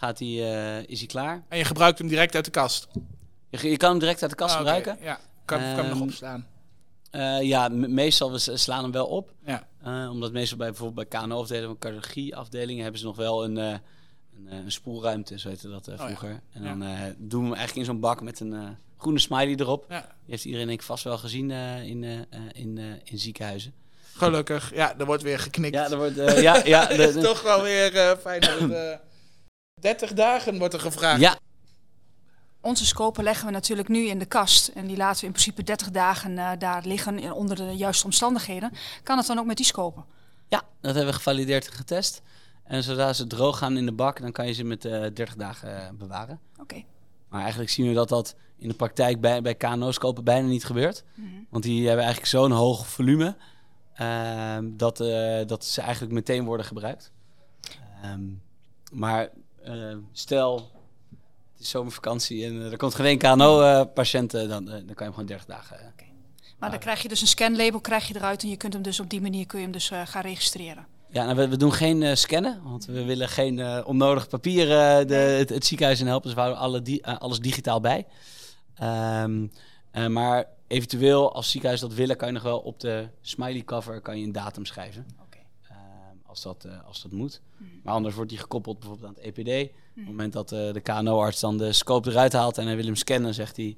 gaat 0.00 0.18
hij, 0.18 0.28
eh, 0.28 0.88
is 0.88 0.98
hij 0.98 1.06
klaar. 1.08 1.42
En 1.48 1.58
je 1.58 1.64
gebruikt 1.64 1.98
hem 1.98 2.08
direct 2.08 2.34
uit 2.34 2.44
de 2.44 2.50
kast. 2.50 2.86
Je, 3.50 3.70
je 3.70 3.76
kan 3.76 3.90
hem 3.90 3.98
direct 3.98 4.22
uit 4.22 4.30
de 4.30 4.36
kast 4.36 4.52
Ah, 4.52 4.56
gebruiken. 4.58 4.98
Ja, 5.00 5.20
kan, 5.44 5.58
kan 5.58 5.66
hem 5.68 5.84
nog 5.88 5.94
Ehm, 5.98 6.02
opslaan. 6.02 6.46
Eh, 7.10 7.42
ja, 7.42 7.68
me- 7.68 7.88
meestal 7.88 8.32
we 8.32 8.38
slaan 8.56 8.82
hem 8.82 8.92
wel 8.92 9.06
op. 9.06 9.32
Ja. 9.44 9.66
Eh, 9.82 10.08
omdat 10.10 10.32
meestal 10.32 10.56
bij 10.58 10.68
bijvoorbeeld 10.68 11.08
bij 11.10 11.20
KNO-afdelingen, 11.20 11.78
cardiologie-afdelingen 11.78 12.82
hebben 12.82 13.00
ze 13.00 13.06
nog 13.06 13.16
wel 13.16 13.44
een, 13.44 13.58
eh, 13.58 13.64
een, 14.36 14.52
een 14.52 14.72
spoelruimte, 14.72 15.38
zo 15.38 15.48
heette 15.48 15.68
dat 15.68 15.86
ja. 15.86 15.96
vroeger. 15.96 16.40
En 16.52 16.62
dan 16.62 16.78
doen 17.18 17.40
we 17.42 17.46
hem 17.48 17.56
eigenlijk 17.56 17.76
in 17.76 17.84
zo'n 17.84 18.00
bak 18.00 18.20
met 18.22 18.40
een 18.40 18.76
groene 18.98 19.18
smiley 19.18 19.54
erop. 19.56 19.84
Die 19.88 19.98
heeft 20.26 20.44
iedereen 20.44 20.66
denk 20.66 20.80
ik 20.80 20.86
vast 20.86 21.04
wel 21.04 21.18
gezien 21.18 21.50
in, 21.50 22.04
in, 22.52 22.78
in 23.04 23.18
ziekenhuizen. 23.18 23.72
Gelukkig. 24.14 24.74
Ja, 24.74 24.98
er 24.98 25.06
wordt 25.06 25.22
weer 25.22 25.38
geknikt. 25.38 25.74
Ja, 25.74 25.90
er 25.90 25.96
wordt, 25.96 26.16
ja, 26.40 26.64
ja, 26.64 26.86
de- 26.96 26.96
de- 27.12 27.20
toch 27.20 27.42
wel 27.42 27.62
weer 27.62 28.16
fijn 28.20 28.40
dat 28.40 28.58
het... 28.58 28.98
eh 29.80 29.90
30 29.90 30.12
dagen 30.12 30.58
wordt 30.58 30.74
er 30.74 30.80
gevraagd. 30.80 31.20
ja, 31.20 31.38
Onze 32.60 32.86
scopen 32.86 33.24
leggen 33.24 33.46
we 33.46 33.52
natuurlijk 33.52 33.88
nu 33.88 34.06
in 34.06 34.18
de 34.18 34.24
kast. 34.26 34.68
En 34.68 34.86
die 34.86 34.96
laten 34.96 35.20
we 35.20 35.26
in 35.26 35.32
principe 35.32 35.62
30 35.62 35.90
dagen 35.90 36.38
eh, 36.38 36.50
daar 36.58 36.82
liggen 36.86 37.18
in- 37.18 37.32
onder 37.32 37.56
de 37.56 37.76
juiste 37.76 38.04
omstandigheden. 38.04 38.70
Kan 39.02 39.16
het 39.18 39.26
dan 39.26 39.38
ook 39.38 39.46
met 39.46 39.56
die 39.56 39.66
scopen? 39.66 40.04
ja, 40.48 40.62
dat 40.80 40.94
hebben 40.94 41.12
we 41.12 41.18
gevalideerd 41.18 41.66
en 41.66 41.72
getest. 41.72 42.22
En 42.64 42.82
zodra 42.82 43.12
ze 43.12 43.26
droog 43.26 43.58
gaan 43.58 43.76
in 43.76 43.86
de 43.86 43.92
bak, 43.92 44.20
dan 44.20 44.32
kan 44.32 44.46
je 44.46 44.52
ze 44.52 44.64
met 44.64 44.84
eh 44.84 44.92
30 45.00 45.34
dagen 45.36 45.82
eh, 45.86 45.90
bewaren. 45.94 46.40
Oké. 46.60 46.82
Maar 47.28 47.40
eigenlijk 47.40 47.70
zien 47.70 47.88
we 47.88 47.94
dat 47.94 48.08
dat 48.08 48.34
in 48.58 48.68
de 48.68 48.74
praktijk 48.74 49.20
bij, 49.20 49.42
bij 49.42 49.54
KNO's 49.54 49.98
kopen 49.98 50.24
bijna 50.24 50.48
niet 50.48 50.64
gebeurt. 50.64 51.04
Want 51.50 51.64
die 51.64 51.86
hebben 51.86 52.04
eigenlijk 52.04 52.32
zo'n 52.32 52.50
hoog 52.50 52.86
volume 52.88 53.36
ehm, 53.94 54.70
dat, 54.76 55.00
eh, 55.00 55.46
dat 55.46 55.64
ze 55.64 55.80
eigenlijk 55.80 56.12
meteen 56.12 56.44
worden 56.44 56.66
gebruikt. 56.66 57.12
Ehm, 58.02 58.20
maar 58.92 59.22
eh, 59.22 59.28
stel, 60.12 60.56
het 61.52 61.60
is 61.60 61.68
zomervakantie 61.70 62.44
en 62.46 62.60
eh, 62.60 62.70
er 62.72 62.76
komt 62.76 62.94
geen 62.94 63.18
KNO-patiënt, 63.18 64.30
dan, 64.30 64.48
eh, 64.50 64.50
dan 64.50 64.70
kan 64.70 64.82
je 64.86 64.94
hem 65.02 65.12
gewoon 65.12 65.26
30 65.26 65.46
dagen. 65.46 65.78
eh. 65.80 65.84
Maar 66.58 66.70
dan 66.70 66.78
krijg 66.78 67.02
je 67.02 67.08
dus 67.08 67.20
een 67.20 67.26
scanlabel 67.26 67.80
krijg 67.80 68.08
je 68.08 68.16
eruit 68.16 68.42
en 68.42 68.48
je 68.48 68.56
kunt 68.56 68.72
hem 68.72 68.82
dus 68.82 69.00
op 69.00 69.10
die 69.10 69.20
manier 69.20 69.46
kun 69.46 69.58
je 69.58 69.64
hem 69.64 69.72
dus 69.72 69.90
eh, 69.90 70.00
gaan 70.06 70.22
registreren. 70.22 70.86
Ja, 71.10 71.24
nou, 71.24 71.36
we, 71.36 71.48
we 71.48 71.56
doen 71.56 71.72
geen 71.72 72.02
eh, 72.02 72.14
scannen, 72.14 72.60
want 72.62 72.84
we 72.84 73.04
willen 73.04 73.28
geen 73.28 73.58
eh, 73.58 73.80
onnodig 73.84 74.28
papier 74.28 74.62
eh, 74.70 75.06
de, 75.06 75.14
het, 75.14 75.48
het 75.48 75.66
ziekenhuis 75.66 76.00
in 76.00 76.06
helpen. 76.06 76.24
Dus 76.26 76.34
we 76.34 76.40
houden 76.40 76.62
alle 76.62 76.82
di- 76.82 76.98
eh, 76.98 77.18
alles 77.18 77.38
digitaal 77.40 77.80
bij. 77.80 78.06
Ehm, 78.74 79.46
eh, 79.90 80.06
maar 80.06 80.44
eventueel, 80.66 81.34
als 81.34 81.50
ziekenhuis 81.50 81.80
dat 81.80 81.94
willen, 81.94 82.16
kan 82.16 82.28
je 82.28 82.34
nog 82.34 82.42
wel 82.42 82.58
op 82.58 82.80
de 82.80 83.08
smiley 83.20 83.62
cover 83.64 84.00
kan 84.00 84.18
je 84.18 84.24
een 84.24 84.32
datum 84.32 84.64
schrijven. 84.66 85.06
Als, 86.30 86.42
dat, 86.42 86.64
eh, 86.64 86.86
als 86.86 87.02
dat 87.02 87.12
moet. 87.12 87.40
Maar 87.82 87.94
anders 87.94 88.14
wordt 88.14 88.30
die 88.30 88.38
gekoppeld 88.38 88.78
bijvoorbeeld 88.78 89.08
aan 89.08 89.22
het 89.22 89.38
EPD. 89.38 89.70
Op 89.70 89.76
het 89.94 90.06
moment 90.06 90.32
dat 90.32 90.52
eh, 90.52 90.72
de 90.72 90.80
KNO-arts 90.80 91.40
dan 91.40 91.58
de 91.58 91.72
scope 91.72 92.10
eruit 92.10 92.32
haalt 92.32 92.58
en 92.58 92.66
hij 92.66 92.76
wil 92.76 92.84
hem 92.84 92.96
scannen, 92.96 93.34
zegt 93.34 93.56
hij... 93.56 93.76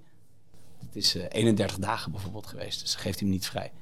Het 0.78 0.96
is 0.96 1.14
eh, 1.14 1.24
31 1.28 1.78
dagen 1.78 2.10
bijvoorbeeld 2.10 2.46
geweest, 2.46 2.80
dus 2.80 2.94
geeft 2.94 3.18
hij 3.18 3.28
hem 3.28 3.36
niet 3.36 3.46
vrij. 3.46 3.72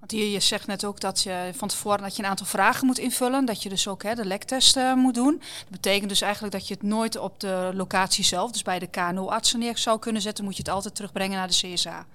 Want 0.00 0.12
hier, 0.12 0.26
je 0.26 0.40
zegt 0.40 0.66
net 0.66 0.84
ook 0.84 1.00
dat 1.00 1.22
je 1.22 1.50
van 1.54 1.68
tevoren 1.68 2.02
dat 2.02 2.16
je 2.16 2.22
een 2.22 2.28
aantal 2.28 2.46
vragen 2.46 2.86
moet 2.86 2.98
invullen. 2.98 3.44
Dat 3.44 3.62
je 3.62 3.68
dus 3.68 3.88
ook 3.88 4.02
hè, 4.02 4.14
de 4.14 4.24
lektest 4.24 4.76
eh, 4.76 4.94
moet 4.94 5.14
doen. 5.14 5.38
Dat 5.38 5.70
betekent 5.70 6.08
dus 6.08 6.20
eigenlijk 6.20 6.52
dat 6.52 6.68
je 6.68 6.74
het 6.74 6.82
nooit 6.82 7.16
op 7.16 7.40
de 7.40 7.70
locatie 7.74 8.24
zelf, 8.24 8.50
dus 8.50 8.62
bij 8.62 8.78
de 8.78 8.86
KNO-artsen 8.86 9.58
neer 9.58 9.78
zou 9.78 9.98
kunnen 9.98 10.22
zetten. 10.22 10.44
Moet 10.44 10.56
je 10.56 10.62
het 10.62 10.72
altijd 10.72 10.94
terugbrengen 10.94 11.36
naar 11.36 11.48
de 11.48 11.72
CSA. 11.72 12.06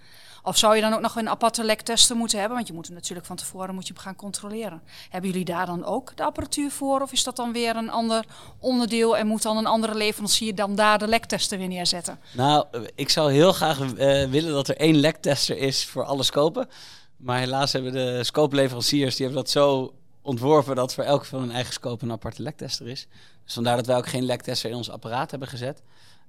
Of 0.45 0.57
zou 0.57 0.75
je 0.75 0.81
dan 0.81 0.93
ook 0.93 1.01
nog 1.01 1.15
een 1.15 1.29
aparte 1.29 1.63
lektesten 1.63 2.17
moeten 2.17 2.39
hebben? 2.39 2.55
Want 2.55 2.67
je 2.67 2.73
moet 2.73 2.85
hem 2.85 2.95
natuurlijk 2.95 3.27
van 3.27 3.35
tevoren 3.35 3.75
moet 3.75 3.87
je 3.87 3.93
hem 3.93 4.01
gaan 4.01 4.15
controleren. 4.15 4.81
Hebben 5.09 5.29
jullie 5.29 5.45
daar 5.45 5.65
dan 5.65 5.85
ook 5.85 6.17
de 6.17 6.23
apparatuur 6.23 6.71
voor? 6.71 7.01
Of 7.01 7.11
is 7.11 7.23
dat 7.23 7.35
dan 7.35 7.51
weer 7.51 7.75
een 7.75 7.89
ander 7.89 8.25
onderdeel 8.59 9.17
en 9.17 9.27
moet 9.27 9.41
dan 9.41 9.57
een 9.57 9.65
andere 9.65 9.95
leverancier 9.95 10.55
dan 10.55 10.75
daar 10.75 10.97
de 10.97 11.07
lektesten 11.07 11.57
weer 11.57 11.67
neerzetten? 11.67 12.19
Nou, 12.31 12.65
eh, 12.71 12.81
ik 12.95 13.09
zou 13.09 13.31
heel 13.31 13.53
graag 13.53 13.79
eh, 13.79 14.29
willen 14.29 14.53
dat 14.53 14.67
er 14.67 14.77
één 14.77 14.95
lektester 14.95 15.57
is 15.57 15.85
voor 15.85 16.03
alle 16.03 16.23
scopen. 16.23 16.69
Maar 17.17 17.39
helaas 17.39 17.73
hebben 17.73 17.91
de 17.91 18.23
scope-leveranciers 18.23 19.15
die 19.15 19.25
hebben 19.25 19.43
dat 19.43 19.51
zo 19.51 19.93
ontworpen 20.21 20.75
dat 20.75 20.93
voor 20.93 21.03
elke 21.03 21.25
van 21.25 21.39
hun 21.39 21.51
eigen 21.51 21.73
scope 21.73 22.03
een 22.03 22.11
aparte 22.11 22.41
lektester 22.41 22.87
is. 22.87 23.07
Dus 23.43 23.53
vandaar 23.53 23.75
dat 23.75 23.85
wij 23.85 23.95
ook 23.95 24.07
geen 24.07 24.25
lektester 24.25 24.69
in 24.69 24.75
ons 24.75 24.89
apparaat 24.89 25.31
hebben 25.31 25.49
gezet, 25.49 25.81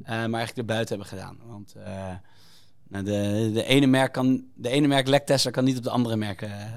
eh, 0.03 0.09
maar 0.09 0.19
eigenlijk 0.19 0.57
erbuiten 0.57 0.89
hebben 0.89 1.19
gedaan. 1.19 1.39
Want 1.47 1.75
nou, 2.89 3.05
de, 3.05 3.51
de, 3.53 3.65
ene 3.65 3.87
merk 3.87 4.13
kan, 4.13 4.45
de 4.55 4.69
ene 4.69 4.87
merk 4.87 5.09
lektester 5.09 5.51
kan 5.53 5.65
niet 5.65 5.77
op 5.77 5.83
de 5.83 5.91
andere 5.91 6.17
merk 6.17 6.43
eh, 6.43 6.63
eh, 6.65 6.73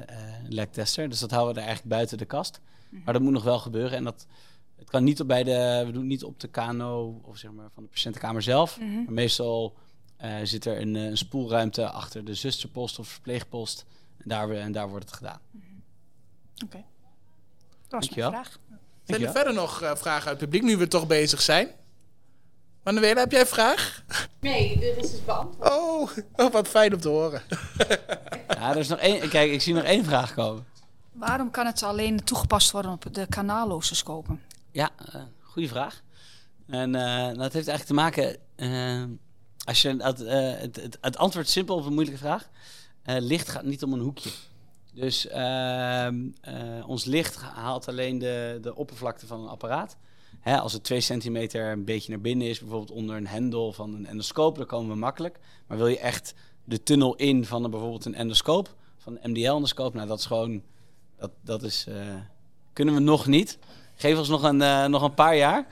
lektester. 0.49 1.09
Dus 1.09 1.19
dat 1.19 1.31
houden 1.31 1.53
we 1.53 1.59
er 1.59 1.65
eigenlijk 1.65 1.95
buiten 1.95 2.17
de 2.17 2.25
kast. 2.25 2.59
Maar 2.89 3.13
dat 3.13 3.21
moet 3.23 3.31
nog 3.33 3.43
wel 3.43 3.59
gebeuren. 3.59 3.97
En 3.97 4.03
dat, 4.03 4.25
het 4.75 4.89
kan 4.89 5.03
niet 5.03 5.21
op 5.21 5.27
bij 5.27 5.43
de, 5.43 5.81
we 5.85 5.91
doen 5.91 6.01
het 6.01 6.09
niet 6.09 6.23
op 6.23 6.39
de 6.39 6.47
KNO 6.47 7.21
of 7.23 7.37
zeg 7.37 7.51
maar 7.51 7.69
van 7.73 7.83
de 7.83 7.89
patiëntenkamer 7.89 8.41
zelf. 8.41 8.79
Maar 8.79 9.13
meestal 9.13 9.75
eh, 10.17 10.35
zit 10.43 10.65
er 10.65 10.81
een, 10.81 10.95
een 10.95 11.17
spoelruimte 11.17 11.89
achter 11.89 12.25
de 12.25 12.33
zusterpost 12.33 12.99
of 12.99 13.07
verpleegpost. 13.07 13.85
En 14.17 14.29
daar, 14.29 14.49
we- 14.49 14.57
en 14.57 14.71
daar 14.71 14.89
wordt 14.89 15.05
het 15.05 15.13
gedaan. 15.13 15.39
Oké. 16.65 16.77
Dat 16.77 17.89
was 17.89 18.07
Dankjewel. 18.07 18.31
mijn 18.31 18.43
vraag. 18.43 18.59
Zijn 19.03 19.23
er 19.23 19.31
verder 19.31 19.53
nog 19.53 19.81
eh, 19.81 19.95
vragen 19.95 20.29
uit 20.29 20.39
het 20.39 20.49
publiek, 20.49 20.63
nu 20.63 20.77
we 20.77 20.87
toch 20.87 21.07
bezig 21.07 21.41
zijn? 21.41 21.67
Manuela, 22.83 23.19
heb 23.19 23.31
jij 23.31 23.39
een 23.41 23.47
vraag? 23.47 24.03
Nee, 24.39 24.79
dit 24.79 24.97
is 24.97 25.11
dus 25.11 25.25
beantwoord. 25.25 25.69
Oh, 25.71 26.09
oh, 26.35 26.51
wat 26.51 26.67
fijn 26.67 26.93
om 26.93 26.99
te 26.99 27.07
horen. 27.09 27.41
Ja, 28.47 28.69
er 28.69 28.77
is 28.77 28.87
nog 28.87 28.99
één. 28.99 29.29
Kijk, 29.29 29.51
ik 29.51 29.61
zie 29.61 29.73
nog 29.73 29.83
één 29.83 30.05
vraag 30.05 30.33
komen. 30.33 30.65
Waarom 31.11 31.51
kan 31.51 31.65
het 31.65 31.83
alleen 31.83 32.23
toegepast 32.23 32.71
worden 32.71 32.91
op 32.91 33.05
de 33.13 33.25
kanaalloze 33.29 33.95
scopen? 33.95 34.41
Ja, 34.71 34.89
eh 35.13 35.21
goede 35.41 35.67
vraag. 35.67 36.01
En 36.67 36.95
eh, 36.95 37.25
dat 37.37 37.53
heeft 37.53 37.67
eigenlijk 37.67 37.85
te 37.85 37.93
maken. 37.93 38.37
eh, 38.55 39.03
als 39.65 39.81
je 39.81 39.95
dat, 39.97 40.21
eh, 40.21 40.51
het, 40.59 40.75
het, 40.75 40.97
het 41.01 41.17
antwoord 41.17 41.45
is 41.45 41.51
simpel 41.51 41.75
op 41.75 41.85
een 41.85 41.93
moeilijke 41.93 42.19
vraag. 42.19 42.49
Eh, 43.03 43.15
licht 43.19 43.49
gaat 43.49 43.63
niet 43.63 43.83
om 43.83 43.93
een 43.93 43.99
hoekje. 43.99 44.29
Dus 44.93 45.27
ehm, 45.27 46.15
eh, 46.41 46.87
ons 46.89 47.05
licht 47.05 47.35
haalt 47.41 47.87
alleen 47.87 48.17
de, 48.19 48.59
de 48.61 48.75
oppervlakte 48.75 49.27
van 49.27 49.39
een 49.41 49.47
apparaat. 49.49 49.97
Hè, 50.39 50.59
als 50.59 50.73
het 50.73 50.83
2 50.83 51.01
centimeter 51.01 51.71
een 51.71 51.85
beetje 51.85 52.11
naar 52.11 52.21
binnen 52.21 52.47
is, 52.47 52.59
bijvoorbeeld 52.59 52.91
onder 52.91 53.15
een 53.15 53.27
hendel 53.27 53.73
van 53.73 53.93
een 53.93 54.05
endoscoop, 54.05 54.57
dan 54.57 54.65
komen 54.65 54.89
we 54.89 54.95
makkelijk. 54.95 55.39
Maar 55.67 55.77
wil 55.77 55.87
je 55.87 55.99
echt 55.99 56.33
de 56.63 56.83
tunnel 56.83 57.15
in 57.15 57.45
van 57.45 57.63
een, 57.63 57.71
bijvoorbeeld 57.71 58.05
een 58.05 58.15
endoscoop, 58.15 58.75
van 58.97 59.17
een 59.21 59.31
MDL-endoscoop, 59.31 59.93
nou 59.93 60.07
dat 60.07 60.19
is 60.19 60.25
gewoon, 60.25 60.61
dat, 61.17 61.31
dat 61.41 61.63
is, 61.63 61.85
eh, 61.87 62.15
kunnen 62.73 62.93
we 62.93 62.99
nog 62.99 63.27
niet. 63.27 63.59
Geef 63.99 64.17
ons 64.17 64.29
nog 64.29 64.43
een, 64.43 64.61
eh, 64.61 64.85
nog 64.85 65.01
een 65.01 65.13
paar 65.13 65.35
jaar. 65.35 65.65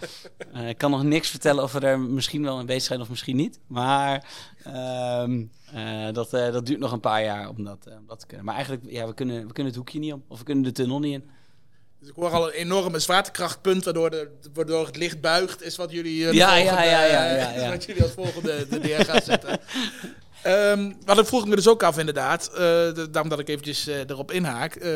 Eh, 0.54 0.70
ik 0.70 0.78
kan 0.78 0.92
nog 0.92 1.04
niks 1.04 1.30
vertellen 1.30 1.64
of 1.64 1.72
we 1.72 1.80
er 1.80 2.00
misschien 2.00 2.44
wel 2.44 2.56
mee 2.56 2.66
bezig 2.66 2.84
zijn 2.84 3.02
of 3.02 3.10
misschien 3.10 3.36
niet. 3.36 3.60
Maar 3.68 4.30
ehm, 4.64 5.46
eh, 5.74 6.14
dat, 6.14 6.30
dat 6.30 6.66
duurt 6.66 6.80
nog 6.80 6.92
een 6.92 7.00
paar 7.00 7.24
jaar 7.24 7.50
om 7.50 7.64
dat, 7.64 7.88
om 8.00 8.08
dat 8.08 8.20
te 8.20 8.26
kunnen. 8.26 8.46
Maar 8.46 8.56
eigenlijk, 8.56 8.86
ja, 8.90 9.08
we 9.08 9.14
kunnen, 9.14 9.48
we 9.48 9.54
kunnen 9.54 9.66
het 9.66 9.76
hoekje 9.76 10.00
niet 10.00 10.14
om. 10.14 10.24
Of 10.28 10.38
we 10.38 10.44
kunnen 10.44 10.64
de 10.64 10.72
tunnel 10.72 11.00
niet 11.00 11.14
in. 11.14 11.30
Dus 12.00 12.10
ik 12.10 12.16
hoor 12.16 12.30
al 12.32 12.48
een 12.48 12.54
enorme 12.54 13.00
zwaartekrachtpunt 13.00 13.84
waardoor, 13.84 14.10
de, 14.10 14.30
waardoor 14.54 14.86
het 14.86 14.98
licht 14.98 15.22
buigt, 15.22 15.62
is 15.64 15.76
wat 15.76 15.92
jullie, 15.92 16.28
eh, 16.28 16.34
Ja, 16.34 16.56
ja, 16.56 16.64
volgende, 16.68 16.90
ja, 16.90 17.04
ja, 17.06 17.26
eh, 17.28 17.38
ja, 17.38 17.50
is 17.56 17.62
ja. 17.62 17.70
wat 17.70 17.84
jullie 17.86 18.04
als 18.04 18.12
volgende 18.12 18.68
de 18.70 18.80
neer 18.80 19.06
gaan 19.06 19.22
zetten. 19.22 19.60
Ehm 20.44 20.92
maar 21.06 21.16
dat 21.16 21.28
vroeg 21.28 21.42
ik 21.42 21.48
me 21.48 21.56
dus 21.56 21.68
ook 21.68 21.84
af 21.84 21.98
inderdaad, 21.98 22.48
eh, 22.50 22.56
de- 22.58 23.08
daarom 23.12 23.30
dat 23.30 23.40
ik 23.40 23.48
eventjes 23.50 23.88
eh, 23.88 24.00
erop 24.00 24.32
inhaak. 24.32 24.76
Eh, 24.76 24.92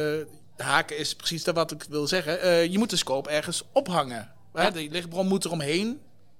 haken 0.57 0.97
is 0.97 1.15
precies 1.15 1.43
dat 1.43 1.55
wat 1.55 1.71
ik 1.71 1.85
wil 1.89 2.07
zeggen. 2.07 2.41
Eh, 2.41 2.65
je 2.65 2.77
moet 2.77 2.89
de 2.89 2.95
scope 2.95 3.29
ergens 3.29 3.63
ophangen. 3.73 4.31
Hè? 4.53 4.71
De 4.71 4.87
lichtbron 4.91 5.27
moet 5.27 5.43
er 5.43 5.51
omheen. 5.51 5.99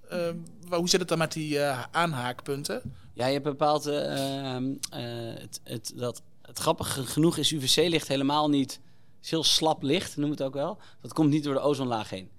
Eh, 0.10 0.20
wa- 0.68 0.78
hoe 0.78 0.90
zit 0.90 1.00
het 1.00 1.10
dan 1.10 1.18
met 1.18 1.32
die 1.32 1.60
eh, 1.60 1.84
aanhaakpunten? 1.92 2.82
Ja, 3.14 3.26
je 3.26 3.32
hebt 3.34 3.44
bepaald. 3.46 3.86
eh, 3.86 4.54
ehm, 4.54 4.64
eh, 4.92 5.02
het, 5.42 5.60
het, 5.64 5.92
dat, 5.96 6.22
het 6.42 6.60
grappige 6.60 7.06
genoeg 7.06 7.38
is 7.38 7.52
UVC-licht 7.52 8.08
helemaal 8.08 8.50
niet. 8.50 8.80
Is 9.24 9.30
heel 9.30 9.44
slap 9.44 9.82
licht, 9.84 10.18
noem 10.18 10.30
het 10.32 10.44
ook 10.44 10.54
wel. 10.54 10.78
Dat 11.02 11.14
komt 11.14 11.30
niet 11.30 11.44
door 11.44 11.54
de 11.54 11.60
ozonlaag 11.60 12.10
heen. 12.10 12.30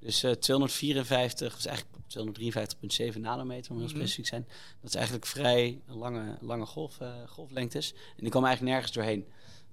Dus 0.00 0.22
eh 0.22 0.30
254, 0.32 1.50
dat 1.50 1.58
is 1.58 1.66
eigenlijk 1.66 1.96
253,7 3.14 3.20
nanometer 3.20 3.70
om 3.72 3.76
heel 3.78 3.86
Mhm. 3.86 3.96
specifiek 3.96 4.24
te 4.24 4.30
zijn. 4.30 4.46
Dat 4.80 4.88
is 4.90 4.94
eigenlijk 4.94 5.26
vrij 5.26 5.80
lange, 5.86 6.36
lange 6.40 6.66
golf, 6.66 7.00
eh, 7.00 7.08
golflengtes. 7.26 7.92
En 7.92 7.98
die 8.22 8.30
komen 8.30 8.48
eigenlijk 8.48 8.76
nergens 8.76 8.92
doorheen. 8.96 9.26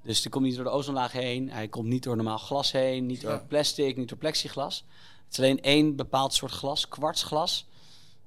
Dus 0.04 0.22
die 0.22 0.32
komt 0.32 0.46
niet 0.46 0.56
door 0.56 0.64
de 0.64 0.70
ozonlaag 0.70 1.12
heen. 1.12 1.52
Hij 1.52 1.68
komt 1.68 1.88
niet 1.88 2.04
door 2.04 2.16
normaal 2.16 2.38
glas 2.38 2.72
heen. 2.72 3.06
Niet 3.06 3.22
door 3.22 3.44
plastic, 3.48 3.98
niet 3.98 4.10
door 4.10 4.18
plexiglas. 4.18 4.86
Het 5.26 5.32
is 5.34 5.38
alleen 5.38 5.62
één 5.62 5.96
bepaald 5.96 6.34
soort 6.34 6.52
glas, 6.52 6.88
kwartsglas. 6.88 7.66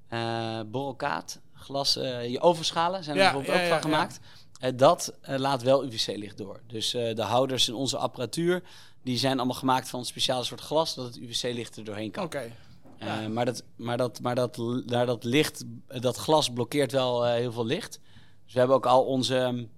eh 0.08 0.60
borrelkaat, 0.66 1.40
glas, 1.54 1.96
eh, 1.96 2.28
je 2.30 2.40
ovenschalen 2.40 3.04
zijn 3.04 3.16
er 3.16 3.22
Ja, 3.22 3.32
bijvoorbeeld 3.32 3.58
ja, 3.66 3.74
ook 3.74 3.80
van 3.82 3.90
gemaakt. 3.90 4.20
Eh, 4.58 4.70
dat 4.76 5.12
eh, 5.20 5.38
laat 5.38 5.62
wel 5.62 5.84
UVC-licht 5.84 6.36
door. 6.36 6.60
Dus 6.66 6.94
eh, 6.94 7.14
de 7.14 7.22
houders 7.22 7.68
in 7.68 7.74
onze 7.74 7.98
apparatuur, 7.98 8.62
die 9.02 9.18
zijn 9.18 9.36
allemaal 9.36 9.56
gemaakt 9.56 9.88
van 9.88 10.00
een 10.00 10.06
speciaal 10.06 10.44
soort 10.44 10.60
glas, 10.60 10.94
dat 10.94 11.04
het 11.06 11.16
UVC-licht 11.16 11.76
er 11.76 11.84
doorheen 11.84 12.10
kan. 12.10 12.24
Oké. 12.24 12.52
Ja. 12.98 13.28
maar, 13.28 13.44
dat, 13.44 13.62
maar, 13.76 13.96
dat, 13.96 14.20
maar 14.20 14.34
dat, 14.34 14.60
daar 14.86 15.06
dat 15.06 15.24
licht, 15.24 15.64
dat 15.86 16.16
glas 16.16 16.50
blokkeert 16.50 16.92
wel 16.92 17.24
heel 17.24 17.52
veel 17.52 17.66
licht. 17.66 18.00
Dus 18.44 18.52
we 18.52 18.58
hebben 18.58 18.76
ook 18.76 18.86
al 18.86 19.04
onze, 19.04 19.68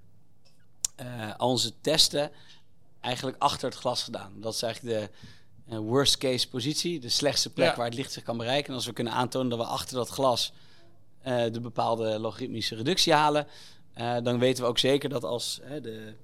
al 1.36 1.48
onze 1.50 1.72
testen 1.80 2.30
eigenlijk 3.00 3.42
achter 3.42 3.68
het 3.68 3.78
glas 3.78 4.02
gedaan. 4.02 4.32
Dat 4.40 4.54
is 4.54 4.62
eigenlijk 4.62 5.10
de 5.66 5.76
worst 5.76 6.18
case 6.18 6.48
positie, 6.48 7.00
de 7.00 7.08
slechtste 7.08 7.52
plek 7.52 7.68
Ja. 7.68 7.76
waar 7.76 7.86
het 7.86 7.94
licht 7.94 8.12
zich 8.12 8.22
kan 8.22 8.36
bereiken. 8.36 8.68
En 8.68 8.74
als 8.74 8.86
we 8.86 8.92
kunnen 8.92 9.12
aantonen 9.12 9.48
dat 9.48 9.58
we 9.58 9.64
achter 9.64 9.96
dat 9.96 10.08
glas 10.08 10.52
de 11.22 11.60
bepaalde 11.60 12.18
logaritmische 12.18 12.74
reductie 12.74 13.12
halen, 13.12 13.46
Eh, 13.98 14.16
dan 14.22 14.38
weten 14.38 14.62
we 14.64 14.68
ook 14.68 14.78
zeker 14.78 15.08
dat 15.08 15.24
als 15.24 15.60
de, 15.82 16.14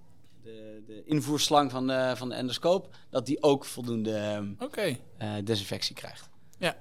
de, 0.42 0.82
de, 0.86 1.02
invoerslang 1.04 1.70
van 1.70 1.86
de, 1.86 2.12
van 2.16 2.28
de 2.28 2.34
endoscoop, 2.34 2.96
dat 3.10 3.26
die 3.26 3.42
ook 3.42 3.64
voldoende 3.64 4.44
okay. 4.58 5.00
desinfectie 5.44 5.94
krijgt. 5.94 6.28
Ja. 6.58 6.76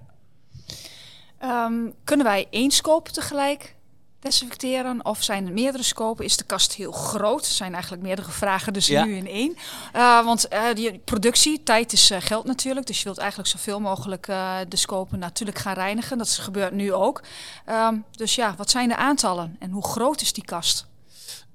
Ehm, 1.38 1.90
kunnen 2.04 2.26
wij 2.26 2.48
één 2.50 2.72
scope 2.72 3.12
tegelijk 3.12 3.76
desinfecteren? 4.24 5.06
Of 5.06 5.24
zijn 5.24 5.48
er 5.48 5.54
meerdere 5.54 5.84
scopen? 5.84 6.26
Is 6.26 6.38
de 6.38 6.44
kast 6.44 6.74
heel 6.74 6.92
groot? 6.92 7.46
Er 7.46 7.52
zijn 7.52 7.74
eigenlijk 7.74 8.04
meerdere 8.04 8.32
vragen, 8.32 8.74
dus 8.74 8.88
nu 8.88 9.16
in 9.16 9.28
één. 9.28 9.56
Uh, 9.96 10.26
want 10.26 10.54
uh, 10.54 10.74
die 10.74 10.98
productie, 11.00 11.64
tijd 11.64 11.94
is 11.94 12.12
uh, 12.12 12.18
geld 12.22 12.46
natuurlijk. 12.46 12.86
Dus 12.86 12.98
je 12.98 13.04
wilt 13.04 13.18
eigenlijk 13.18 13.50
zoveel 13.50 13.80
mogelijk 13.80 14.26
de 14.68 14.78
scopen 14.78 15.20
natuurlijk 15.20 15.58
gaan 15.58 15.74
reinigen. 15.74 16.18
Dat 16.18 16.30
gebeurt 16.30 16.74
nu 16.74 16.94
ook. 16.94 17.24
Um, 17.70 18.06
dus 18.12 18.36
ja, 18.36 18.56
wat 18.56 18.70
zijn 18.70 18.88
de 18.90 18.96
aantallen 18.96 19.56
en 19.60 19.72
hoe 19.72 19.84
groot 19.84 20.22
is 20.22 20.34
die 20.34 20.46
kast? 20.46 20.88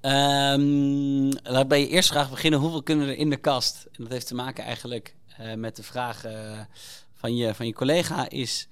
Um, 0.01 1.29
laat 1.43 1.69
bij 1.69 1.81
je 1.81 1.89
eerste 1.89 2.13
vraag 2.13 2.31
beginnen. 2.31 2.61
Hoeveel 2.61 2.83
kunnen 2.83 3.09
er 3.09 3.17
in 3.17 3.31
de 3.31 3.37
kast? 3.37 3.87
En 3.93 4.03
dat 4.03 4.13
heeft 4.13 4.27
te 4.27 4.35
maken 4.35 4.65
eigenlijk 4.65 5.15
met 5.57 5.77
de 5.77 5.83
vraag 5.83 6.25
van, 7.15 7.37
je, 7.37 7.55
van 7.55 7.67
je 7.67 7.73
collega 7.73 8.29
is 8.29 8.69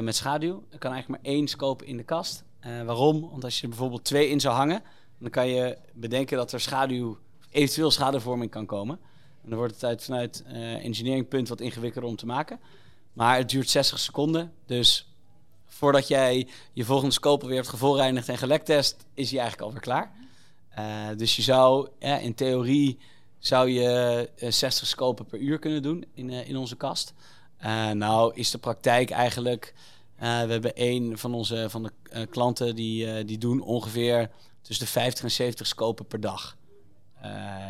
met 0.00 0.16
schaduw. 0.16 0.64
Er 0.70 0.78
kan 0.78 0.92
eigenlijk 0.92 1.22
maar 1.22 1.32
één 1.32 1.48
scope 1.48 1.84
in 1.84 1.96
de 1.96 2.02
kast. 2.02 2.44
Uh, 2.66 2.82
waarom? 2.82 3.30
Want 3.30 3.44
als 3.44 3.56
je 3.56 3.62
er 3.62 3.68
bijvoorbeeld 3.68 4.04
twee 4.04 4.28
in 4.28 4.40
zou 4.40 4.54
hangen, 4.54 4.82
dan 5.18 5.30
kan 5.30 5.48
je 5.48 5.78
bedenken 5.92 6.36
dat 6.36 6.52
er 6.52 6.60
schaduw, 6.60 7.18
eventueel 7.50 7.90
schaduwvorming 7.90 8.50
kan 8.50 8.66
komen. 8.66 8.98
En 9.42 9.48
dan 9.48 9.58
wordt 9.58 9.74
het 9.74 9.84
uit, 9.84 10.04
vanuit 10.04 10.44
uh, 10.46 10.84
engineeringpunt 10.84 11.48
wat 11.48 11.60
ingewikkelder 11.60 12.10
om 12.10 12.16
te 12.16 12.26
maken. 12.26 12.60
Maar 13.12 13.36
het 13.36 13.48
duurt 13.48 13.70
60 13.70 13.98
seconden. 13.98 14.52
Dus 14.66 15.12
voordat 15.66 16.08
jij 16.08 16.48
je 16.72 16.84
volgende 16.84 17.14
scope 17.14 17.46
weer 17.46 17.56
hebt 17.56 17.68
gevolreinigd 17.68 18.28
en 18.28 18.38
gelektest, 18.38 19.06
is 19.14 19.30
hij 19.30 19.40
eigenlijk 19.40 19.68
alweer 19.68 19.82
klaar. 19.82 20.12
Uh, 20.78 21.16
dus 21.16 21.36
je 21.36 21.42
zou 21.42 21.88
in 21.98 22.34
theorie 22.34 22.98
zou 23.38 23.70
je 23.70 24.30
60 24.36 24.86
scopen 24.86 25.26
per 25.26 25.38
uur 25.38 25.58
kunnen 25.58 25.82
doen 25.82 26.04
in, 26.14 26.30
in 26.30 26.56
onze 26.56 26.76
kast. 26.76 27.14
nou 27.92 28.34
is 28.34 28.50
de 28.50 28.58
praktijk 28.58 29.10
eigenlijk 29.10 29.74
uh, 30.20 30.42
we 30.42 30.52
hebben 30.52 30.72
een 30.74 31.18
van 31.18 31.34
onze 31.34 31.66
van 31.70 31.82
de 31.82 31.92
uh, 32.12 32.22
klanten 32.30 32.74
die, 32.74 33.06
uh, 33.06 33.26
die 33.26 33.38
doen 33.38 33.60
ongeveer 33.60 34.30
tussen 34.60 34.84
de 34.84 34.90
50 34.90 35.24
en 35.24 35.30
70 35.30 35.66
scopen 35.66 36.06
per 36.06 36.20
dag 36.20 36.56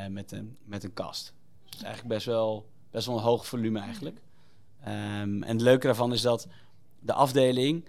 met, 0.09 0.33
een, 0.33 0.57
met 0.65 0.85
een 0.85 0.93
kast. 0.93 1.35
Dus 1.65 1.83
eigenlijk 1.83 2.15
best 2.15 2.27
wel, 2.27 2.69
best 2.91 3.07
wel 3.07 3.17
een 3.17 3.23
hoog 3.23 3.47
volume 3.47 3.81
eigenlijk. 3.81 4.17
Um, 4.81 5.43
en 5.43 5.53
het 5.53 5.61
leuke 5.61 5.87
daarvan 5.87 6.13
is 6.13 6.21
dat 6.21 6.47
de 7.01 7.13
afdeling 7.13 7.89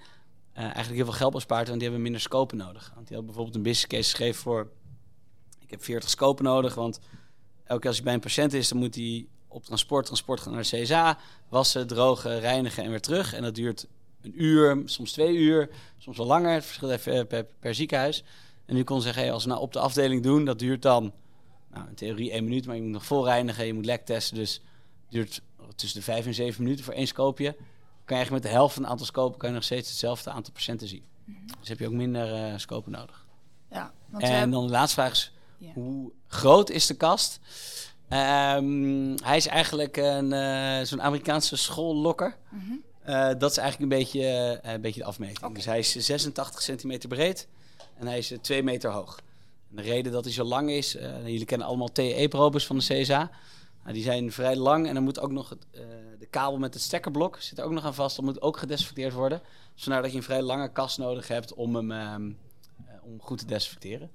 eigenlijk 0.54 0.96
heel 0.96 1.06
veel 1.06 1.14
geld 1.14 1.34
bespaart, 1.34 1.68
want 1.68 1.80
die 1.80 1.84
hebben 1.84 2.02
minder 2.02 2.22
scopen 2.22 2.58
nodig. 2.58 2.92
Want 2.96 3.08
die 3.08 3.16
hebben 3.16 3.26
bijvoorbeeld 3.26 3.56
een 3.56 3.62
business 3.62 3.88
case 3.88 4.10
geschreven 4.10 4.42
voor, 4.42 4.72
ik 5.60 5.70
heb 5.70 5.84
40 5.84 6.10
scopen 6.10 6.44
nodig, 6.44 6.76
want 6.76 7.00
elke 7.64 7.80
keer 7.80 7.90
als 7.90 7.96
hij 7.96 8.06
bij 8.06 8.14
een 8.14 8.20
patiënt 8.20 8.54
is, 8.54 8.68
dan 8.68 8.78
moet 8.78 8.96
hij 8.96 9.28
op 9.48 9.64
transport, 9.64 10.06
transport 10.06 10.40
gaan 10.40 10.54
naar 10.54 10.64
de 10.70 10.82
CSA, 10.82 11.18
wassen, 11.50 11.88
drogen, 11.88 12.40
reinigen 12.40 12.84
en 12.84 12.90
weer 12.90 13.02
terug. 13.02 13.34
En 13.34 13.42
dat 13.42 13.56
duurt 13.56 13.88
een 14.22 14.44
uur, 14.44 14.82
soms 14.86 15.12
twee 15.12 15.36
uur, 15.36 15.70
soms 15.98 16.18
wel 16.18 16.26
langer. 16.26 16.54
Het 16.54 16.66
verschilt 16.66 16.92
even 16.92 17.28
per, 17.28 17.46
per, 17.60 17.76
ziekenhuis. 17.76 18.24
En 18.66 18.76
nu 18.76 18.84
kon 18.84 19.02
zeggen, 19.02 19.22
hey, 19.22 19.32
als 19.32 19.44
we 19.44 19.50
nou 19.50 19.62
op 19.62 19.74
de 19.74 19.80
afdeling 19.80 20.24
doen, 20.24 20.46
dat 20.46 20.60
duurt 20.60 20.82
dan 20.82 21.14
nou, 21.72 21.88
in 21.88 21.96
theorie 21.96 22.32
één 22.32 22.44
minuut, 22.44 22.66
maar 22.66 22.76
je 22.76 22.82
moet 22.82 22.92
nog 22.92 23.06
volreinigen, 23.06 23.66
je 23.66 23.74
moet 23.74 23.86
lek 23.86 24.06
testen. 24.06 24.36
Dus 24.36 24.54
het 24.54 25.12
duurt 25.12 25.42
tussen 25.76 26.00
de 26.00 26.06
vijf 26.06 26.26
en 26.26 26.34
zeven 26.34 26.64
minuten 26.64 26.86
voor 26.86 26.94
één 26.94 27.08
scoopje. 27.08 27.52
Kan 27.52 28.18
je 28.18 28.24
eigenlijk 28.24 28.44
met 28.44 28.52
de 28.52 28.58
helft 28.58 28.74
van 28.74 28.84
het 28.84 28.92
aantal 28.92 29.06
scopen 29.06 29.40
kan 29.40 29.50
je 29.50 29.56
nog 29.56 29.64
steeds 29.64 29.90
hetzelfde 29.90 30.30
aantal 30.30 30.54
patiënten 30.54 30.88
zien. 30.88 31.04
Dus 31.60 31.70
heb 31.70 31.80
je 31.80 31.88
ook 31.88 31.94
minder 31.94 32.52
uh, 32.52 32.58
scopen 32.58 32.92
nodig. 32.92 33.28
Ja, 33.72 33.94
en 34.18 34.52
dan 34.52 34.66
de 34.66 34.72
laatste 34.72 35.02
vraag 35.02 35.12
is, 35.12 35.32
hoe 35.74 36.12
groot 36.28 36.70
is 36.70 36.86
de 36.86 36.94
kast? 36.94 37.40
Um, 38.10 39.16
hij 39.24 39.38
is 39.38 39.48
eigenlijk 39.48 39.98
een, 39.98 40.32
uh, 40.32 40.82
zo'n 40.82 41.02
Amerikaanse 41.02 41.56
schoollokker. 41.56 42.38
Mm 42.50 42.88
dat 43.38 43.52
is 43.52 43.58
eigenlijk 43.58 43.92
een 43.92 43.98
beetje, 43.98 44.60
een 44.62 44.82
beetje 44.82 45.00
de 45.00 45.06
afmeting. 45.06 45.38
Okay. 45.40 45.54
Dus 45.54 45.66
hij 45.66 45.80
is 45.80 45.92
86 45.92 46.62
centimeter 46.62 47.10
breed 47.10 47.48
en 47.98 48.08
hij 48.08 48.18
is 48.18 48.34
2 48.42 48.64
meter 48.64 48.92
hoog. 48.92 49.20
En 49.70 49.76
de 49.76 49.82
reden 49.82 50.12
dat 50.12 50.24
hij 50.24 50.34
zo 50.34 50.44
lang 50.44 50.70
is, 50.70 50.92
jullie 51.24 51.46
kennen 51.46 51.68
allemaal 51.68 51.92
TE-probes 51.92 52.66
van 52.66 52.78
de 52.78 52.84
CSA. 52.84 53.32
Nou, 53.82 53.94
die 53.94 54.04
zijn 54.04 54.32
vrij 54.32 54.56
lang 54.56 54.88
en 54.88 54.94
dan 54.94 55.04
moet 55.04 55.20
ook 55.20 55.32
nog 55.32 55.50
het, 55.50 55.66
de 56.20 56.28
kabel 56.30 56.60
met 56.60 56.74
het 56.74 56.84
stekkerblok 56.84 57.38
zit 57.40 57.58
er 57.58 57.66
ook 57.66 57.72
nog 57.72 57.86
aan 57.86 57.94
vast. 57.94 58.16
Dat 58.16 58.26
moet 58.26 58.42
ook 58.42 58.58
gedesinfecteerd 58.58 59.14
worden. 59.14 59.42
Dus 59.74 59.84
vandaar 59.84 60.02
dat 60.02 60.12
je 60.12 60.18
een 60.18 60.24
vrij 60.24 60.42
lange 60.42 60.72
kast 60.72 60.98
nodig 60.98 61.28
hebt 61.28 61.54
om 61.54 61.76
hem 61.76 62.38
om 63.02 63.22
goed 63.22 63.38
te 63.38 63.46
desinfecteren. 63.46 64.10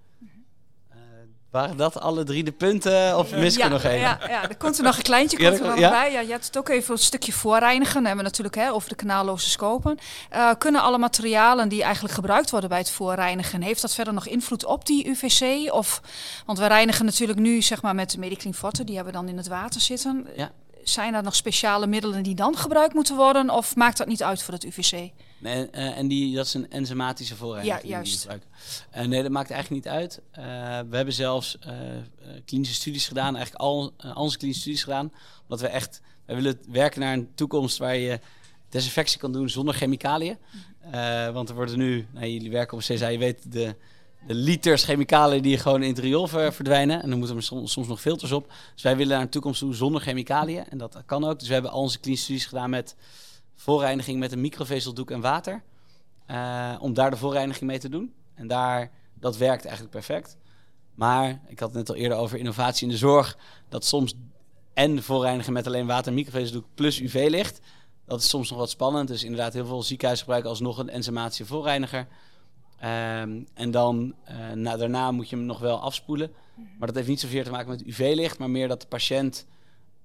Waren 1.54 1.76
dat 1.76 2.00
alle 2.00 2.24
drie 2.24 2.44
de 2.44 2.52
punten 2.52 3.18
of 3.18 3.30
mis 3.30 3.52
ik 3.52 3.58
ja, 3.58 3.64
er 3.64 3.70
nog 3.70 3.82
één? 3.82 3.98
Ja, 3.98 4.18
ja, 4.28 4.48
er 4.48 4.56
komt 4.56 4.78
er 4.78 4.84
nog 4.84 4.96
een 4.96 5.02
kleintje 5.02 5.36
komt 5.48 5.60
er 5.60 5.66
nog 5.66 5.78
ja? 5.78 5.90
bij. 5.90 6.12
Ja, 6.12 6.20
je 6.20 6.30
hebt 6.30 6.46
het 6.46 6.58
ook 6.58 6.68
even 6.68 6.92
een 6.92 6.98
stukje 6.98 7.32
voorreinigen. 7.32 7.94
Dan 7.94 8.04
hebben 8.04 8.24
we 8.24 8.30
natuurlijk 8.30 8.54
hè, 8.54 8.72
over 8.72 8.88
de 8.88 8.94
kanaalloze 8.94 9.50
scopen. 9.50 9.98
Uh, 10.32 10.50
kunnen 10.58 10.80
alle 10.80 10.98
materialen 10.98 11.68
die 11.68 11.82
eigenlijk 11.82 12.14
gebruikt 12.14 12.50
worden 12.50 12.68
bij 12.68 12.78
het 12.78 12.90
voorreinigen... 12.90 13.62
heeft 13.62 13.80
dat 13.80 13.94
verder 13.94 14.14
nog 14.14 14.26
invloed 14.26 14.64
op 14.64 14.86
die 14.86 15.08
UVC? 15.08 15.72
Of, 15.72 16.00
want 16.46 16.58
we 16.58 16.66
reinigen 16.66 17.04
natuurlijk 17.04 17.38
nu 17.38 17.62
zeg 17.62 17.82
maar, 17.82 17.94
met 17.94 18.10
de 18.10 18.18
Mediclean 18.18 18.54
Forte. 18.54 18.84
Die 18.84 18.94
hebben 18.94 19.12
we 19.12 19.18
dan 19.18 19.28
in 19.28 19.36
het 19.36 19.48
water 19.48 19.80
zitten. 19.80 20.26
Ja. 20.36 20.50
Zijn 20.82 21.14
er 21.14 21.22
nog 21.22 21.34
speciale 21.34 21.86
middelen 21.86 22.22
die 22.22 22.34
dan 22.34 22.56
gebruikt 22.56 22.94
moeten 22.94 23.16
worden? 23.16 23.50
Of 23.50 23.76
maakt 23.76 23.98
dat 23.98 24.06
niet 24.06 24.22
uit 24.22 24.42
voor 24.42 24.54
het 24.54 24.64
UVC? 24.64 25.10
Nee, 25.44 25.68
uh, 25.72 25.98
en 25.98 26.08
die, 26.08 26.34
dat 26.36 26.46
is 26.46 26.54
een 26.54 26.70
enzymatische 26.70 27.36
voorreiniging. 27.36 27.82
Ja, 27.82 27.88
juist. 27.88 28.26
Uh, 28.96 29.04
nee, 29.04 29.22
dat 29.22 29.30
maakt 29.30 29.50
eigenlijk 29.50 29.84
niet 29.84 29.94
uit. 29.94 30.20
Uh, 30.30 30.44
we 30.90 30.96
hebben 30.96 31.14
zelfs 31.14 31.58
klinische 32.44 32.74
studies 32.74 33.08
gedaan, 33.08 33.36
eigenlijk 33.36 33.64
al 33.64 33.92
onze 34.14 34.36
klinische 34.36 34.62
studies 34.62 34.82
gedaan. 34.82 35.12
Omdat 35.42 35.60
we 35.60 35.66
echt, 35.66 36.00
we 36.26 36.34
willen 36.34 36.58
werken 36.68 37.00
naar 37.00 37.12
een 37.12 37.28
toekomst 37.34 37.78
waar 37.78 37.96
je 37.96 38.20
desinfectie 38.68 39.18
kan 39.18 39.32
doen 39.32 39.48
zonder 39.48 39.74
chemicaliën. 39.74 40.38
Mhm. 40.90 41.32
want 41.32 41.48
er 41.48 41.54
worden 41.54 41.78
nu, 41.78 42.06
nou, 42.12 42.26
jullie 42.26 42.50
werken 42.50 42.76
op 42.76 42.82
CSA, 42.82 43.08
je 43.08 43.18
weet 43.18 43.52
de, 43.52 43.74
de 44.26 44.34
liters 44.34 44.84
chemicaliën 44.84 45.42
die 45.42 45.58
gewoon 45.58 45.82
in 45.82 45.88
het 45.88 45.98
riool 45.98 46.26
verdwijnen. 46.26 47.02
En 47.02 47.08
dan 47.10 47.18
moeten 47.18 47.36
er 47.36 47.42
soms, 47.42 47.72
soms, 47.72 47.86
nog 47.86 48.00
filters 48.00 48.32
op. 48.32 48.52
Dus 48.74 48.82
wij 48.82 48.96
willen 48.96 49.12
naar 49.12 49.22
een 49.22 49.28
toekomst 49.28 49.60
toe 49.60 49.74
zonder 49.74 50.00
chemicaliën. 50.00 50.64
En 50.68 50.78
dat 50.78 51.02
kan 51.06 51.24
ook. 51.24 51.38
Dus 51.38 51.48
we 51.48 51.54
hebben 51.54 51.72
al 51.72 51.80
onze 51.80 51.98
klinische 51.98 52.24
studies 52.24 52.46
gedaan 52.46 52.70
met 52.70 52.94
voorreiniging 53.54 54.18
met 54.18 54.32
een 54.32 54.40
microvezeldoek 54.40 55.10
en 55.10 55.20
water. 55.20 55.62
Uh, 56.30 56.76
om 56.80 56.94
daar 56.94 57.10
de 57.10 57.16
voorreiniging 57.16 57.70
mee 57.70 57.78
te 57.78 57.88
doen. 57.88 58.14
En 58.34 58.46
daar, 58.46 58.90
dat 59.14 59.36
werkt 59.36 59.64
eigenlijk 59.64 59.94
perfect. 59.94 60.36
Maar 60.94 61.40
ik 61.46 61.58
had 61.58 61.68
het 61.68 61.78
net 61.78 61.88
al 61.88 61.94
eerder 61.94 62.18
over 62.18 62.38
innovatie 62.38 62.86
in 62.86 62.92
de 62.92 62.98
zorg. 62.98 63.38
Dat 63.68 63.84
soms 63.84 64.14
en 64.74 65.02
voorreinigen 65.02 65.52
met 65.52 65.66
alleen 65.66 65.86
water 65.86 66.06
en 66.06 66.14
microvezeldoek 66.14 66.66
plus 66.74 67.00
UV-licht. 67.00 67.60
Dat 68.06 68.20
is 68.20 68.28
soms 68.28 68.50
nog 68.50 68.58
wat 68.58 68.70
spannend. 68.70 69.08
Dus 69.08 69.24
inderdaad, 69.24 69.52
heel 69.52 69.66
veel 69.66 69.82
ziekenhuizen 69.82 70.24
gebruiken 70.24 70.50
alsnog 70.50 70.78
een 70.78 70.90
enzymatische 70.90 71.46
voorreiniger. 71.46 72.06
Um, 72.84 73.46
en 73.54 73.70
dan 73.70 74.14
uh, 74.30 74.52
na, 74.52 74.76
daarna 74.76 75.10
moet 75.10 75.28
je 75.28 75.36
hem 75.36 75.44
nog 75.44 75.58
wel 75.58 75.80
afspoelen. 75.80 76.32
Maar 76.78 76.86
dat 76.86 76.96
heeft 76.96 77.08
niet 77.08 77.20
zoveel 77.20 77.44
te 77.44 77.50
maken 77.50 77.68
met 77.68 77.82
UV-licht, 77.82 78.38
maar 78.38 78.50
meer 78.50 78.68
dat 78.68 78.80
de 78.80 78.86
patiënt 78.86 79.46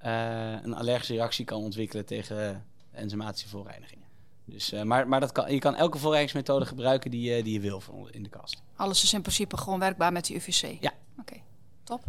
uh, 0.05 0.51
een 0.63 0.73
allergische 0.73 1.13
reactie 1.13 1.45
kan 1.45 1.61
ontwikkelen 1.61 2.05
tegen 2.05 2.65
enzymatische 2.99 3.47
voorreinigingen. 3.47 4.07
Dus, 4.45 4.73
uh, 4.73 4.81
maar 4.81 5.07
maar 5.07 5.19
dat 5.19 5.31
kan, 5.31 5.53
je 5.53 5.59
kan 5.59 5.75
elke 5.75 5.97
voorreinigingsmethode 5.97 6.65
gebruiken 6.65 7.11
die, 7.11 7.37
uh, 7.37 7.43
die 7.43 7.53
je 7.53 7.59
wil 7.59 7.81
in 8.11 8.23
de 8.23 8.29
kast. 8.29 8.61
Alles 8.75 9.03
is 9.03 9.13
in 9.13 9.21
principe 9.21 9.57
gewoon 9.57 9.79
werkbaar 9.79 10.11
met 10.11 10.25
de 10.25 10.35
UVC? 10.35 10.61
Ja. 10.61 10.93
Oké, 11.19 11.19
okay. 11.19 11.43
top. 11.83 12.03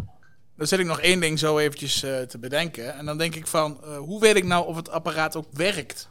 Dan 0.56 0.66
zet 0.66 0.78
ik 0.78 0.86
nog 0.86 1.00
één 1.00 1.20
ding 1.20 1.38
zo 1.38 1.58
eventjes 1.58 2.04
uh, 2.04 2.20
te 2.20 2.38
bedenken. 2.38 2.94
En 2.94 3.06
dan 3.06 3.18
denk 3.18 3.34
ik 3.34 3.46
van, 3.46 3.78
hoe 3.98 4.20
weet 4.20 4.36
ik 4.36 4.44
nou 4.44 4.66
of 4.66 4.76
het 4.76 4.90
apparaat 4.90 5.36
ook 5.36 5.46
werkt? 5.52 6.08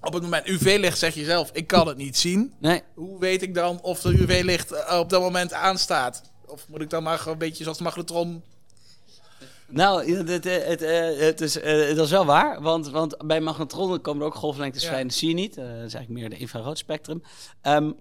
Op 0.00 0.12
het 0.12 0.22
moment 0.22 0.48
UV-licht 0.48 0.98
zeg 0.98 1.14
je 1.14 1.24
zelf, 1.24 1.50
ik 1.52 1.66
kan 1.66 1.88
het 1.88 1.96
niet 1.96 2.16
zien. 2.16 2.52
Nee. 2.58 2.82
Hoe 2.94 3.18
weet 3.18 3.42
ik 3.42 3.54
dan 3.54 3.80
of 3.82 4.00
de 4.00 4.08
UV-licht 4.08 4.90
op 4.98 5.10
dat 5.10 5.20
moment 5.20 5.52
aanstaat? 5.52 6.22
Of 6.46 6.68
moet 6.68 6.80
ik 6.80 6.90
dan 6.90 7.02
maar 7.02 7.26
een 7.26 7.38
beetje 7.38 7.62
zoals 7.62 7.78
de 7.78 7.84
magnetron 7.84 8.42
nou, 9.68 10.12
het, 10.16 10.28
het, 10.28 10.44
het, 10.44 10.80
het 11.20 11.40
is, 11.40 11.52
dat 11.96 12.04
is 12.04 12.10
wel 12.10 12.24
waar. 12.24 12.62
Want, 12.62 12.88
want 12.88 13.26
bij 13.26 13.40
magnetronen 13.40 14.00
komen 14.00 14.20
er 14.20 14.26
ook 14.26 14.34
golflengtes 14.34 14.86
vrij. 14.86 15.02
Dat 15.02 15.12
zie 15.12 15.28
je 15.28 15.34
niet. 15.34 15.54
Dat 15.54 15.64
is 15.64 15.94
eigenlijk 15.94 16.08
meer 16.08 16.30
de 16.30 16.36
infrarood 16.36 16.78
spectrum. 16.78 17.22
Um, 17.62 17.96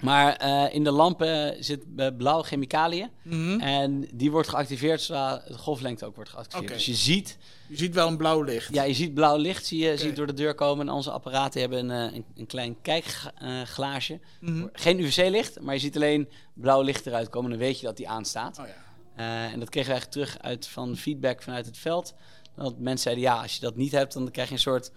maar 0.00 0.42
uh, 0.44 0.74
in 0.74 0.84
de 0.84 0.90
lampen 0.90 1.64
zit 1.64 2.16
blauwe 2.16 2.44
chemicaliën. 2.44 3.10
Mm 3.22 3.32
-hmm. 3.32 3.60
En 3.60 4.08
die 4.12 4.30
wordt 4.30 4.48
geactiveerd 4.48 5.00
zodra 5.00 5.42
de 5.48 5.58
golflengte 5.58 6.06
ook 6.06 6.14
wordt 6.14 6.30
geactiveerd. 6.30 6.64
Okay. 6.64 6.76
Dus 6.76 6.86
je 6.86 6.94
ziet... 6.94 7.38
Je 7.68 7.76
ziet 7.76 7.94
wel 7.94 8.08
een 8.08 8.16
blauw 8.16 8.42
licht. 8.42 8.74
Ja, 8.74 8.82
je 8.82 8.94
ziet 8.94 9.14
blauw 9.14 9.36
licht 9.36 9.66
zie 9.66 9.78
je, 9.78 9.84
okay. 9.84 9.98
ziet 9.98 10.16
door 10.16 10.26
de 10.26 10.34
deur 10.34 10.54
komen. 10.54 10.88
En 10.88 10.94
onze 10.94 11.10
apparaten 11.10 11.60
hebben 11.60 11.88
een, 11.88 12.14
een, 12.14 12.24
een 12.36 12.46
klein 12.46 12.76
kijkglaasje. 12.82 14.20
Mm 14.40 14.58
-hmm. 14.58 14.68
Geen 14.72 15.00
UVC-licht, 15.00 15.60
maar 15.60 15.74
je 15.74 15.80
ziet 15.80 15.96
alleen 15.96 16.28
blauw 16.54 16.82
licht 16.82 17.06
eruit 17.06 17.28
komen. 17.28 17.50
En 17.50 17.58
dan 17.58 17.66
weet 17.66 17.80
je 17.80 17.86
dat 17.86 17.96
die 17.96 18.08
aanstaat. 18.08 18.58
Oh, 18.58 18.66
ja. 18.66 18.74
Uh, 19.20 19.52
en 19.52 19.58
dat 19.58 19.68
kregen 19.68 19.90
we 19.90 19.96
eigenlijk 19.96 20.10
terug 20.10 20.42
uit 20.42 20.66
van 20.66 20.96
feedback 20.96 21.42
vanuit 21.42 21.66
het 21.66 21.78
veld. 21.78 22.14
Dat 22.56 22.78
mensen 22.78 22.98
zeiden, 22.98 23.24
ja, 23.24 23.42
als 23.42 23.54
je 23.54 23.60
dat 23.60 23.76
niet 23.76 23.92
hebt, 23.92 24.12
dan 24.12 24.30
krijg 24.30 24.48
je 24.48 24.54
een 24.54 24.60
soort 24.60 24.90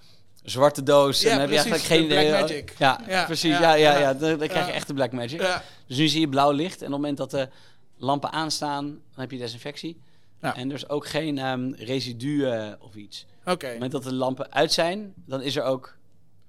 zwarte 0.43 0.83
doos. 0.83 1.21
Ja, 1.21 1.29
en 1.29 1.31
dan 1.31 1.41
heb 1.41 1.49
je 1.49 1.55
eigenlijk 1.55 1.85
geen 1.85 2.07
black 2.07 2.41
magic. 2.41 2.73
Ja, 2.77 3.01
Ja, 3.07 3.25
precies. 3.25 3.57
ja, 3.57 3.73
Ja, 3.73 3.97
ja. 3.97 4.13
Dan, 4.13 4.37
dan 4.37 4.47
krijg 4.47 4.65
je 4.65 4.71
echt 4.71 4.87
de 4.87 4.93
black 4.93 5.11
magic. 5.11 5.39
Dus 5.87 5.97
nu 5.97 6.07
zie 6.07 6.19
je 6.19 6.29
blauw 6.29 6.51
licht. 6.51 6.81
En 6.81 6.87
op 6.87 6.91
het 6.91 7.01
moment 7.01 7.17
dat 7.17 7.31
de 7.31 7.49
lampen 7.97 8.31
aanstaan, 8.31 8.85
dan 8.85 9.19
heb 9.21 9.31
je 9.31 9.37
desinfectie. 9.37 10.01
Ja. 10.41 10.55
En 10.55 10.69
er 10.69 10.75
is 10.75 10.89
ook 10.89 11.07
geen 11.07 11.37
ehm 11.37 11.71
residuen 11.71 12.77
of 12.81 12.95
iets. 12.95 13.25
Oké. 13.41 13.51
Op 13.53 13.61
het 13.61 13.73
moment 13.73 13.91
dat 13.91 14.03
de 14.03 14.13
lampen 14.13 14.51
uit 14.51 14.73
zijn, 14.73 15.13
dan 15.25 15.41
is 15.41 15.55
er 15.55 15.63
ook 15.63 15.97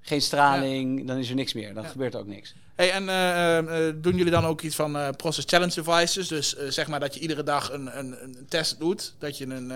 geen 0.01 0.21
straling, 0.21 1.07
dan 1.07 1.17
is 1.17 1.29
er 1.29 1.35
niks 1.35 1.53
meer. 1.53 1.75
Dan 1.75 1.85
gebeurt 1.85 2.15
er 2.15 2.21
ook 2.21 2.27
niks. 2.27 2.55
Hey, 2.75 2.91
en 2.91 3.09
eh, 3.09 3.59
eh, 3.59 3.89
eh, 3.89 3.95
doen 3.97 4.17
jullie 4.17 4.33
dan 4.33 4.45
ook 4.45 4.61
iets 4.61 4.75
van 4.77 5.15
process 5.17 5.47
challenge 5.49 5.83
devices? 5.83 6.29
Dus 6.29 6.53
zeg 6.69 6.87
maar 6.89 7.01
dat 7.01 7.15
je 7.15 7.21
iedere 7.21 7.43
dag 7.43 7.73
een, 7.73 7.99
een, 7.99 8.23
een 8.23 8.47
test 8.49 8.79
doet. 8.79 9.15
Dat 9.19 9.39
je, 9.39 9.47
een, 9.47 9.73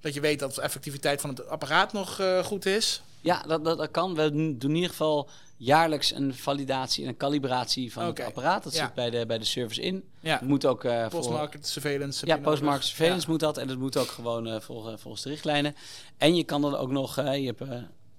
dat 0.00 0.14
je 0.14 0.20
weet 0.20 0.38
dat 0.38 0.54
de 0.54 0.62
effectiviteit 0.62 1.20
van 1.20 1.30
het 1.30 1.48
apparaat 1.48 1.92
nog 1.92 2.20
goed 2.44 2.66
is. 2.66 3.02
Ja, 3.20 3.42
dat, 3.46 3.64
dat, 3.64 3.78
dat 3.78 3.90
kan. 3.90 4.14
We 4.14 4.30
doen 4.30 4.58
in 4.60 4.74
ieder 4.74 4.90
geval 4.90 5.28
jaarlijks 5.56 6.12
een 6.12 6.34
validatie 6.34 7.02
en 7.02 7.08
een 7.08 7.16
calibratie 7.16 7.92
van 7.92 8.04
het 8.04 8.20
apparaat. 8.20 8.62
Dat 8.64 8.74
Ja. 8.74 8.84
zit 8.84 8.94
bij 8.94 9.10
de, 9.10 9.26
bij 9.26 9.38
de 9.38 9.44
service 9.44 9.80
in. 9.80 10.04
Ja. 10.20 10.40
Moet 10.42 10.66
ook 10.66 10.80
voor- 10.82 11.08
Postmarket 11.08 11.66
surveillance. 11.66 12.26
Ja, 12.26 12.36
postmarket 12.38 12.84
surveillance 12.86 13.26
Ja. 13.26 13.30
moet 13.32 13.40
dat. 13.40 13.58
En 13.58 13.66
dat 13.68 13.78
moet 13.78 13.96
ook 13.96 14.08
gewoon 14.10 14.46
eh, 14.46 14.60
volgen, 14.60 14.98
volgens 14.98 15.22
de 15.22 15.28
richtlijnen. 15.28 15.76
En 16.18 16.34
je 16.36 16.44
kan 16.44 16.60
dan 16.62 16.76
ook 16.76 16.90
nog, 16.90 17.16
je 17.16 17.54
hebt 17.56 17.62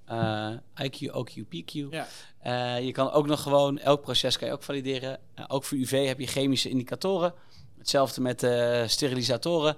eh, 0.05 0.53
eh, 0.73 0.85
IQ, 0.85 1.11
OQ, 1.11 1.43
PQ. 1.49 1.71
Ja. 1.89 2.07
Eh, 2.39 2.85
je 2.85 2.91
kan 2.91 3.11
ook 3.11 3.27
nog 3.27 3.41
gewoon, 3.41 3.79
elk 3.79 4.01
proces 4.01 4.37
kan 4.37 4.47
je 4.47 4.53
ook 4.53 4.63
valideren. 4.63 5.19
Eh, 5.33 5.45
ook 5.47 5.63
voor 5.63 5.77
UV 5.77 6.07
heb 6.07 6.19
je 6.19 6.27
chemische 6.27 6.69
indicatoren. 6.69 7.33
Hetzelfde 7.77 8.21
met 8.21 8.39
sterilisatoren. 8.91 9.77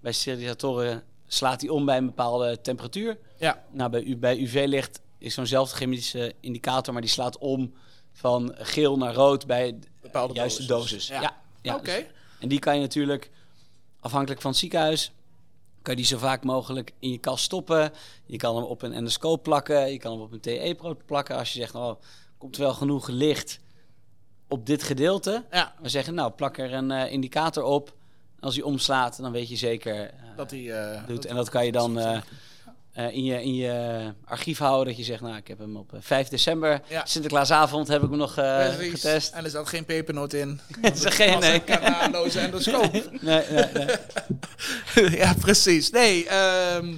Bij 0.00 0.12
sterilisatoren 0.12 1.02
slaat 1.26 1.60
die 1.60 1.72
om 1.72 1.84
bij 1.84 1.96
een 1.96 2.06
bepaalde 2.06 2.60
temperatuur. 2.60 3.18
Ja. 3.38 3.64
Nou, 3.70 4.16
bij, 4.16 4.36
UV-licht 4.36 5.00
is 5.18 5.34
zo'nzelfde 5.34 5.76
chemische 5.76 6.34
indicator, 6.40 6.92
maar 6.92 7.02
die 7.02 7.10
slaat 7.10 7.38
om 7.38 7.74
van 8.12 8.54
geel 8.58 8.96
naar 8.96 9.14
rood 9.14 9.46
bij 9.46 9.78
de 9.80 9.86
Bepaalde 10.00 10.34
juiste 10.34 10.66
dosis. 10.66 11.06
Ja. 11.06 11.20
Ja. 11.20 11.36
ja, 11.62 11.74
Oké. 11.74 11.84
dus- 11.94 12.04
en 12.40 12.48
die 12.48 12.58
kan 12.58 12.74
je 12.74 12.80
natuurlijk, 12.80 13.30
afhankelijk 14.00 14.40
van 14.40 14.50
het 14.50 14.60
ziekenhuis, 14.60 15.12
kan 15.86 15.94
je 15.96 16.00
die 16.00 16.10
zo 16.10 16.18
vaak 16.18 16.44
mogelijk 16.44 16.92
in 16.98 17.10
je 17.10 17.18
kast 17.18 17.44
stoppen. 17.44 17.92
Je 18.26 18.36
kan 18.36 18.56
hem 18.56 18.64
op 18.64 18.82
een 18.82 18.92
endoscoop 18.92 19.42
plakken. 19.42 19.92
Je 19.92 19.98
kan 19.98 20.12
hem 20.12 20.20
op 20.20 20.32
een 20.32 20.40
TE-pro 20.40 20.96
plakken. 21.06 21.36
Als 21.36 21.52
je 21.52 21.58
zegt, 21.58 21.74
oh, 21.74 22.00
komt 22.38 22.56
er 22.56 22.62
wel 22.62 22.74
genoeg 22.74 23.08
licht 23.08 23.60
op 24.48 24.66
dit 24.66 24.82
gedeelte. 24.82 25.44
Ja, 25.50 25.74
We 25.82 25.88
zeggen, 25.88 26.14
nou, 26.14 26.32
plak 26.32 26.58
er 26.58 26.72
een 26.72 26.90
eh, 26.90 27.12
indicator 27.12 27.62
op. 27.62 27.94
Als 28.40 28.54
hij 28.54 28.64
omslaat, 28.64 29.20
dan 29.20 29.32
weet 29.32 29.48
je 29.48 29.56
zeker 29.56 30.00
eh, 30.04 30.12
dat 30.36 30.50
die... 30.50 30.72
eh, 30.72 31.06
doet. 31.06 31.16
dat- 31.16 31.24
en 31.24 31.36
dat 31.36 31.48
kan 31.48 31.64
je 31.66 31.72
dan 31.72 31.98
eh, 32.96 33.04
eh, 33.04 33.14
in, 33.14 33.24
je, 33.24 33.42
in 33.42 33.54
je 33.54 34.12
archief 34.24 34.58
houden. 34.58 34.86
Dat 34.86 34.96
je 34.96 35.04
zegt, 35.04 35.20
nou, 35.20 35.36
ik 35.36 35.48
heb 35.48 35.58
hem 35.58 35.76
op 35.76 35.92
eh, 35.94 36.00
5 36.02 36.28
december, 36.28 36.80
Ja. 36.88 37.04
Sinterklaasavond, 37.04 37.88
heb 37.88 38.02
ik 38.02 38.08
hem 38.08 38.18
nog 38.18 38.36
eh, 38.36 38.68
getest. 38.90 39.32
En 39.32 39.44
er 39.44 39.50
zat 39.50 39.68
geen 39.68 39.84
pepernoot 39.84 40.32
in. 40.32 40.60
Is 40.82 41.04
er 41.04 41.12
geen, 41.12 41.38
nee. 41.40 41.62
Nee, 43.20 43.42
nee, 43.50 43.64
nee. 43.72 45.16
ja, 45.22 45.34
precies. 45.40 45.90
Nee, 45.90 46.26
ehm, 46.26 46.94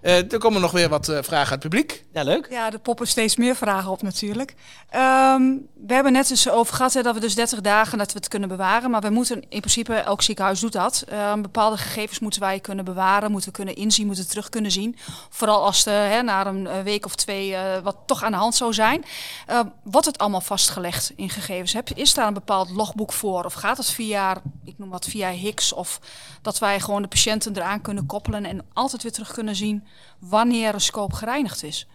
eh, 0.00 0.32
er 0.32 0.38
komen 0.38 0.60
nog 0.60 0.70
weer 0.70 0.88
wat 0.88 1.08
eh, 1.08 1.14
vragen 1.22 1.38
uit 1.38 1.48
het 1.48 1.58
publiek. 1.58 2.04
Ja, 2.12 2.22
leuk. 2.22 2.46
Ja, 2.50 2.72
er 2.72 2.78
poppen 2.78 3.06
steeds 3.06 3.36
meer 3.36 3.56
vragen 3.56 3.90
op 3.90 4.02
natuurlijk. 4.02 4.54
Ehm, 4.90 5.42
we 5.86 5.94
hebben 5.94 6.12
net 6.12 6.28
dus 6.28 6.50
over 6.50 6.74
gehad 6.74 6.94
hè, 6.94 7.02
dat 7.02 7.14
we 7.14 7.20
dus 7.20 7.34
30 7.34 7.60
dagen 7.60 7.98
dat 7.98 8.12
we 8.12 8.18
het 8.18 8.28
kunnen 8.28 8.48
bewaren. 8.48 8.90
Maar 8.90 9.00
we 9.00 9.10
moeten 9.10 9.40
in 9.48 9.60
principe, 9.60 9.94
elk 9.94 10.22
ziekenhuis 10.22 10.60
doet 10.60 10.72
dat. 10.72 11.04
Ehm, 11.08 11.42
bepaalde 11.42 11.76
gegevens 11.76 12.18
moeten 12.18 12.40
wij 12.40 12.60
kunnen 12.60 12.84
bewaren, 12.84 13.30
moeten 13.30 13.50
we 13.50 13.56
kunnen 13.56 13.74
inzien, 13.74 14.06
moeten 14.06 14.28
terug 14.28 14.48
kunnen 14.48 14.70
zien. 14.70 14.96
Vooral 15.30 15.64
als 15.64 15.86
er 15.86 16.10
hè, 16.10 16.22
na 16.22 16.46
een 16.46 16.66
eh, 16.66 16.80
week 16.80 17.04
of 17.04 17.14
twee 17.14 17.54
eh, 17.54 17.82
wat 17.82 17.96
toch 18.06 18.22
aan 18.22 18.32
de 18.32 18.38
hand 18.38 18.54
zou 18.54 18.72
zijn. 18.72 19.04
Ehm, 19.46 19.66
wordt 19.82 20.06
het 20.06 20.18
allemaal 20.18 20.40
vastgelegd 20.40 21.12
in 21.16 21.30
gegevens? 21.30 21.72
Heb, 21.72 21.90
is 21.94 22.14
daar 22.14 22.26
een 22.26 22.34
bepaald 22.34 22.70
logboek 22.70 23.12
voor? 23.12 23.44
Of 23.44 23.52
gaat 23.52 23.76
het 23.76 23.90
via, 23.90 24.36
ik 24.64 24.78
noem 24.78 24.90
wat, 24.90 25.06
via 25.06 25.30
Hicks? 25.30 25.72
Of 25.72 26.00
dat 26.42 26.58
wij 26.58 26.80
gewoon 26.80 27.02
de 27.02 27.08
patiënten 27.08 27.56
eraan 27.56 27.80
kunnen 27.80 28.06
koppelen 28.06 28.44
en 28.44 28.66
altijd 28.72 29.02
weer 29.02 29.12
terug 29.12 29.32
kunnen 29.32 29.56
zien 29.56 29.87
wanneer 30.18 30.74
een 30.74 30.80
scope 30.80 31.14
gereinigd 31.14 31.62
is? 31.62 31.86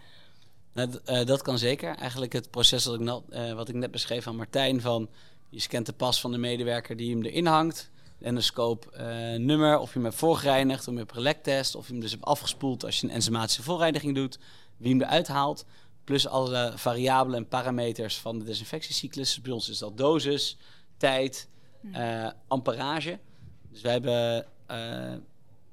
Nou, 0.72 0.98
eh, 1.04 1.24
dat 1.24 1.42
kan 1.42 1.58
zeker. 1.58 1.96
Eigenlijk 1.96 2.32
het 2.32 2.50
proces 2.50 2.84
dat 2.84 3.00
ik 3.00 3.08
eh, 3.28 3.52
wat 3.52 3.68
ik 3.68 3.74
net 3.74 3.90
beschreef 3.90 4.26
aan 4.26 4.36
Martijn 4.36 4.80
van 4.80 5.08
je 5.48 5.60
scant 5.60 5.86
de 5.86 5.92
pas 5.92 6.20
van 6.20 6.32
de 6.32 6.38
medewerker 6.38 6.96
die 6.96 7.10
hem 7.14 7.24
erin 7.24 7.46
hangt. 7.46 7.90
En 8.20 8.34
de 8.34 8.40
scope 8.40 8.90
eh, 8.90 9.38
nummer, 9.38 9.78
of 9.78 9.88
je 9.88 9.94
hem 9.94 10.04
hebt 10.04 10.16
voorgereinigd, 10.16 10.78
of 10.78 10.84
je 10.84 10.90
hem 10.90 10.98
hebt 10.98 11.12
gelectest, 11.12 11.74
of 11.74 11.86
je 11.86 11.92
hem 11.92 12.00
dus 12.00 12.10
hebt 12.10 12.24
afgespoeld 12.24 12.84
als 12.84 13.00
je 13.00 13.06
een 13.06 13.12
enzymatische 13.12 13.62
voorreiniging 13.62 14.14
doet, 14.14 14.38
wie 14.76 14.90
hem 14.90 15.02
eruit 15.02 15.28
haalt. 15.28 15.64
Plus 16.04 16.26
alle 16.26 16.72
variabelen 16.74 17.38
en 17.38 17.48
parameters 17.48 18.16
van 18.16 18.38
de 18.38 18.44
desinfectiecyclus. 18.44 19.34
Dus 19.34 19.42
bij 19.42 19.52
ons 19.52 19.68
is 19.68 19.78
dat 19.78 19.98
dosis, 19.98 20.56
tijd, 20.96 21.48
eh, 21.92 22.28
amperage. 22.48 23.18
Dus 23.70 23.80
wij 23.80 23.92
hebben 23.92 24.46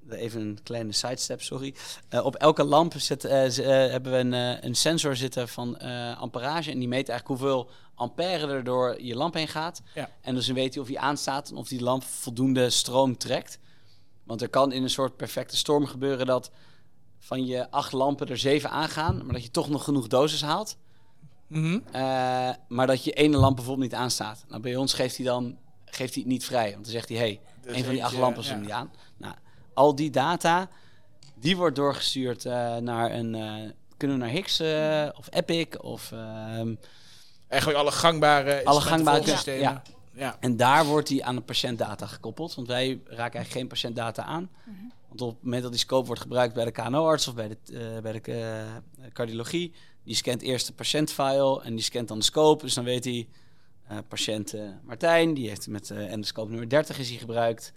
even 0.09 0.41
een 0.41 0.59
kleine 0.63 0.91
sidestep, 0.91 1.41
sorry. 1.41 1.75
Eh, 2.09 2.25
op 2.25 2.35
elke 2.35 2.63
lamp 2.63 2.93
zet, 2.97 3.23
eh, 3.25 3.49
z- 3.49 3.59
eh, 3.59 3.67
hebben 3.67 4.11
we 4.11 4.17
een, 4.17 4.65
een 4.65 4.75
sensor 4.75 5.15
zitten 5.15 5.47
van 5.47 5.79
amperage. 6.17 6.71
En 6.71 6.79
die 6.79 6.87
meet 6.87 7.09
eigenlijk 7.09 7.39
hoeveel 7.39 7.69
ampère 7.95 8.47
er 8.47 8.63
door 8.63 9.01
je 9.01 9.15
lamp 9.15 9.33
heen 9.33 9.47
gaat. 9.47 9.81
Ja. 9.95 10.09
En 10.21 10.35
dus 10.35 10.45
dan 10.45 10.55
weet 10.55 10.73
hij 10.73 10.83
of 10.83 10.89
hij 10.89 10.97
aanstaat 10.97 11.49
en 11.49 11.55
of 11.55 11.67
die 11.67 11.81
lamp 11.81 12.03
voldoende 12.03 12.69
stroom 12.69 13.17
trekt. 13.17 13.59
Want 14.23 14.41
er 14.41 14.49
kan 14.49 14.71
in 14.71 14.83
een 14.83 14.89
soort 14.89 15.17
perfecte 15.17 15.57
storm 15.57 15.85
gebeuren 15.85 16.25
dat 16.25 16.51
van 17.19 17.45
je 17.45 17.71
acht 17.71 17.91
lampen 17.91 18.27
er 18.27 18.37
zeven 18.37 18.69
aangaan, 18.69 19.15
maar 19.25 19.33
dat 19.33 19.43
je 19.43 19.51
toch 19.51 19.69
nog 19.69 19.83
genoeg 19.83 20.07
dosis 20.07 20.41
haalt. 20.41 20.77
Mhm. 21.47 21.79
Maar 22.67 22.87
dat 22.87 23.03
je 23.03 23.11
ene 23.11 23.37
lamp 23.37 23.55
bijvoorbeeld 23.55 23.91
niet 23.91 23.99
aanstaat. 23.99 24.43
Nou, 24.47 24.61
bij 24.61 24.75
ons 24.75 24.93
geeft 24.93 25.17
hij 25.17 25.25
dan 25.25 25.57
geeft 25.85 26.13
hij 26.13 26.23
het 26.23 26.31
niet 26.31 26.45
vrij. 26.45 26.71
Want 26.71 26.83
dan 26.83 26.91
zegt 26.93 27.09
hij, 27.09 27.17
hey, 27.17 27.39
Dus 27.61 27.75
een 27.77 27.83
van 27.83 27.93
die 27.93 28.03
acht 28.03 28.17
lampen 28.17 28.41
is 28.41 28.47
ja. 28.47 28.53
er 28.53 28.59
niet 28.59 28.71
aan. 28.71 28.91
Al 29.74 29.95
die 29.95 30.09
data, 30.09 30.69
die 31.36 31.57
wordt 31.57 31.76
doorgestuurd 31.76 32.45
eh, 32.45 32.76
naar 32.78 33.11
een... 33.11 33.36
eh, 33.36 33.69
kunnen 33.97 34.17
we 34.17 34.24
naar 34.24 34.34
Hicks 34.34 34.59
eh, 34.59 35.07
of 35.17 35.28
Epic 35.30 35.78
of... 35.78 36.11
ehm, 36.11 36.76
Eigenlijk 37.47 37.82
alle 37.82 37.91
gangbare 37.91 38.65
Alle 38.65 38.82
gangbare- 38.82 39.24
systemen. 39.28 39.61
ja. 39.61 39.82
ja. 40.13 40.38
en 40.39 40.57
daar 40.57 40.86
wordt 40.86 41.07
die 41.07 41.26
aan 41.26 41.36
de 41.36 41.41
patiëntdata 41.41 42.05
gekoppeld. 42.05 42.55
Want 42.55 42.67
wij 42.67 42.88
raken 43.05 43.15
eigenlijk 43.15 43.51
geen 43.51 43.67
patiëntdata 43.67 44.24
aan. 44.24 44.49
Want 45.07 45.22
op 45.22 45.30
het 45.30 45.43
moment 45.43 45.61
dat 45.63 45.72
die 45.72 45.80
scope 45.82 46.05
wordt 46.07 46.22
gebruikt 46.22 46.53
bij 46.53 46.65
de 46.65 46.72
KNO-arts 46.72 47.28
of 47.28 47.34
bij 47.36 47.47
de, 47.47 47.57
eh, 47.95 48.01
bij 48.01 48.11
de 48.22 48.63
cardiologie, 49.13 49.74
die 50.03 50.15
scant 50.15 50.41
eerst 50.41 50.67
de 50.67 50.74
patiëntfile 50.74 51.61
en 51.63 51.76
die 51.76 51.84
scant 51.84 52.07
dan 52.07 52.17
de 52.17 52.24
scope. 52.24 52.63
Dus 52.65 52.74
dan 52.74 52.84
weet 52.84 53.03
hij, 53.03 53.28
eh, 53.88 53.97
patiënt 54.07 54.53
eh, 54.53 54.61
Martijn, 54.84 55.34
die 55.34 55.47
heeft 55.49 55.67
met 55.67 55.91
eh 55.91 56.11
endoscoop 56.11 56.49
nummer 56.49 56.69
30 56.69 56.99
is 56.99 57.09
hij 57.09 57.17
gebruikt. 57.17 57.74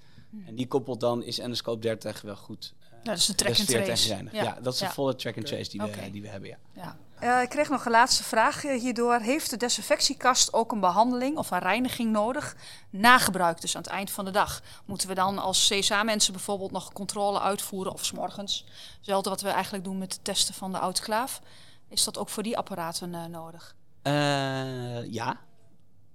En 0.46 0.54
die 0.54 0.66
koppelt 0.66 1.00
dan, 1.00 1.22
is 1.22 1.38
endoscoop 1.38 1.82
30 1.82 2.20
wel 2.20 2.36
goed 2.36 2.74
eh, 2.78 2.88
Ja, 2.90 3.10
dat 3.10 3.18
is 3.18 3.26
de 3.26 3.34
track 3.34 3.58
and 3.58 3.70
en 3.70 3.84
trace. 3.84 4.28
Ja, 4.32 4.58
dat 4.62 4.72
is 4.72 4.78
de 4.78 4.84
ja. 4.84 4.92
volle 4.92 5.16
track 5.16 5.36
and 5.36 5.46
trace 5.46 5.70
die, 5.70 5.80
we, 5.80 6.10
die 6.10 6.22
we 6.22 6.28
hebben, 6.28 6.48
ja. 6.48 6.56
Ja. 6.72 6.96
Eh, 7.18 7.42
ik 7.42 7.48
kreeg 7.48 7.68
nog 7.68 7.84
een 7.84 7.90
laatste 7.90 8.22
vraag 8.22 8.64
eh, 8.64 8.80
hierdoor. 8.80 9.18
Heeft 9.18 9.50
de 9.50 9.56
desinfectiekast 9.56 10.52
ook 10.52 10.72
een 10.72 10.80
behandeling 10.80 11.36
of 11.36 11.50
een 11.50 11.58
reiniging 11.58 12.12
nodig 12.12 12.56
na 12.90 13.18
gebruik, 13.18 13.60
dus 13.60 13.76
aan 13.76 13.82
het 13.82 13.90
eind 13.90 14.10
van 14.10 14.24
de 14.24 14.30
dag? 14.30 14.62
Moeten 14.84 15.08
we 15.08 15.14
dan 15.14 15.38
als 15.38 15.68
CSA-mensen 15.68 16.32
bijvoorbeeld 16.32 16.70
nog 16.70 16.92
controle 16.92 17.40
uitvoeren 17.40 17.92
of 17.92 18.04
's 18.04 18.12
morgens? 18.12 18.66
Hetzelfde 18.96 19.30
wat 19.30 19.40
we 19.40 19.48
eigenlijk 19.48 19.84
doen 19.84 19.98
met 19.98 20.12
het 20.12 20.24
testen 20.24 20.54
van 20.54 20.72
de 20.72 20.78
autoclaaf. 20.78 21.40
Is 21.88 22.04
dat 22.04 22.18
ook 22.18 22.28
voor 22.28 22.42
die 22.42 22.56
apparaten 22.56 23.14
eh, 23.14 23.24
nodig? 23.24 23.74
Eh, 24.02 25.12
ja. 25.12 25.40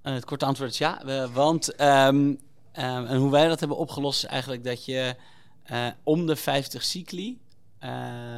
Het 0.01 0.25
korte 0.25 0.45
antwoord 0.45 0.71
is 0.71 0.77
ja. 0.77 1.27
Want 1.33 1.75
ehm, 1.75 2.35
ehm, 2.79 3.05
en 3.05 3.17
hoe 3.17 3.31
wij 3.31 3.47
dat 3.47 3.59
hebben 3.59 3.77
opgelost 3.77 4.23
is 4.23 4.29
eigenlijk 4.29 4.63
dat 4.63 4.85
je 4.85 5.15
eh, 5.63 5.87
om 6.03 6.25
de 6.25 6.35
50 6.35 6.83
cycli, 6.83 7.39
eh, 7.79 7.91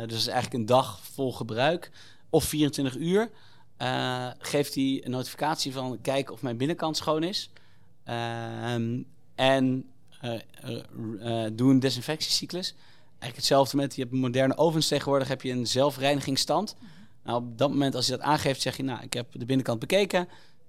dus 0.07 0.27
eigenlijk 0.27 0.53
een 0.53 0.65
dag 0.65 0.99
vol 1.01 1.33
gebruik, 1.33 1.91
of 2.29 2.43
24 2.43 2.95
uur, 2.95 3.29
eh, 3.77 4.27
geeft 4.37 4.75
hij 4.75 5.01
een 5.03 5.11
notificatie 5.11 5.73
van 5.73 6.01
kijk 6.01 6.31
of 6.31 6.41
mijn 6.41 6.57
binnenkant 6.57 6.97
schoon 6.97 7.23
is. 7.23 7.49
Ehm, 8.03 9.01
en 9.35 9.85
doe 11.53 11.71
een 11.71 11.79
desinfectiecyclus. 11.79 12.73
Eigenlijk 13.07 13.35
hetzelfde 13.35 13.77
met, 13.77 13.95
je 13.95 14.01
hebt 14.01 14.13
moderne 14.13 14.57
ovens 14.57 14.87
tegenwoordig, 14.87 15.27
heb 15.27 15.41
je 15.41 15.51
een 15.51 15.67
zelfreinigingsstand. 15.67 16.75
Nou, 17.23 17.37
op 17.43 17.57
dat 17.57 17.69
moment 17.69 17.95
als 17.95 18.05
je 18.05 18.11
dat 18.11 18.21
aangeeft, 18.21 18.61
zeg 18.61 18.77
je, 18.77 18.83
nou, 18.83 19.03
ik 19.03 19.13
heb 19.13 19.27
de 19.31 19.45
binnenkant 19.45 19.79
bekeken. 19.79 20.27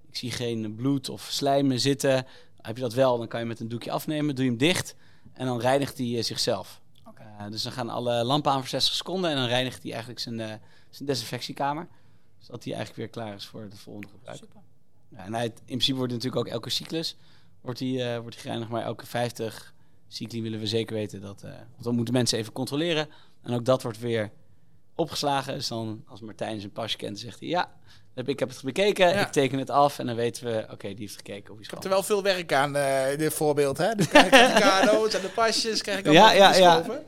Ik 0.09 0.15
zie 0.15 0.31
geen 0.31 0.75
bloed 0.75 1.09
of 1.09 1.27
slijmen 1.31 1.79
zitten. 1.79 2.25
Heb 2.63 2.75
je 2.75 2.81
dat 2.81 2.93
wel, 2.93 3.17
dan 3.17 3.27
kan 3.27 3.39
je 3.39 3.45
met 3.45 3.59
een 3.59 3.67
doekje 3.67 3.91
afnemen. 3.91 4.35
Doe 4.35 4.43
je 4.43 4.49
hem 4.49 4.59
dicht 4.59 4.95
en 5.33 5.45
dan 5.45 5.59
reinigt 5.59 5.97
hij 5.97 6.17
eh, 6.17 6.23
zichzelf. 6.23 6.81
Eh, 7.43 7.51
dus 7.51 7.63
dan 7.63 7.71
gaan 7.71 7.89
alle 7.89 8.23
lampen 8.23 8.51
aan 8.51 8.59
voor 8.59 8.67
60 8.67 8.93
seconden 8.93 9.29
en 9.29 9.35
dan 9.35 9.45
reinigt 9.45 9.81
hij 9.83 9.91
eigenlijk 9.91 10.21
zijn, 10.21 10.39
eh, 10.39 10.53
zijn 10.89 11.07
desinfectiekamer. 11.07 11.87
Zodat 12.39 12.63
hij 12.63 12.73
eigenlijk 12.73 12.95
weer 12.95 13.23
klaar 13.23 13.35
is 13.35 13.45
voor 13.45 13.61
het 13.61 13.79
volgende 13.79 14.07
gebruik. 14.07 14.41
Ja, 15.09 15.17
en 15.17 15.33
hij, 15.33 15.45
in 15.45 15.53
principe 15.65 15.97
wordt 15.97 16.13
natuurlijk 16.13 16.45
ook 16.45 16.51
elke 16.51 16.69
cyclus 16.69 17.15
wordt 17.61 17.79
hij, 17.79 18.13
eh, 18.13 18.19
wordt 18.19 18.33
hij 18.33 18.43
gereinigd, 18.43 18.71
maar 18.71 18.83
elke 18.83 19.05
50 19.05 19.73
cycli 20.07 20.41
willen 20.41 20.59
we 20.59 20.67
zeker 20.67 20.95
weten 20.95 21.21
dat. 21.21 21.41
want 21.41 21.83
dan 21.83 21.95
moeten 21.95 22.13
mensen 22.13 22.37
even 22.37 22.53
controleren. 22.53 23.07
En 23.41 23.53
ook 23.53 23.65
dat 23.65 23.83
wordt 23.83 23.99
weer 23.99 24.31
opgeslagen. 24.95 25.53
Dus 25.53 25.67
dan, 25.67 26.03
als 26.07 26.21
Martijn 26.21 26.59
zijn 26.59 26.71
pasje 26.71 26.97
kent, 26.97 27.19
zegt 27.19 27.39
hij 27.39 27.49
ja. 27.49 27.71
Ik 28.25 28.39
heb 28.39 28.49
het 28.49 28.61
bekeken, 28.63 29.09
Ja. 29.09 29.19
ik 29.25 29.31
teken 29.31 29.57
het 29.59 29.69
af 29.69 29.99
en 29.99 30.05
dan 30.05 30.15
weten 30.15 30.45
we, 30.45 30.65
oké, 30.71 30.87
die 30.87 30.95
heeft 30.99 31.15
gekeken 31.15 31.53
of 31.53 31.59
Ik 31.59 31.69
heb 31.69 31.79
is 31.79 31.85
er 31.85 31.89
wel 31.91 32.03
veel 32.03 32.23
werk 32.23 32.53
aan, 32.53 32.75
eh, 32.75 33.17
dit 33.17 33.33
voorbeeld. 33.33 33.77
Hè? 33.77 33.95
Dus 33.95 34.07
krijg 34.07 34.25
ik 34.25 34.31
de 34.31 34.59
cadeaus 34.69 35.13
en 35.13 35.21
de 35.21 35.27
pasjes, 35.27 35.81
krijg 35.81 35.99
ik 35.99 36.05
Ja, 36.11 36.11
allemaal 36.11 36.35
ja, 36.35 36.55
ja. 36.55 36.75
geschoven. 36.75 37.03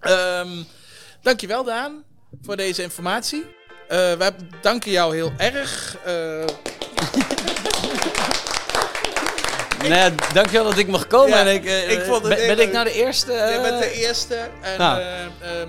Ehm, 0.00 0.48
dankjewel 1.22 1.64
Daan 1.64 2.02
voor 2.42 2.56
deze 2.56 2.82
informatie. 2.82 3.44
Eh 3.88 4.12
wij 4.12 4.30
danken 4.60 4.90
jou 4.90 5.14
heel 5.14 5.32
erg. 5.36 5.96
Nou 9.78 9.94
ja, 9.94 10.10
dankjewel 10.32 10.64
dat 10.64 10.78
ik 10.78 10.88
mag 10.88 11.06
komen. 11.06 11.28
Ja, 11.28 11.46
en 11.46 11.54
ik, 11.54 11.64
ik 11.64 12.00
vond 12.02 12.24
het 12.28 12.36
ben, 12.46 12.58
ik 12.58 12.72
nou 12.72 12.84
de 12.84 12.92
eerste? 12.92 13.32
jij 13.32 13.60
bent 13.62 13.78
de 13.82 13.92
eerste. 13.92 14.48
En 14.60 14.78
Nou. 14.78 15.00
eh, 15.00 15.24
ehm, 15.60 15.68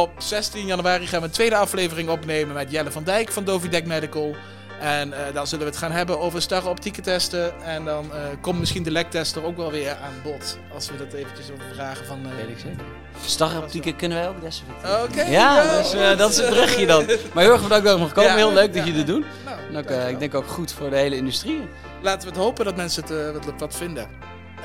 op 0.00 0.10
16 0.18 0.66
januari 0.66 1.06
gaan 1.06 1.20
we 1.20 1.26
een 1.26 1.32
tweede 1.32 1.56
aflevering 1.56 2.08
opnemen 2.08 2.54
met 2.54 2.70
Jelle 2.70 2.90
van 2.90 3.04
Dijk 3.04 3.32
van 3.32 3.44
Dovidek 3.44 3.86
Medical. 3.86 4.34
En 4.80 5.12
eh, 5.12 5.34
dan 5.34 5.46
zullen 5.46 5.64
we 5.64 5.70
het 5.70 5.80
gaan 5.80 5.92
hebben 5.92 6.18
over 6.20 6.42
starre 6.42 6.68
optieken 6.68 7.02
testen. 7.02 7.62
En 7.62 7.84
dan 7.84 8.12
eh, 8.12 8.18
komt 8.40 8.58
misschien 8.58 8.82
de 8.82 8.90
lektester 8.90 9.44
ook 9.44 9.56
wel 9.56 9.70
weer 9.70 9.90
aan 9.90 10.12
bod. 10.22 10.58
Als 10.74 10.90
we 10.90 10.96
dat 10.96 11.12
eventjes 11.12 11.50
over 11.50 11.64
vragen 11.74 12.06
van... 12.06 12.18
eh, 12.24 12.36
Weet 12.36 12.48
ik 12.48 12.58
zeker. 12.58 12.84
Starroptieken 13.26 13.96
kunnen 13.96 14.18
wij 14.18 14.28
ook 14.28 14.40
desinfecteren. 14.40 15.02
Oké. 15.02 15.22
Ja, 15.22 15.62
ja, 15.62 15.78
dus 15.78 15.92
eh, 15.92 16.18
dat 16.18 16.30
is 16.30 16.36
het 16.36 16.48
brugje 16.48 16.86
dan. 16.86 17.04
Maar 17.32 17.42
heel 17.44 17.52
erg 17.52 17.62
bedankt 17.62 17.84
dat 17.84 18.12
komen. 18.12 18.30
Ja. 18.30 18.36
heel 18.36 18.52
leuk 18.52 18.66
dat 18.66 18.74
Ja. 18.74 18.80
jullie 18.90 19.04
dit 19.04 19.06
doen. 19.06 19.24
Nou, 19.44 19.56
En 19.58 19.66
ook, 19.66 19.72
dankjewel. 19.72 20.08
ik 20.08 20.18
denk 20.18 20.34
ook 20.34 20.46
goed 20.46 20.72
voor 20.72 20.90
de 20.90 20.96
hele 20.96 21.16
industrie. 21.16 21.62
Laten 22.02 22.28
we 22.28 22.34
het 22.34 22.44
hopen 22.44 22.64
dat 22.64 22.76
mensen 22.76 23.02
het 23.04 23.44
wat, 23.44 23.54
wat 23.58 23.74
vinden. 23.76 24.08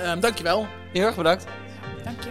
Ehm 0.01 0.19
dankjewel. 0.19 0.67
Heel 0.93 1.03
erg 1.05 1.15
bedankt. 1.15 1.43
Dank 2.03 2.23
je. 2.23 2.29